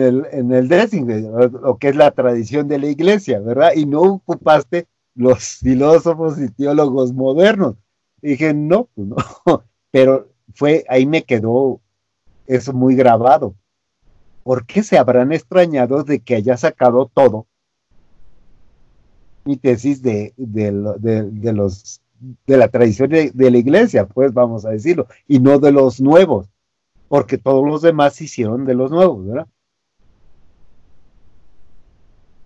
el, 0.00 0.26
en 0.30 0.52
el 0.52 0.68
lo 0.68 1.78
que 1.78 1.88
es 1.88 1.96
la 1.96 2.10
tradición 2.10 2.68
de 2.68 2.78
la 2.78 2.88
iglesia, 2.88 3.40
¿verdad? 3.40 3.72
Y 3.74 3.86
no 3.86 4.02
ocupaste 4.02 4.86
los 5.14 5.58
filósofos 5.58 6.38
y 6.40 6.50
teólogos 6.50 7.12
modernos. 7.12 7.76
dije, 8.20 8.52
no, 8.52 8.88
pues 8.94 9.08
no, 9.08 9.16
pero 9.90 10.28
fue, 10.54 10.84
ahí 10.88 11.06
me 11.06 11.24
quedó 11.24 11.80
es 12.46 12.72
muy 12.72 12.94
grabado. 12.94 13.54
¿Por 14.42 14.66
qué 14.66 14.82
se 14.82 14.98
habrán 14.98 15.32
extrañado 15.32 16.04
de 16.04 16.20
que 16.20 16.34
haya 16.34 16.56
sacado 16.56 17.10
todo 17.12 17.46
mi 19.44 19.56
tesis 19.56 20.02
de, 20.02 20.32
de, 20.36 20.72
los 20.72 22.00
de 22.46 22.56
la 22.56 22.68
tradición 22.68 23.10
de, 23.10 23.50
la 23.50 23.58
iglesia, 23.58 24.06
pues 24.06 24.32
vamos 24.32 24.64
a 24.64 24.70
decirlo, 24.70 25.06
y 25.28 25.40
no 25.40 25.58
de 25.58 25.72
los 25.72 26.00
nuevos, 26.00 26.48
porque 27.08 27.38
todos 27.38 27.66
los 27.66 27.82
demás 27.82 28.14
se 28.14 28.24
hicieron 28.24 28.64
de 28.64 28.74
los 28.74 28.90
nuevos, 28.90 29.26
¿verdad? 29.26 29.46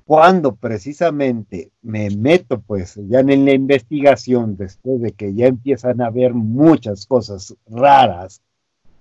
cuando 0.09 0.57
precisamente 0.57 1.71
me 1.83 2.09
meto 2.09 2.63
pues 2.63 2.99
ya 3.09 3.21
en 3.21 3.45
la 3.45 3.53
investigación, 3.53 4.57
después 4.57 5.03
de 5.03 5.13
que 5.13 5.35
ya 5.35 5.49
empiezan 5.49 6.01
a 6.01 6.09
ver 6.09 6.33
muchas 6.33 7.05
cosas 7.05 7.55
raras 7.67 8.41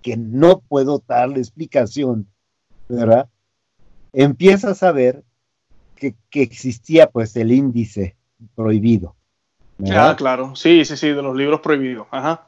que 0.02 0.18
no 0.18 0.60
puedo 0.60 1.02
darle 1.08 1.40
explicación, 1.40 2.28
¿verdad? 2.90 3.30
Empiezas 4.12 4.84
a 4.84 4.92
ver 4.92 5.24
que, 5.98 6.16
existía 6.32 7.10
pues 7.10 7.36
el 7.36 7.52
índice 7.52 8.16
prohibido. 8.56 9.16
Ah, 9.92 10.16
claro, 10.18 10.56
sí, 10.56 10.86
sí, 10.86 10.98
sí, 10.98 11.10
de 11.10 11.22
los 11.22 11.36
libros 11.36 11.60
prohibidos, 11.62 12.08
ajá. 12.12 12.48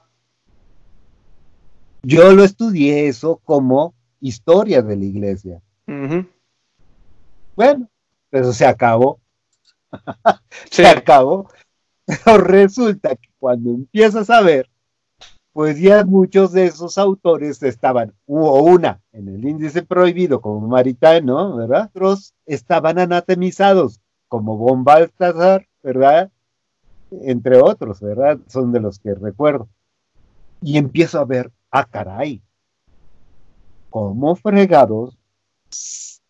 Yo 2.02 2.32
lo 2.32 2.44
estudié 2.44 3.08
eso 3.08 3.42
como 3.44 3.94
historia 4.22 4.82
de 4.82 4.96
la 4.96 5.06
iglesia. 5.06 5.62
Bueno, 7.56 7.90
eso 8.32 8.54
se 8.54 8.66
acabó. 8.66 9.20
se 10.72 10.88
acabó. 10.88 11.50
Pero 12.06 12.38
resulta 12.38 13.16
que 13.16 13.30
cuando 13.38 13.72
empiezas 13.72 14.30
a 14.30 14.42
ver, 14.42 14.69
pues 15.60 15.78
ya 15.78 16.06
muchos 16.06 16.54
de 16.54 16.68
esos 16.68 16.98
autores 16.98 17.62
estaban, 17.64 18.14
o 18.28 18.62
una, 18.62 19.02
en 19.12 19.28
el 19.28 19.44
índice 19.44 19.84
prohibido, 19.84 20.40
como 20.40 20.66
Maritano, 20.66 21.58
¿verdad? 21.58 21.92
Otros 21.94 22.34
estaban 22.46 22.98
anatemizados, 22.98 24.00
como 24.30 24.56
Von 24.56 24.86
Balthasar, 24.86 25.68
¿verdad? 25.84 26.32
Entre 27.12 27.62
otros, 27.62 28.00
¿verdad? 28.00 28.40
Son 28.48 28.72
de 28.72 28.80
los 28.80 29.00
que 29.00 29.14
recuerdo. 29.14 29.68
Y 30.62 30.78
empiezo 30.78 31.20
a 31.20 31.26
ver, 31.26 31.52
ah, 31.72 31.84
caray, 31.84 32.42
como 33.90 34.38
fregados 34.38 35.18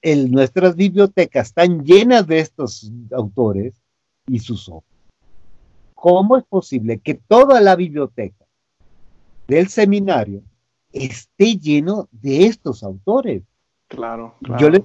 en 0.02 0.32
nuestras 0.32 0.76
bibliotecas 0.76 1.50
están 1.50 1.84
llenas 1.84 2.26
de 2.26 2.40
estos 2.40 2.92
autores 3.12 3.76
y 4.26 4.40
sus 4.40 4.68
obras. 4.70 4.90
¿Cómo 5.94 6.36
es 6.36 6.46
posible 6.46 6.98
que 6.98 7.14
toda 7.14 7.62
la 7.62 7.76
biblioteca 7.76 8.49
del 9.50 9.68
seminario 9.68 10.44
esté 10.94 11.58
lleno 11.58 12.08
de 12.12 12.46
estos 12.46 12.84
autores? 12.84 13.44
Claro, 13.88 14.36
claro. 14.44 14.62
Yo 14.62 14.70
les 14.70 14.82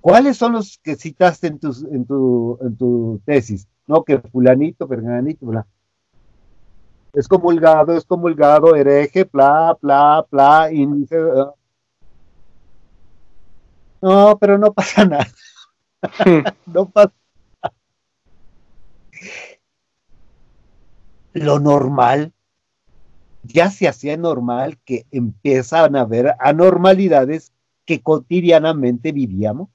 ¿cuáles 0.00 0.36
son 0.36 0.52
los 0.52 0.78
que 0.82 0.96
citaste 0.96 1.46
en 1.46 1.58
tu, 1.60 1.68
en 1.90 2.04
tu, 2.04 2.58
en 2.60 2.76
tu 2.76 3.20
tesis? 3.24 3.68
No, 3.86 4.02
que 4.02 4.18
fulanito, 4.18 4.88
perganito, 4.88 5.46
bla. 5.46 5.66
Es 7.12 7.28
comulgado, 7.28 7.96
es 7.96 8.04
comulgado, 8.04 8.74
hereje, 8.74 9.24
bla, 9.24 9.76
bla, 9.80 10.26
bla, 10.30 10.72
índice. 10.72 11.16
No, 14.00 14.36
pero 14.38 14.58
no 14.58 14.72
pasa 14.72 15.04
nada. 15.04 15.28
no 16.66 16.88
pasa 16.88 17.12
nada. 17.62 17.74
Lo 21.32 21.58
normal, 21.58 22.32
ya 23.42 23.70
se 23.70 23.88
hacía 23.88 24.16
normal 24.16 24.78
que 24.84 25.06
empiezan 25.10 25.96
a 25.96 26.02
haber 26.02 26.34
anormalidades 26.38 27.52
que 27.84 28.00
cotidianamente 28.00 29.12
vivíamos, 29.12 29.68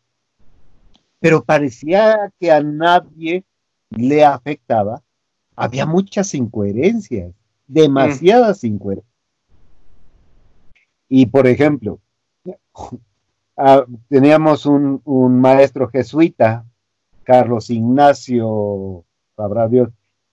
pero 1.19 1.43
parecía 1.43 2.31
que 2.39 2.51
a 2.51 2.61
nadie 2.61 3.43
le 3.89 4.23
afectaba. 4.23 5.03
Había 5.55 5.85
muchas 5.85 6.33
incoherencias, 6.35 7.33
demasiadas 7.67 8.63
incoherencias. 8.63 9.11
Y 11.09 11.25
por 11.25 11.47
ejemplo, 11.47 11.99
Ah, 13.59 13.85
teníamos 14.07 14.67
un, 14.67 15.01
maestro 15.41 15.89
jesuita, 15.89 16.63
Carlos 17.23 17.71
Ignacio, 17.71 19.03
sabrá 19.35 19.67
Dios, 19.67 19.89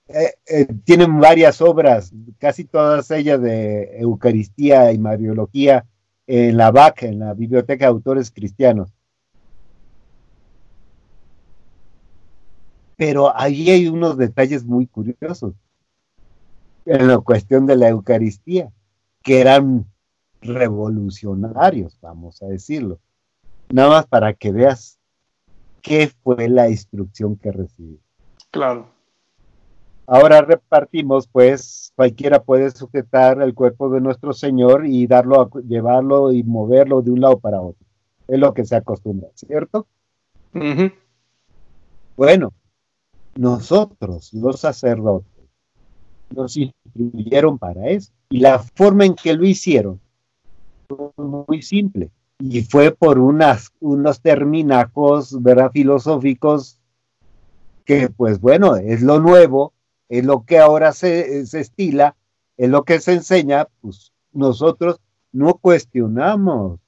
eh, 0.09 0.35
eh, 0.47 0.67
tienen 0.85 1.19
varias 1.19 1.61
obras, 1.61 2.13
casi 2.39 2.65
todas 2.65 3.11
ellas 3.11 3.41
de 3.41 3.99
Eucaristía 3.99 4.93
y 4.93 4.99
Mariología 4.99 5.87
en 6.27 6.57
la 6.57 6.71
BAC, 6.71 7.05
en 7.05 7.19
la 7.19 7.35
Biblioteca 7.35 7.87
de 7.87 7.91
Autores 7.91 8.31
Cristianos. 8.31 8.91
Pero 12.97 13.37
ahí 13.37 13.71
hay 13.71 13.89
unos 13.89 14.17
detalles 14.17 14.65
muy 14.65 14.87
curiosos 14.87 15.55
en 16.87 17.09
la 17.09 17.19
cuestión 17.19 17.67
de 17.67 17.77
la 17.77 17.89
Eucaristía, 17.89 18.71
que 19.23 19.41
eran 19.41 19.87
revolucionarios, 20.41 21.99
vamos 22.01 22.43
a 22.43 22.47
decirlo 22.47 23.01
nada 23.75 23.89
más 23.89 24.07
para 24.07 24.35
que 24.35 24.53
veas 24.53 24.99
qué 25.83 26.11
fue 26.23 26.49
la 26.49 26.69
instrucción 26.69 27.37
que 27.37 27.53
recibí. 27.53 28.01
Claro. 28.51 28.94
Ahora 30.07 30.43
repartimos, 30.43 31.27
pues 31.27 31.93
cualquiera 31.97 32.43
puede 32.43 32.71
sujetar 32.71 33.41
el 33.41 33.55
cuerpo 33.55 33.89
de 33.89 34.01
nuestro 34.01 34.33
Señor 34.33 34.87
y 34.87 35.07
darlo, 35.07 35.41
a, 35.41 35.61
llevarlo 35.61 36.33
y 36.33 36.43
moverlo 36.43 37.01
de 37.01 37.11
un 37.11 37.21
lado 37.21 37.39
para 37.39 37.61
otro. 37.61 37.87
Es 38.29 38.39
lo 38.39 38.53
que 38.53 38.65
se 38.65 38.77
acostumbra, 38.77 39.29
¿cierto? 39.35 39.87
Bueno, 42.17 42.53
nosotros, 43.35 44.33
los 44.35 44.61
sacerdotes, 44.61 45.29
nos 46.35 46.57
instruyeron 46.57 47.59
para 47.59 47.89
eso. 47.89 48.13
Y 48.31 48.41
la 48.41 48.59
forma 48.59 49.05
en 49.05 49.15
que 49.15 49.35
lo 49.35 49.45
hicieron 49.47 50.01
fue 50.89 51.25
muy 51.25 51.63
simple 51.63 52.11
y 52.39 52.63
fue 52.63 52.91
por 52.91 53.19
unas, 53.19 53.71
unos 53.81 54.21
terminajos 54.21 55.43
¿verdad? 55.43 55.71
filosóficos 55.73 56.79
que 57.85 58.09
pues 58.09 58.41
bueno, 58.41 58.77
es 58.77 59.03
lo 59.03 59.21
nuevo, 59.21 59.74
es 60.19 60.25
lo 60.25 60.45
que 60.45 60.59
ahora 60.59 60.93
se, 60.93 61.45
se 61.47 61.61
estila, 61.61 62.15
es 62.57 62.71
lo 62.71 62.85
que 62.85 63.01
se 63.01 63.15
enseña, 63.15 63.67
pues 63.81 64.13
nosotros 64.33 65.01
no 65.33 65.55
cuestionamos, 65.55 66.79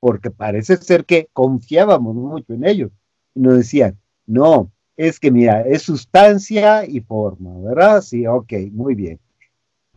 porque 0.00 0.30
parece 0.30 0.76
ser 0.78 1.04
que 1.04 1.28
confiábamos 1.32 2.16
mucho 2.16 2.52
en 2.52 2.66
ellos. 2.66 2.90
Y 3.34 3.40
nos 3.40 3.58
decían, 3.58 3.96
no, 4.26 4.72
es 4.96 5.20
que 5.20 5.30
mira, 5.30 5.62
es 5.62 5.82
sustancia 5.82 6.84
y 6.84 7.00
forma, 7.00 7.56
¿verdad? 7.60 8.00
Sí, 8.00 8.26
ok, 8.26 8.54
muy 8.72 8.96
bien. 8.96 9.20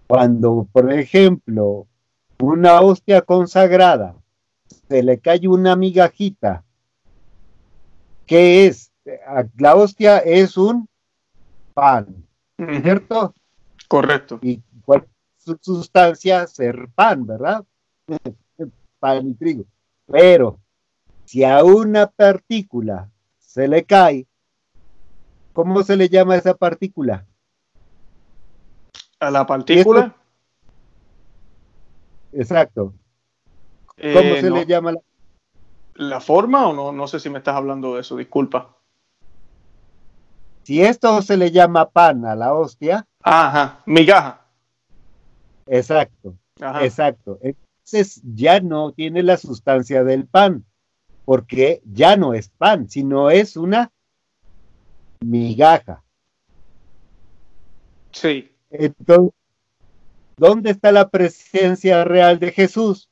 Cuando, 0.05 0.67
por 0.71 0.93
ejemplo, 0.93 1.87
una 2.39 2.81
hostia 2.81 3.21
consagrada 3.23 4.15
se 4.87 5.01
le 5.01 5.17
cae 5.17 5.47
una 5.47 5.75
migajita. 5.75 6.63
¿Qué 8.27 8.67
es? 8.67 8.91
La 9.57 9.75
hostia 9.75 10.19
es 10.19 10.57
un 10.57 10.87
pan, 11.73 12.25
¿cierto? 12.57 13.33
Correcto. 13.87 14.39
Y 14.41 14.61
cuál 14.85 15.07
su 15.43 15.57
sustancia 15.61 16.47
ser 16.47 16.87
pan, 16.95 17.25
¿verdad? 17.25 17.63
pan 18.99 19.27
y 19.27 19.33
trigo. 19.33 19.65
Pero 20.07 20.59
si 21.25 21.43
a 21.43 21.63
una 21.63 22.07
partícula 22.07 23.09
se 23.39 23.67
le 23.67 23.83
cae, 23.83 24.25
¿cómo 25.53 25.83
se 25.83 25.97
le 25.97 26.09
llama 26.09 26.35
esa 26.35 26.53
partícula? 26.53 27.25
¿A 29.19 29.31
la 29.31 29.45
partícula? 29.45 30.15
Exacto. 32.31 32.93
¿Cómo 33.95 34.19
eh, 34.35 34.41
se 34.41 34.49
le 34.49 34.65
llama 34.65 34.93
la... 35.95 36.19
forma 36.19 36.67
o 36.67 36.73
no? 36.73 36.91
No 36.91 37.07
sé 37.07 37.19
si 37.19 37.29
me 37.29 37.37
estás 37.37 37.55
hablando 37.55 37.95
de 37.95 38.01
eso, 38.01 38.17
disculpa. 38.17 38.75
Si 40.63 40.81
esto 40.81 41.21
se 41.21 41.37
le 41.37 41.51
llama 41.51 41.89
pan 41.89 42.25
a 42.25 42.35
la 42.35 42.53
hostia. 42.53 43.05
Ajá, 43.21 43.81
migaja. 43.85 44.45
Exacto, 45.65 46.35
exacto. 46.81 47.39
Entonces 47.41 48.21
ya 48.23 48.59
no 48.59 48.91
tiene 48.91 49.23
la 49.23 49.37
sustancia 49.37 50.03
del 50.03 50.25
pan, 50.25 50.65
porque 51.25 51.81
ya 51.85 52.15
no 52.15 52.33
es 52.33 52.49
pan, 52.49 52.89
sino 52.89 53.29
es 53.29 53.55
una 53.57 53.91
migaja. 55.21 56.03
Sí. 58.11 58.51
Entonces, 58.69 59.33
¿dónde 60.37 60.71
está 60.71 60.91
la 60.91 61.09
presencia 61.09 62.03
real 62.03 62.39
de 62.39 62.51
Jesús? 62.51 63.09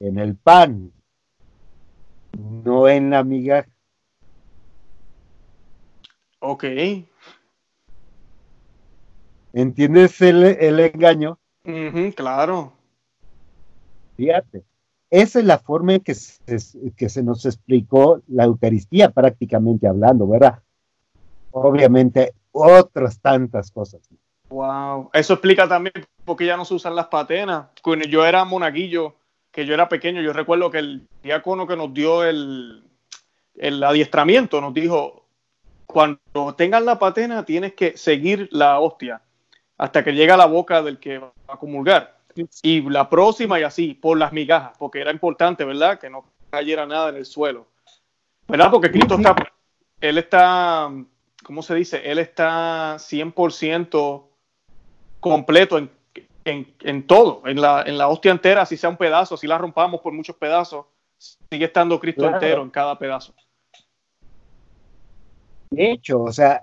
en 0.00 0.18
el 0.18 0.36
pan, 0.36 0.92
no 2.38 2.88
en 2.88 3.10
la 3.10 3.24
migaja. 3.24 3.68
Ok. 6.40 6.64
¿Entiendes 9.52 10.20
el, 10.20 10.80
engaño? 10.80 11.38
claro. 12.14 12.72
Fíjate, 14.16 14.64
esa 15.10 15.38
es 15.38 15.44
la 15.44 15.58
forma 15.58 15.94
en 15.94 16.00
que 16.00 16.14
se, 16.14 16.58
que 16.96 17.08
se 17.08 17.22
nos 17.22 17.46
explicó 17.46 18.22
la 18.28 18.44
Eucaristía 18.44 19.10
prácticamente 19.10 19.86
hablando, 19.86 20.26
¿verdad? 20.26 20.60
Obviamente 21.50 22.34
otras 22.52 23.20
tantas 23.20 23.70
cosas. 23.70 24.00
Wow, 24.48 25.10
eso 25.12 25.34
explica 25.34 25.68
también 25.68 25.94
por 26.24 26.36
qué 26.36 26.46
ya 26.46 26.56
no 26.56 26.64
se 26.64 26.74
usan 26.74 26.96
las 26.96 27.06
patenas. 27.08 27.66
Cuando 27.82 28.06
yo 28.06 28.24
era 28.24 28.44
monaguillo, 28.44 29.14
que 29.50 29.66
yo 29.66 29.74
era 29.74 29.88
pequeño, 29.88 30.22
yo 30.22 30.32
recuerdo 30.32 30.70
que 30.70 30.78
el 30.78 31.08
diácono 31.22 31.66
que 31.66 31.76
nos 31.76 31.92
dio 31.92 32.24
el, 32.24 32.84
el 33.56 33.82
adiestramiento 33.82 34.60
nos 34.60 34.72
dijo, 34.72 35.27
cuando 35.88 36.54
tengas 36.54 36.82
la 36.82 36.98
patena 36.98 37.44
tienes 37.46 37.72
que 37.72 37.96
seguir 37.96 38.48
la 38.52 38.78
hostia 38.78 39.22
hasta 39.78 40.04
que 40.04 40.12
llega 40.12 40.34
a 40.34 40.36
la 40.36 40.46
boca 40.46 40.82
del 40.82 40.98
que 40.98 41.18
va 41.18 41.32
a 41.48 41.56
comulgar. 41.56 42.18
Y 42.62 42.82
la 42.82 43.08
próxima 43.08 43.58
y 43.58 43.62
así, 43.62 43.94
por 43.94 44.18
las 44.18 44.32
migajas, 44.32 44.76
porque 44.78 45.00
era 45.00 45.10
importante, 45.10 45.64
¿verdad? 45.64 45.98
Que 45.98 46.10
no 46.10 46.24
cayera 46.50 46.84
nada 46.86 47.08
en 47.08 47.16
el 47.16 47.24
suelo. 47.24 47.66
¿Verdad? 48.46 48.70
Porque 48.70 48.90
Cristo 48.90 49.14
está, 49.14 49.34
él 50.00 50.18
está, 50.18 50.90
¿cómo 51.42 51.62
se 51.62 51.74
dice? 51.74 52.02
Él 52.04 52.18
está 52.18 52.96
100% 52.96 54.24
completo 55.20 55.78
en, 55.78 55.90
en, 56.44 57.06
todo, 57.06 57.42
en 57.46 57.60
la, 57.60 57.82
en 57.86 57.96
la 57.96 58.08
hostia 58.08 58.30
entera, 58.30 58.66
si 58.66 58.76
sea 58.76 58.90
un 58.90 58.96
pedazo, 58.96 59.36
si 59.36 59.46
la 59.46 59.58
rompamos 59.58 60.00
por 60.00 60.12
muchos 60.12 60.36
pedazos, 60.36 60.86
sigue 61.50 61.64
estando 61.64 61.98
Cristo 61.98 62.28
entero 62.28 62.62
en 62.62 62.70
cada 62.70 62.98
pedazo. 62.98 63.34
De 65.70 65.92
hecho, 65.92 66.22
o 66.22 66.32
sea, 66.32 66.62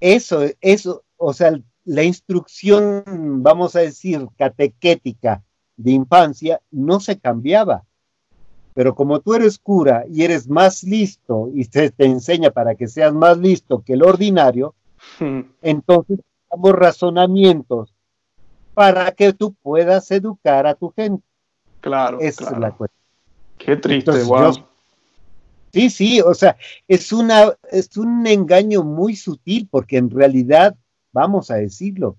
eso, 0.00 0.42
eso, 0.60 1.04
o 1.16 1.32
sea, 1.32 1.58
la 1.84 2.02
instrucción, 2.02 3.04
vamos 3.42 3.76
a 3.76 3.80
decir, 3.80 4.26
catequética 4.36 5.42
de 5.76 5.92
infancia 5.92 6.60
no 6.70 7.00
se 7.00 7.18
cambiaba. 7.18 7.84
Pero 8.74 8.94
como 8.94 9.20
tú 9.20 9.34
eres 9.34 9.58
cura 9.58 10.04
y 10.10 10.22
eres 10.22 10.48
más 10.48 10.82
listo 10.82 11.48
y 11.54 11.64
se 11.64 11.90
te 11.90 12.04
enseña 12.04 12.50
para 12.50 12.74
que 12.74 12.88
seas 12.88 13.14
más 13.14 13.38
listo 13.38 13.82
que 13.82 13.94
el 13.94 14.02
ordinario, 14.02 14.74
hmm. 15.18 15.40
entonces 15.62 16.20
damos 16.50 16.72
razonamientos 16.72 17.94
para 18.74 19.10
que 19.12 19.32
tú 19.32 19.54
puedas 19.62 20.10
educar 20.10 20.66
a 20.66 20.74
tu 20.74 20.90
gente. 20.90 21.24
Claro. 21.80 22.18
Esa 22.20 22.50
es 22.50 22.58
la 22.58 22.72
cuestión. 22.72 23.00
Qué 23.56 23.76
triste, 23.76 24.12
sí, 25.76 25.90
sí, 25.90 26.20
o 26.22 26.32
sea, 26.32 26.56
es, 26.88 27.12
una, 27.12 27.52
es 27.70 27.94
un 27.98 28.26
engaño 28.26 28.82
muy 28.82 29.14
sutil 29.14 29.68
porque 29.70 29.98
en 29.98 30.08
realidad, 30.08 30.74
vamos 31.12 31.50
a 31.50 31.56
decirlo, 31.56 32.16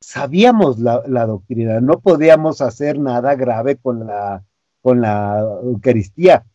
sabíamos 0.00 0.78
la, 0.78 1.02
la, 1.06 1.26
doctrina, 1.26 1.80
no 1.82 1.98
podíamos 1.98 2.62
hacer 2.62 2.98
nada 2.98 3.34
grave 3.34 3.76
con 3.76 4.06
la, 4.06 4.42
con 4.80 5.02
la 5.02 5.38
Eucaristía, 5.64 6.46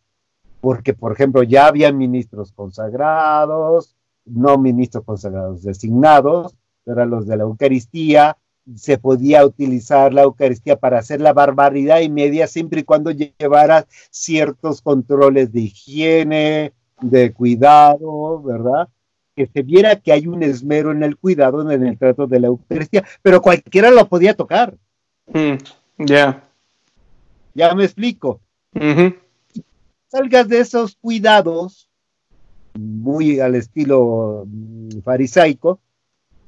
porque, 0.60 0.96
por 0.96 1.12
ejemplo, 1.12 1.44
ya 1.44 1.68
había 1.68 1.92
ministros 1.92 2.52
consagrados, 2.52 3.96
no 4.26 4.58
ministros 4.58 5.04
consagrados 5.04 5.62
designados, 5.62 6.56
eran 6.88 7.12
los 7.12 7.28
de 7.28 7.38
la 7.38 7.44
Eucaristía, 7.44 8.38
se 8.76 8.98
podía 8.98 9.46
utilizar 9.46 10.14
la 10.14 10.24
Eucaristía 10.24 10.78
para 10.78 11.00
hacer 11.00 11.22
la 11.22 11.34
barbaridad 11.34 12.00
y 12.02 12.10
media 12.10 12.48
siempre 12.48 12.82
y 12.82 12.84
cuando 12.84 13.12
llevara 13.12 13.88
ciertos 14.10 14.82
controles 14.82 15.52
de 15.52 15.62
higiene, 15.62 16.74
de 17.02 17.34
cuidado, 17.34 18.42
¿verdad? 18.42 18.88
Que 19.36 19.48
se 19.48 19.64
viera 19.64 19.96
que 19.96 20.12
hay 20.12 20.28
un 20.28 20.44
esmero 20.44 20.92
en 20.92 21.04
el 21.04 21.18
cuidado 21.18 21.70
en 21.72 21.86
el 21.86 21.98
trato 21.98 22.28
de 22.28 22.40
la 22.40 22.48
Eucaristía, 22.48 23.04
pero 23.22 23.42
cualquiera 23.42 23.92
lo 23.92 24.08
podía 24.08 24.36
tocar. 24.36 24.76
Mm, 25.28 25.56
ya. 26.06 26.44
Ya 27.54 27.74
me 27.76 27.86
explico. 27.86 28.40
Salgas 30.08 30.48
de 30.48 30.60
esos 30.60 30.96
cuidados, 30.96 31.90
muy 32.74 33.40
al 33.40 33.56
estilo 33.56 34.46
mm, 34.46 35.02
farisaico, 35.04 35.80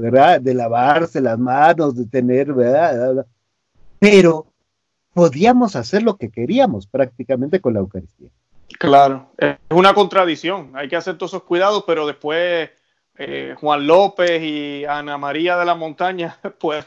¿verdad? 0.04 0.42
De 0.42 0.54
lavarse 0.54 1.22
las 1.22 1.40
manos, 1.40 1.96
de 1.96 2.06
tener, 2.06 2.54
¿verdad? 2.54 3.26
Pero 4.00 4.48
podíamos 5.14 5.76
hacer 5.76 6.04
lo 6.04 6.18
que 6.18 6.30
queríamos 6.30 6.88
prácticamente 6.88 7.62
con 7.62 7.74
la 7.74 7.80
Eucaristía. 7.80 8.30
Claro, 8.80 9.30
es 9.38 9.58
una 9.70 9.94
contradicción. 9.94 10.72
Hay 10.74 10.90
que 10.90 10.98
hacer 10.98 11.18
todos 11.18 11.32
esos 11.32 11.44
cuidados, 11.44 11.86
pero 11.88 12.06
después 12.06 12.70
eh, 13.18 13.56
Juan 13.60 13.88
López 13.88 14.42
y 14.42 14.84
Ana 14.86 15.18
María 15.18 15.56
de 15.56 15.66
la 15.66 15.76
Montaña 15.76 16.38
pueden 16.60 16.84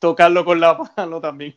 tocarlo 0.00 0.44
con 0.44 0.58
la 0.58 0.78
mano 0.96 1.20
también. 1.20 1.54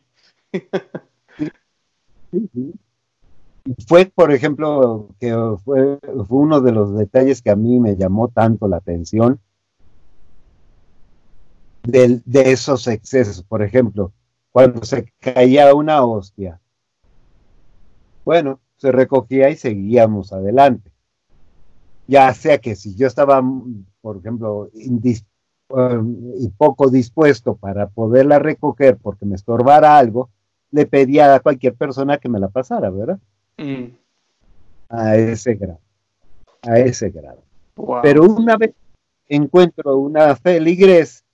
Fue, 3.88 4.06
por 4.06 4.30
ejemplo, 4.30 5.08
que 5.18 5.34
fue, 5.64 5.98
fue 6.00 6.38
uno 6.38 6.60
de 6.60 6.70
los 6.70 6.96
detalles 6.96 7.42
que 7.42 7.50
a 7.50 7.56
mí 7.56 7.80
me 7.80 7.96
llamó 7.96 8.28
tanto 8.28 8.68
la 8.68 8.76
atención 8.76 9.40
de, 11.86 12.22
esos 12.50 12.86
excesos. 12.86 13.42
Por 13.42 13.62
ejemplo, 13.62 14.12
cuando 14.50 14.84
se 14.84 15.12
caía 15.20 15.74
una 15.74 16.02
hostia, 16.04 16.60
bueno, 18.24 18.60
se 18.76 18.92
recogía 18.92 19.50
y 19.50 19.56
seguíamos 19.56 20.32
adelante. 20.32 20.90
Ya 22.06 22.32
sea 22.34 22.58
que 22.58 22.76
si 22.76 22.94
yo 22.94 23.06
estaba, 23.06 23.42
por 24.00 24.18
ejemplo, 24.18 24.70
um, 25.68 26.32
y 26.38 26.48
poco 26.50 26.90
dispuesto 26.90 27.56
para 27.56 27.88
poderla 27.88 28.38
recoger 28.38 28.96
porque 28.96 29.26
me 29.26 29.34
estorbara 29.34 29.98
algo, 29.98 30.30
le 30.70 30.86
pedía 30.86 31.34
a 31.34 31.40
cualquier 31.40 31.74
persona 31.74 32.18
que 32.18 32.28
me 32.28 32.40
la 32.40 32.48
pasara, 32.48 32.90
¿verdad? 32.90 33.18
Mm. 33.58 33.86
A 34.88 35.16
ese 35.16 35.54
grado. 35.54 35.80
A 36.62 36.78
ese 36.78 37.10
grado. 37.10 37.42
Pero 38.02 38.24
una 38.24 38.56
vez 38.56 38.74
encuentro 39.28 39.96
una 39.96 40.36
feligres 40.36 41.25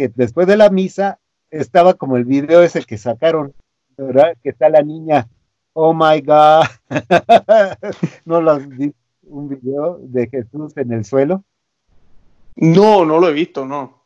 que 0.00 0.10
después 0.14 0.46
de 0.46 0.56
la 0.56 0.70
misa 0.70 1.18
estaba 1.50 1.92
como 1.92 2.16
el 2.16 2.24
video 2.24 2.62
ese 2.62 2.82
que 2.84 2.96
sacaron, 2.96 3.52
¿verdad? 3.98 4.34
Que 4.42 4.48
está 4.48 4.70
la 4.70 4.80
niña, 4.80 5.28
oh 5.74 5.92
my 5.92 6.22
God, 6.22 6.64
¿no 8.24 8.40
lo 8.40 8.58
vi? 8.60 8.94
Un 9.24 9.48
video 9.50 9.98
de 10.00 10.26
Jesús 10.28 10.74
en 10.78 10.92
el 10.92 11.04
suelo. 11.04 11.44
No, 12.56 13.04
no 13.04 13.18
lo 13.18 13.28
he 13.28 13.32
visto, 13.34 13.66
no. 13.66 14.02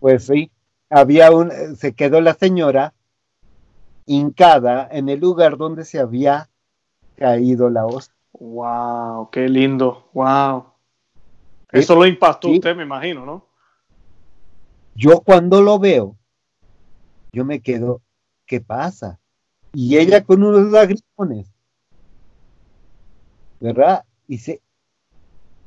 Pues 0.00 0.26
sí, 0.26 0.50
había 0.90 1.30
un, 1.30 1.50
se 1.76 1.94
quedó 1.94 2.20
la 2.20 2.34
señora 2.34 2.92
hincada 4.04 4.86
en 4.92 5.08
el 5.08 5.18
lugar 5.18 5.56
donde 5.56 5.86
se 5.86 5.98
había 5.98 6.50
caído 7.16 7.70
la 7.70 7.86
hostia. 7.86 8.14
Wow, 8.38 9.30
qué 9.30 9.48
lindo, 9.48 10.10
wow. 10.12 10.66
Eso 11.72 11.94
lo 11.94 12.04
impactó 12.04 12.48
usted, 12.48 12.76
me 12.76 12.82
imagino, 12.82 13.24
¿no? 13.24 13.45
Yo 14.96 15.20
cuando 15.20 15.60
lo 15.60 15.78
veo, 15.78 16.16
yo 17.30 17.44
me 17.44 17.60
quedo, 17.60 18.00
¿qué 18.46 18.62
pasa? 18.62 19.20
Y 19.74 19.98
ella 19.98 20.24
con 20.24 20.42
unos 20.42 20.70
lagrimones, 20.70 21.52
¿verdad? 23.60 24.04
Dice, 24.26 24.62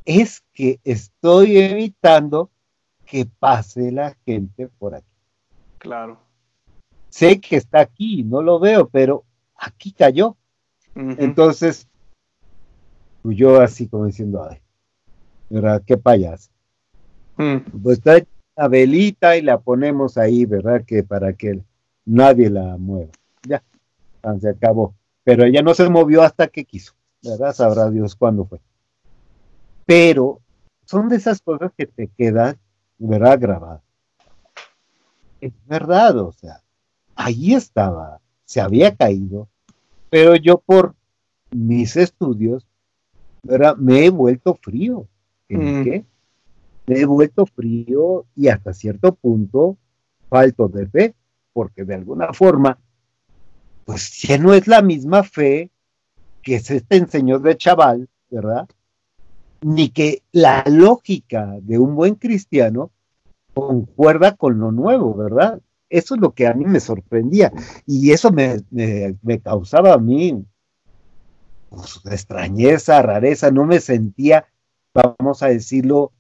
es 0.04 0.42
que 0.52 0.80
estoy 0.84 1.58
evitando 1.58 2.50
que 3.06 3.28
pase 3.28 3.92
la 3.92 4.18
gente 4.26 4.68
por 4.80 4.96
aquí. 4.96 5.06
Claro. 5.78 6.20
Sé 7.10 7.40
que 7.40 7.58
está 7.58 7.82
aquí, 7.82 8.24
no 8.24 8.42
lo 8.42 8.60
veo, 8.60 8.90
pero 8.90 9.26
aquí 9.56 9.92
cayó. 9.92 10.36
Entonces, 10.96 11.88
pues 13.22 13.38
yo 13.38 13.62
así 13.62 13.88
como 13.88 14.08
diciendo, 14.08 14.44
ay, 14.50 14.60
¿verdad? 15.50 15.84
Qué 15.86 15.98
payaso. 15.98 16.50
Mm. 17.38 17.58
Pues 17.84 18.00
está 18.00 18.26
velita 18.68 19.38
y 19.38 19.42
la 19.42 19.60
ponemos 19.60 20.18
ahí, 20.18 20.46
¿verdad? 20.46 20.84
Que 20.86 21.04
para 21.04 21.34
que 21.34 21.62
nadie 22.06 22.50
la 22.50 22.78
mueva. 22.78 23.12
Ya, 23.48 23.64
se 24.40 24.50
acabó. 24.50 24.94
Pero 25.24 25.46
ella 25.46 25.62
no 25.62 25.74
se 25.74 25.90
movió 25.90 26.24
hasta 26.24 26.48
que 26.48 26.66
quiso, 26.66 26.94
¿verdad? 27.24 27.54
Sabrá 27.54 27.90
Dios 27.90 28.16
cuándo 28.16 28.46
fue. 28.46 28.60
Pero 29.86 30.40
son 30.86 31.08
de 31.10 31.18
esas 31.18 31.42
cosas 31.42 31.72
que 31.78 31.86
te 31.86 32.08
quedan, 32.08 32.58
¿verdad? 32.98 33.40
Grabadas. 33.40 33.82
Es 35.40 35.54
verdad, 35.68 36.18
o 36.18 36.32
sea, 36.32 36.62
ahí 37.16 37.54
estaba, 37.54 38.20
se 38.46 38.60
había 38.60 38.96
caído, 38.96 39.48
pero 40.10 40.36
yo 40.36 40.58
por 40.58 40.96
mis 41.52 41.96
estudios, 41.96 42.66
¿verdad? 43.44 43.78
Me 43.78 44.06
he 44.06 44.10
vuelto 44.10 44.56
frío. 44.56 45.08
¿En 45.48 45.82
mm. 45.82 45.84
qué? 45.84 46.06
Me 46.90 47.02
he 47.02 47.06
vuelto 47.06 47.46
frío 47.46 48.26
y 48.36 48.48
hasta 48.48 48.74
cierto 48.74 49.14
punto 49.14 49.78
falto 50.28 50.68
de 50.70 50.88
fe, 50.88 51.16
porque 51.54 51.86
de 51.86 51.94
alguna 51.94 52.34
forma, 52.34 52.80
pues 53.86 54.24
ya 54.24 54.40
no 54.40 54.56
es 54.56 54.68
la 54.68 54.82
misma 54.82 55.22
fe 55.22 55.70
que 56.42 56.60
se 56.60 56.82
te 56.82 56.98
enseñó 56.98 57.38
de 57.38 57.56
chaval, 57.58 58.10
¿verdad? 58.32 58.68
Ni 59.62 59.90
que 59.90 60.24
la 60.32 60.64
lógica 60.66 61.58
de 61.62 61.78
un 61.78 61.94
buen 61.94 62.16
cristiano 62.16 62.90
concuerda 63.54 64.36
con 64.36 64.60
lo 64.60 64.72
nuevo, 64.72 65.14
¿verdad? 65.14 65.62
Eso 65.92 66.16
es 66.16 66.22
lo 66.22 66.32
que 66.32 66.48
a 66.48 66.56
mí 66.56 66.66
me 66.66 66.80
sorprendía 66.80 67.54
y 67.86 68.10
eso 68.10 68.32
me, 68.32 68.64
causaba 69.44 69.94
a 69.94 70.00
mí 70.00 70.44
pues, 71.70 72.02
extrañeza, 72.06 73.00
rareza, 73.04 73.52
no 73.52 73.68
me 73.68 73.80
sentía, 73.80 74.48
vamos 74.92 75.44
a 75.44 75.50
decirlo, 75.50 76.14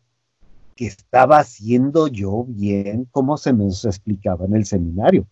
estaba 0.88 1.40
haciendo 1.40 2.08
yo 2.08 2.46
bien 2.48 3.06
como 3.12 3.38
se 3.38 3.54
me 3.54 3.66
explicaba 3.66 4.46
en 4.46 4.56
el 4.56 4.66
seminario. 4.66 5.28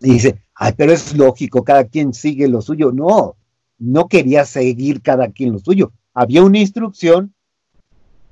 Y 0.00 0.12
dice, 0.12 0.42
ay, 0.54 0.74
pero 0.76 0.92
es 0.92 1.16
lógico, 1.16 1.64
cada 1.64 1.84
quien 1.84 2.14
sigue 2.14 2.48
lo 2.48 2.60
suyo. 2.60 2.92
No, 2.92 3.36
no 3.78 4.08
quería 4.08 4.44
seguir 4.44 5.02
cada 5.02 5.30
quien 5.30 5.52
lo 5.52 5.58
suyo. 5.58 5.92
Había 6.14 6.44
una 6.44 6.58
instrucción, 6.58 7.34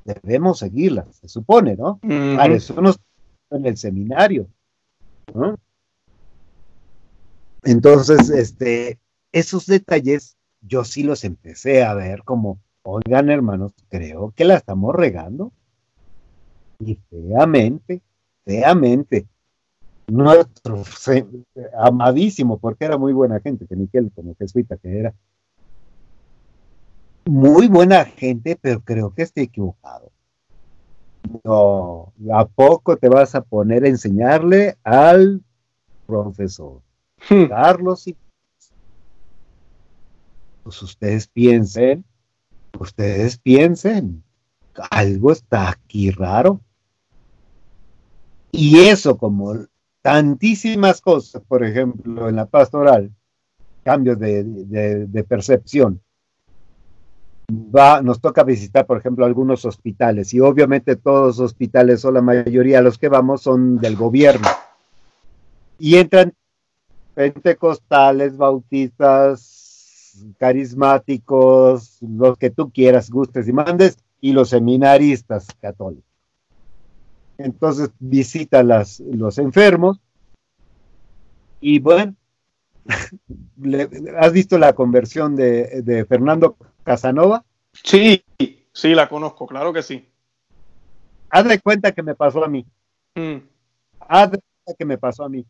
debemos 0.05 0.61
seguirla, 0.61 1.07
se 1.13 1.29
supone, 1.29 1.77
¿no? 1.77 1.99
Para 2.01 2.55
eso 2.55 2.81
nos 2.81 2.99
en 3.51 3.67
el 3.67 3.77
seminario. 3.77 4.49
¿no? 5.35 5.57
Entonces, 7.63 8.31
este, 8.31 8.99
esos 9.33 9.67
detalles 9.67 10.37
yo 10.61 10.85
sí 10.85 11.03
los 11.03 11.25
empecé 11.25 11.85
a 11.85 11.95
ver 11.95 12.23
como, 12.25 12.61
oigan 12.83 13.31
hermanos, 13.31 13.73
creo 13.89 14.33
que 14.35 14.45
la 14.45 14.57
estamos 14.57 14.95
regando. 14.95 15.53
Y 16.79 16.99
feamente, 17.11 18.03
feamente. 18.45 19.27
Nuestro 20.09 20.85
amadísimo, 21.79 22.59
porque 22.59 22.85
era 22.85 22.97
muy 22.97 23.13
buena 23.13 23.41
gente, 23.41 23.67
que 23.67 23.75
Miquel, 23.75 24.13
como 24.15 24.37
jesuita 24.37 24.77
que 24.77 24.99
era. 25.01 25.15
Muy 27.25 27.67
buena 27.67 28.05
gente, 28.05 28.57
pero 28.61 28.81
creo 28.81 29.13
que 29.13 29.23
estoy 29.23 29.45
equivocado. 29.45 30.13
No, 31.43 32.13
¿a 32.33 32.45
poco 32.47 32.97
te 32.97 33.09
vas 33.09 33.35
a 33.35 33.41
poner 33.41 33.85
a 33.85 33.89
enseñarle 33.89 34.77
al 34.85 35.43
profesor? 36.07 36.81
Hmm. 37.29 37.47
Carlos 37.47 38.07
y 38.07 38.17
pues 40.63 40.83
ustedes 40.83 41.29
piensen, 41.29 42.05
ustedes 42.79 43.39
piensen, 43.39 44.25
algo 44.91 45.31
está 45.31 45.71
aquí 45.71 46.11
raro. 46.11 46.61
Y 48.53 48.79
eso, 48.81 49.17
como 49.17 49.55
tantísimas 50.03 51.01
cosas, 51.01 51.43
por 51.47 51.65
ejemplo, 51.65 52.29
en 52.29 52.37
la 52.37 52.47
pastoral, 52.47 53.11
cambios 53.83 54.19
de, 54.19 55.25
percepción, 55.29 56.01
va, 57.51 58.01
nos 58.03 58.21
toca 58.21 58.45
visitar, 58.45 58.87
por 58.87 58.99
ejemplo, 58.99 59.25
algunos 59.25 59.65
hospitales, 59.65 60.33
y 60.33 60.41
obviamente 60.41 60.97
todos 60.97 61.39
los 61.39 61.51
hospitales 61.51 62.05
o 62.05 62.13
la 62.13 62.23
mayoría 62.23 62.79
de 62.79 62.85
los 62.85 62.99
que 62.99 63.09
vamos 63.09 63.43
son 63.43 63.79
del 63.79 63.97
gobierno. 63.97 64.49
Y 65.79 65.97
entran 65.97 66.33
pentecostales, 67.15 68.37
bautistas, 68.37 69.67
carismáticos, 70.39 71.99
los 72.01 72.39
que 72.39 72.51
tú 72.51 72.71
quieras, 72.71 73.11
gustes 73.11 73.49
y 73.49 73.53
mandes, 73.53 73.99
y 74.21 74.33
los 74.33 74.51
seminaristas 74.51 75.47
católicos. 75.61 76.16
Entonces 77.39 77.91
visita 77.99 78.63
las, 78.63 79.01
los 79.01 79.39
enfermos 79.39 80.01
y 81.61 81.79
bueno, 81.81 82.15
¿has 84.19 84.33
visto 84.33 84.59
la 84.59 84.75
conversión 84.75 85.37
de, 85.37 86.07
Fernando 86.09 86.57
Casanova? 86.83 87.45
Sí, 87.73 88.23
sí, 88.73 88.95
la 88.95 89.09
conozco, 89.09 89.47
claro 89.47 89.73
que 89.73 89.83
sí. 89.83 90.09
Haz 91.31 91.49
de 91.49 91.61
cuenta 91.61 91.93
que 91.93 92.03
me 92.03 92.15
pasó 92.15 92.45
a 92.45 92.49
mí. 92.49 92.65
Mm. 93.15 93.39
Haz 94.01 94.31
de 94.31 94.39
cuenta 94.39 94.79
que 94.79 94.85
me 94.85 94.99
pasó 94.99 95.25
a 95.25 95.29
mí 95.29 95.45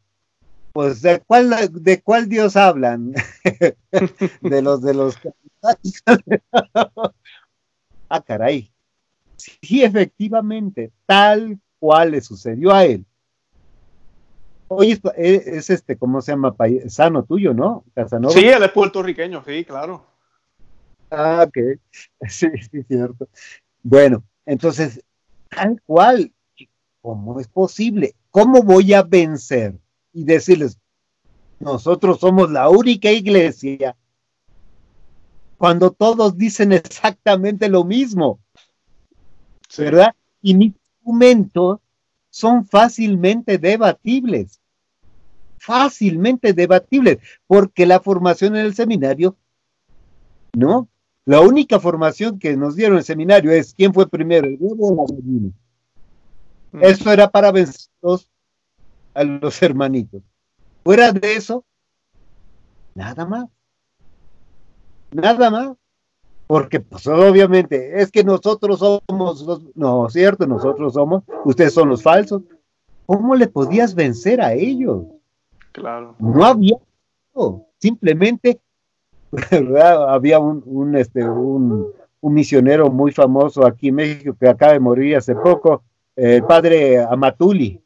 pues 0.76 1.00
de 1.00 1.20
cuál 1.20 1.54
de 1.72 2.02
cuál 2.02 2.28
Dios 2.28 2.54
hablan 2.54 3.14
de 4.42 4.60
los 4.60 4.82
de 4.82 4.92
los 4.92 5.18
ah 8.10 8.20
caray 8.20 8.70
sí 9.38 9.82
efectivamente 9.82 10.92
tal 11.06 11.58
cual 11.86 12.10
le 12.10 12.20
sucedió 12.20 12.72
a 12.72 12.84
él. 12.84 13.04
Oye 14.66 15.00
es, 15.16 15.70
este 15.70 15.96
cómo 15.96 16.20
se 16.20 16.32
llama 16.32 16.52
sano 16.88 17.22
tuyo 17.22 17.54
no 17.54 17.84
Casanova. 17.94 18.34
Sí 18.34 18.44
él 18.44 18.60
es 18.60 18.72
puertorriqueño 18.72 19.44
sí 19.46 19.64
claro. 19.64 20.04
Ah 21.10 21.46
ok. 21.46 21.78
Sí 22.28 22.48
sí 22.70 22.82
cierto. 22.82 23.28
Bueno 23.84 24.24
entonces 24.44 25.00
tal 25.48 25.80
cual 25.86 26.32
cómo 27.00 27.38
es 27.38 27.46
posible 27.46 28.16
cómo 28.32 28.64
voy 28.64 28.92
a 28.92 29.02
vencer 29.02 29.78
y 30.12 30.24
decirles, 30.24 30.78
nosotros 31.58 32.20
somos 32.20 32.50
la 32.50 32.68
única 32.68 33.10
iglesia, 33.10 33.96
cuando 35.56 35.90
todos 35.90 36.36
dicen 36.36 36.72
exactamente 36.72 37.68
lo 37.68 37.84
mismo, 37.84 38.40
¿verdad? 39.78 40.14
Y 40.42 40.54
mis 40.54 40.74
son 42.30 42.66
fácilmente 42.66 43.58
debatibles, 43.58 44.60
fácilmente 45.58 46.52
debatibles, 46.52 47.18
porque 47.46 47.86
la 47.86 48.00
formación 48.00 48.56
en 48.56 48.66
el 48.66 48.74
seminario, 48.74 49.36
¿no? 50.52 50.88
La 51.24 51.40
única 51.40 51.80
formación 51.80 52.38
que 52.38 52.56
nos 52.56 52.76
dieron 52.76 52.94
en 52.94 52.98
el 52.98 53.04
seminario 53.04 53.50
es 53.50 53.74
quién 53.74 53.92
fue 53.92 54.08
primero, 54.08 54.46
el 54.46 54.56
huevo 54.60 54.92
o 54.92 54.96
la 54.96 55.14
gallina. 55.14 55.52
Mm. 56.72 56.84
Eso 56.84 57.10
era 57.10 57.28
para 57.28 57.50
vencerlos 57.50 58.30
a 59.14 59.24
los 59.24 59.62
hermanitos. 59.62 60.22
Fuera 60.84 61.10
de 61.12 61.34
eso, 61.34 61.64
nada 62.94 63.26
más. 63.26 63.48
Nada 65.10 65.50
más. 65.50 65.76
Porque, 66.46 66.80
pues, 66.80 67.06
obviamente, 67.06 68.00
es 68.00 68.10
que 68.10 68.22
nosotros 68.22 68.78
somos 68.78 69.42
los, 69.42 69.62
no, 69.74 70.08
cierto, 70.08 70.46
nosotros 70.46 70.94
somos, 70.94 71.24
ustedes 71.44 71.74
son 71.74 71.88
los 71.88 72.02
falsos. 72.02 72.42
¿Cómo 73.04 73.34
le 73.34 73.48
podías 73.48 73.94
vencer 73.94 74.40
a 74.40 74.52
ellos? 74.52 75.04
Claro. 75.72 76.14
No 76.18 76.44
había, 76.44 76.76
simplemente, 77.78 78.60
había 80.08 80.38
un, 80.38 80.62
un, 80.66 80.96
este, 80.96 81.24
un, 81.24 81.88
un 82.20 82.34
misionero 82.34 82.90
muy 82.90 83.12
famoso 83.12 83.66
aquí 83.66 83.88
en 83.88 83.96
México 83.96 84.36
que 84.38 84.48
acaba 84.48 84.72
de 84.72 84.80
morir 84.80 85.16
hace 85.16 85.34
poco, 85.34 85.82
el 86.14 86.44
padre 86.44 87.02
Amatuli, 87.02 87.80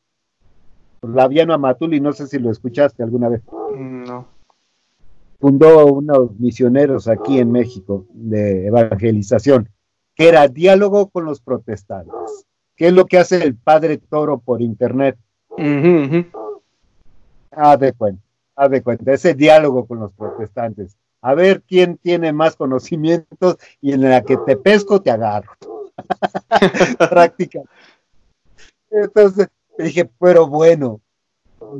Laviano 1.02 1.54
Amatuli, 1.54 2.00
no 2.00 2.12
sé 2.12 2.26
si 2.26 2.38
lo 2.38 2.50
escuchaste 2.50 3.02
alguna 3.02 3.28
vez. 3.28 3.42
Fundó 5.40 5.86
unos 5.86 6.38
misioneros 6.38 7.08
aquí 7.08 7.38
en 7.38 7.50
México 7.50 8.04
de 8.12 8.66
evangelización, 8.66 9.70
que 10.14 10.28
era 10.28 10.46
diálogo 10.48 11.08
con 11.08 11.24
los 11.24 11.40
protestantes. 11.40 12.44
¿Qué 12.76 12.88
es 12.88 12.92
lo 12.92 13.06
que 13.06 13.18
hace 13.18 13.42
el 13.42 13.56
padre 13.56 13.96
Toro 13.96 14.38
por 14.38 14.60
internet? 14.60 15.16
Haz 17.50 17.80
de 17.80 17.92
cuenta, 17.94 18.22
haz 18.54 18.70
de 18.70 18.82
cuenta, 18.82 19.12
ese 19.12 19.34
diálogo 19.34 19.86
con 19.86 20.00
los 20.00 20.12
protestantes. 20.12 20.96
A 21.22 21.34
ver 21.34 21.62
quién 21.62 21.96
tiene 21.96 22.32
más 22.32 22.54
conocimientos 22.56 23.56
y 23.80 23.92
en 23.92 24.02
la 24.02 24.22
que 24.22 24.36
te 24.36 24.56
pesco 24.58 25.00
te 25.00 25.10
agarro. 25.10 25.52
Práctica. 27.10 27.60
Entonces, 28.90 29.48
dije, 29.78 30.10
pero 30.18 30.46
bueno, 30.46 31.00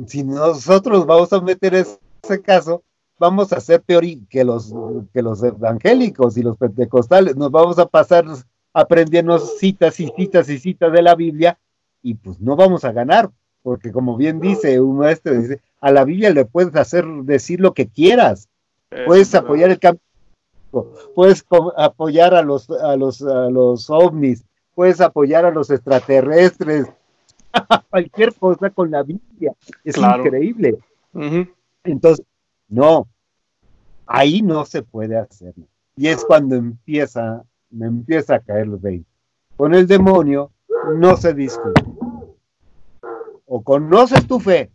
si 0.07 0.23
nosotros 0.23 1.05
vamos 1.05 1.31
a 1.33 1.41
meter 1.41 1.75
ese 1.75 2.41
caso, 2.41 2.83
vamos 3.21 3.53
a 3.53 3.59
ser 3.59 3.83
peor 3.83 4.03
que 4.31 4.43
los, 4.43 4.73
que 5.13 5.21
los 5.21 5.43
evangélicos 5.43 6.35
y 6.37 6.41
los 6.41 6.57
pentecostales. 6.57 7.35
Nos 7.35 7.51
vamos 7.51 7.77
a 7.77 7.85
pasar 7.85 8.25
aprendiendo 8.73 9.37
citas 9.37 9.99
y 9.99 10.11
citas 10.17 10.49
y 10.49 10.57
citas 10.57 10.91
de 10.91 11.03
la 11.03 11.13
Biblia 11.13 11.59
y 12.01 12.15
pues 12.15 12.41
no 12.41 12.55
vamos 12.55 12.83
a 12.83 12.91
ganar, 12.91 13.29
porque 13.61 13.91
como 13.91 14.17
bien 14.17 14.39
dice 14.39 14.81
un 14.81 14.97
maestro, 14.97 15.35
dice, 15.35 15.61
a 15.81 15.91
la 15.91 16.03
Biblia 16.03 16.31
le 16.31 16.45
puedes 16.45 16.75
hacer 16.75 17.05
decir 17.23 17.59
lo 17.59 17.75
que 17.75 17.87
quieras. 17.87 18.49
puedes 19.05 19.35
apoyar 19.35 19.69
el 19.69 19.77
cambio, 19.77 20.01
puedes 21.13 21.45
apoyar 21.77 22.33
a 22.33 22.41
los, 22.41 22.71
a 22.71 22.95
los, 22.95 23.21
a 23.21 23.51
los 23.51 23.87
ovnis, 23.91 24.43
puedes 24.73 24.99
apoyar 24.99 25.45
a 25.45 25.51
los 25.51 25.69
extraterrestres, 25.69 26.87
cualquier 27.91 28.33
cosa 28.33 28.71
con 28.71 28.89
la 28.89 29.03
Biblia. 29.03 29.53
Es 29.83 29.95
increíble. 29.95 30.79
Entonces, 31.83 32.25
no, 32.67 33.10
ahí 34.11 34.41
no 34.41 34.65
se 34.65 34.83
puede 34.83 35.17
hacer. 35.17 35.53
Y 35.95 36.07
es 36.07 36.25
cuando 36.25 36.55
empieza, 36.55 37.43
me 37.69 37.87
empieza 37.87 38.35
a 38.35 38.39
caer 38.39 38.67
los 38.67 38.81
20. 38.81 39.09
Con 39.55 39.73
el 39.73 39.87
demonio 39.87 40.51
no 40.97 41.15
se 41.15 41.33
discute. 41.33 41.83
O 43.45 43.61
conoces 43.63 44.25
tu 44.27 44.39
fe, 44.39 44.71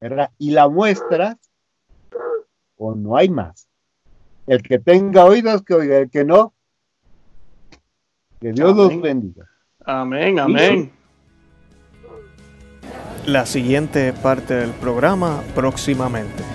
¿verdad? 0.00 0.30
Y 0.38 0.50
la 0.50 0.68
muestras, 0.68 1.36
o 2.76 2.94
no 2.94 3.16
hay 3.16 3.28
más. 3.28 3.66
El 4.46 4.62
que 4.62 4.78
tenga 4.78 5.24
oídos, 5.24 5.62
que 5.62 5.74
oiga, 5.74 5.98
el 5.98 6.10
que 6.10 6.24
no, 6.24 6.52
que 8.40 8.52
Dios 8.52 8.76
los 8.76 9.00
bendiga. 9.00 9.48
Amén, 9.86 10.38
amén 10.38 10.92
la 13.26 13.46
siguiente 13.46 14.12
parte 14.12 14.54
del 14.54 14.70
programa 14.70 15.42
próximamente. 15.54 16.53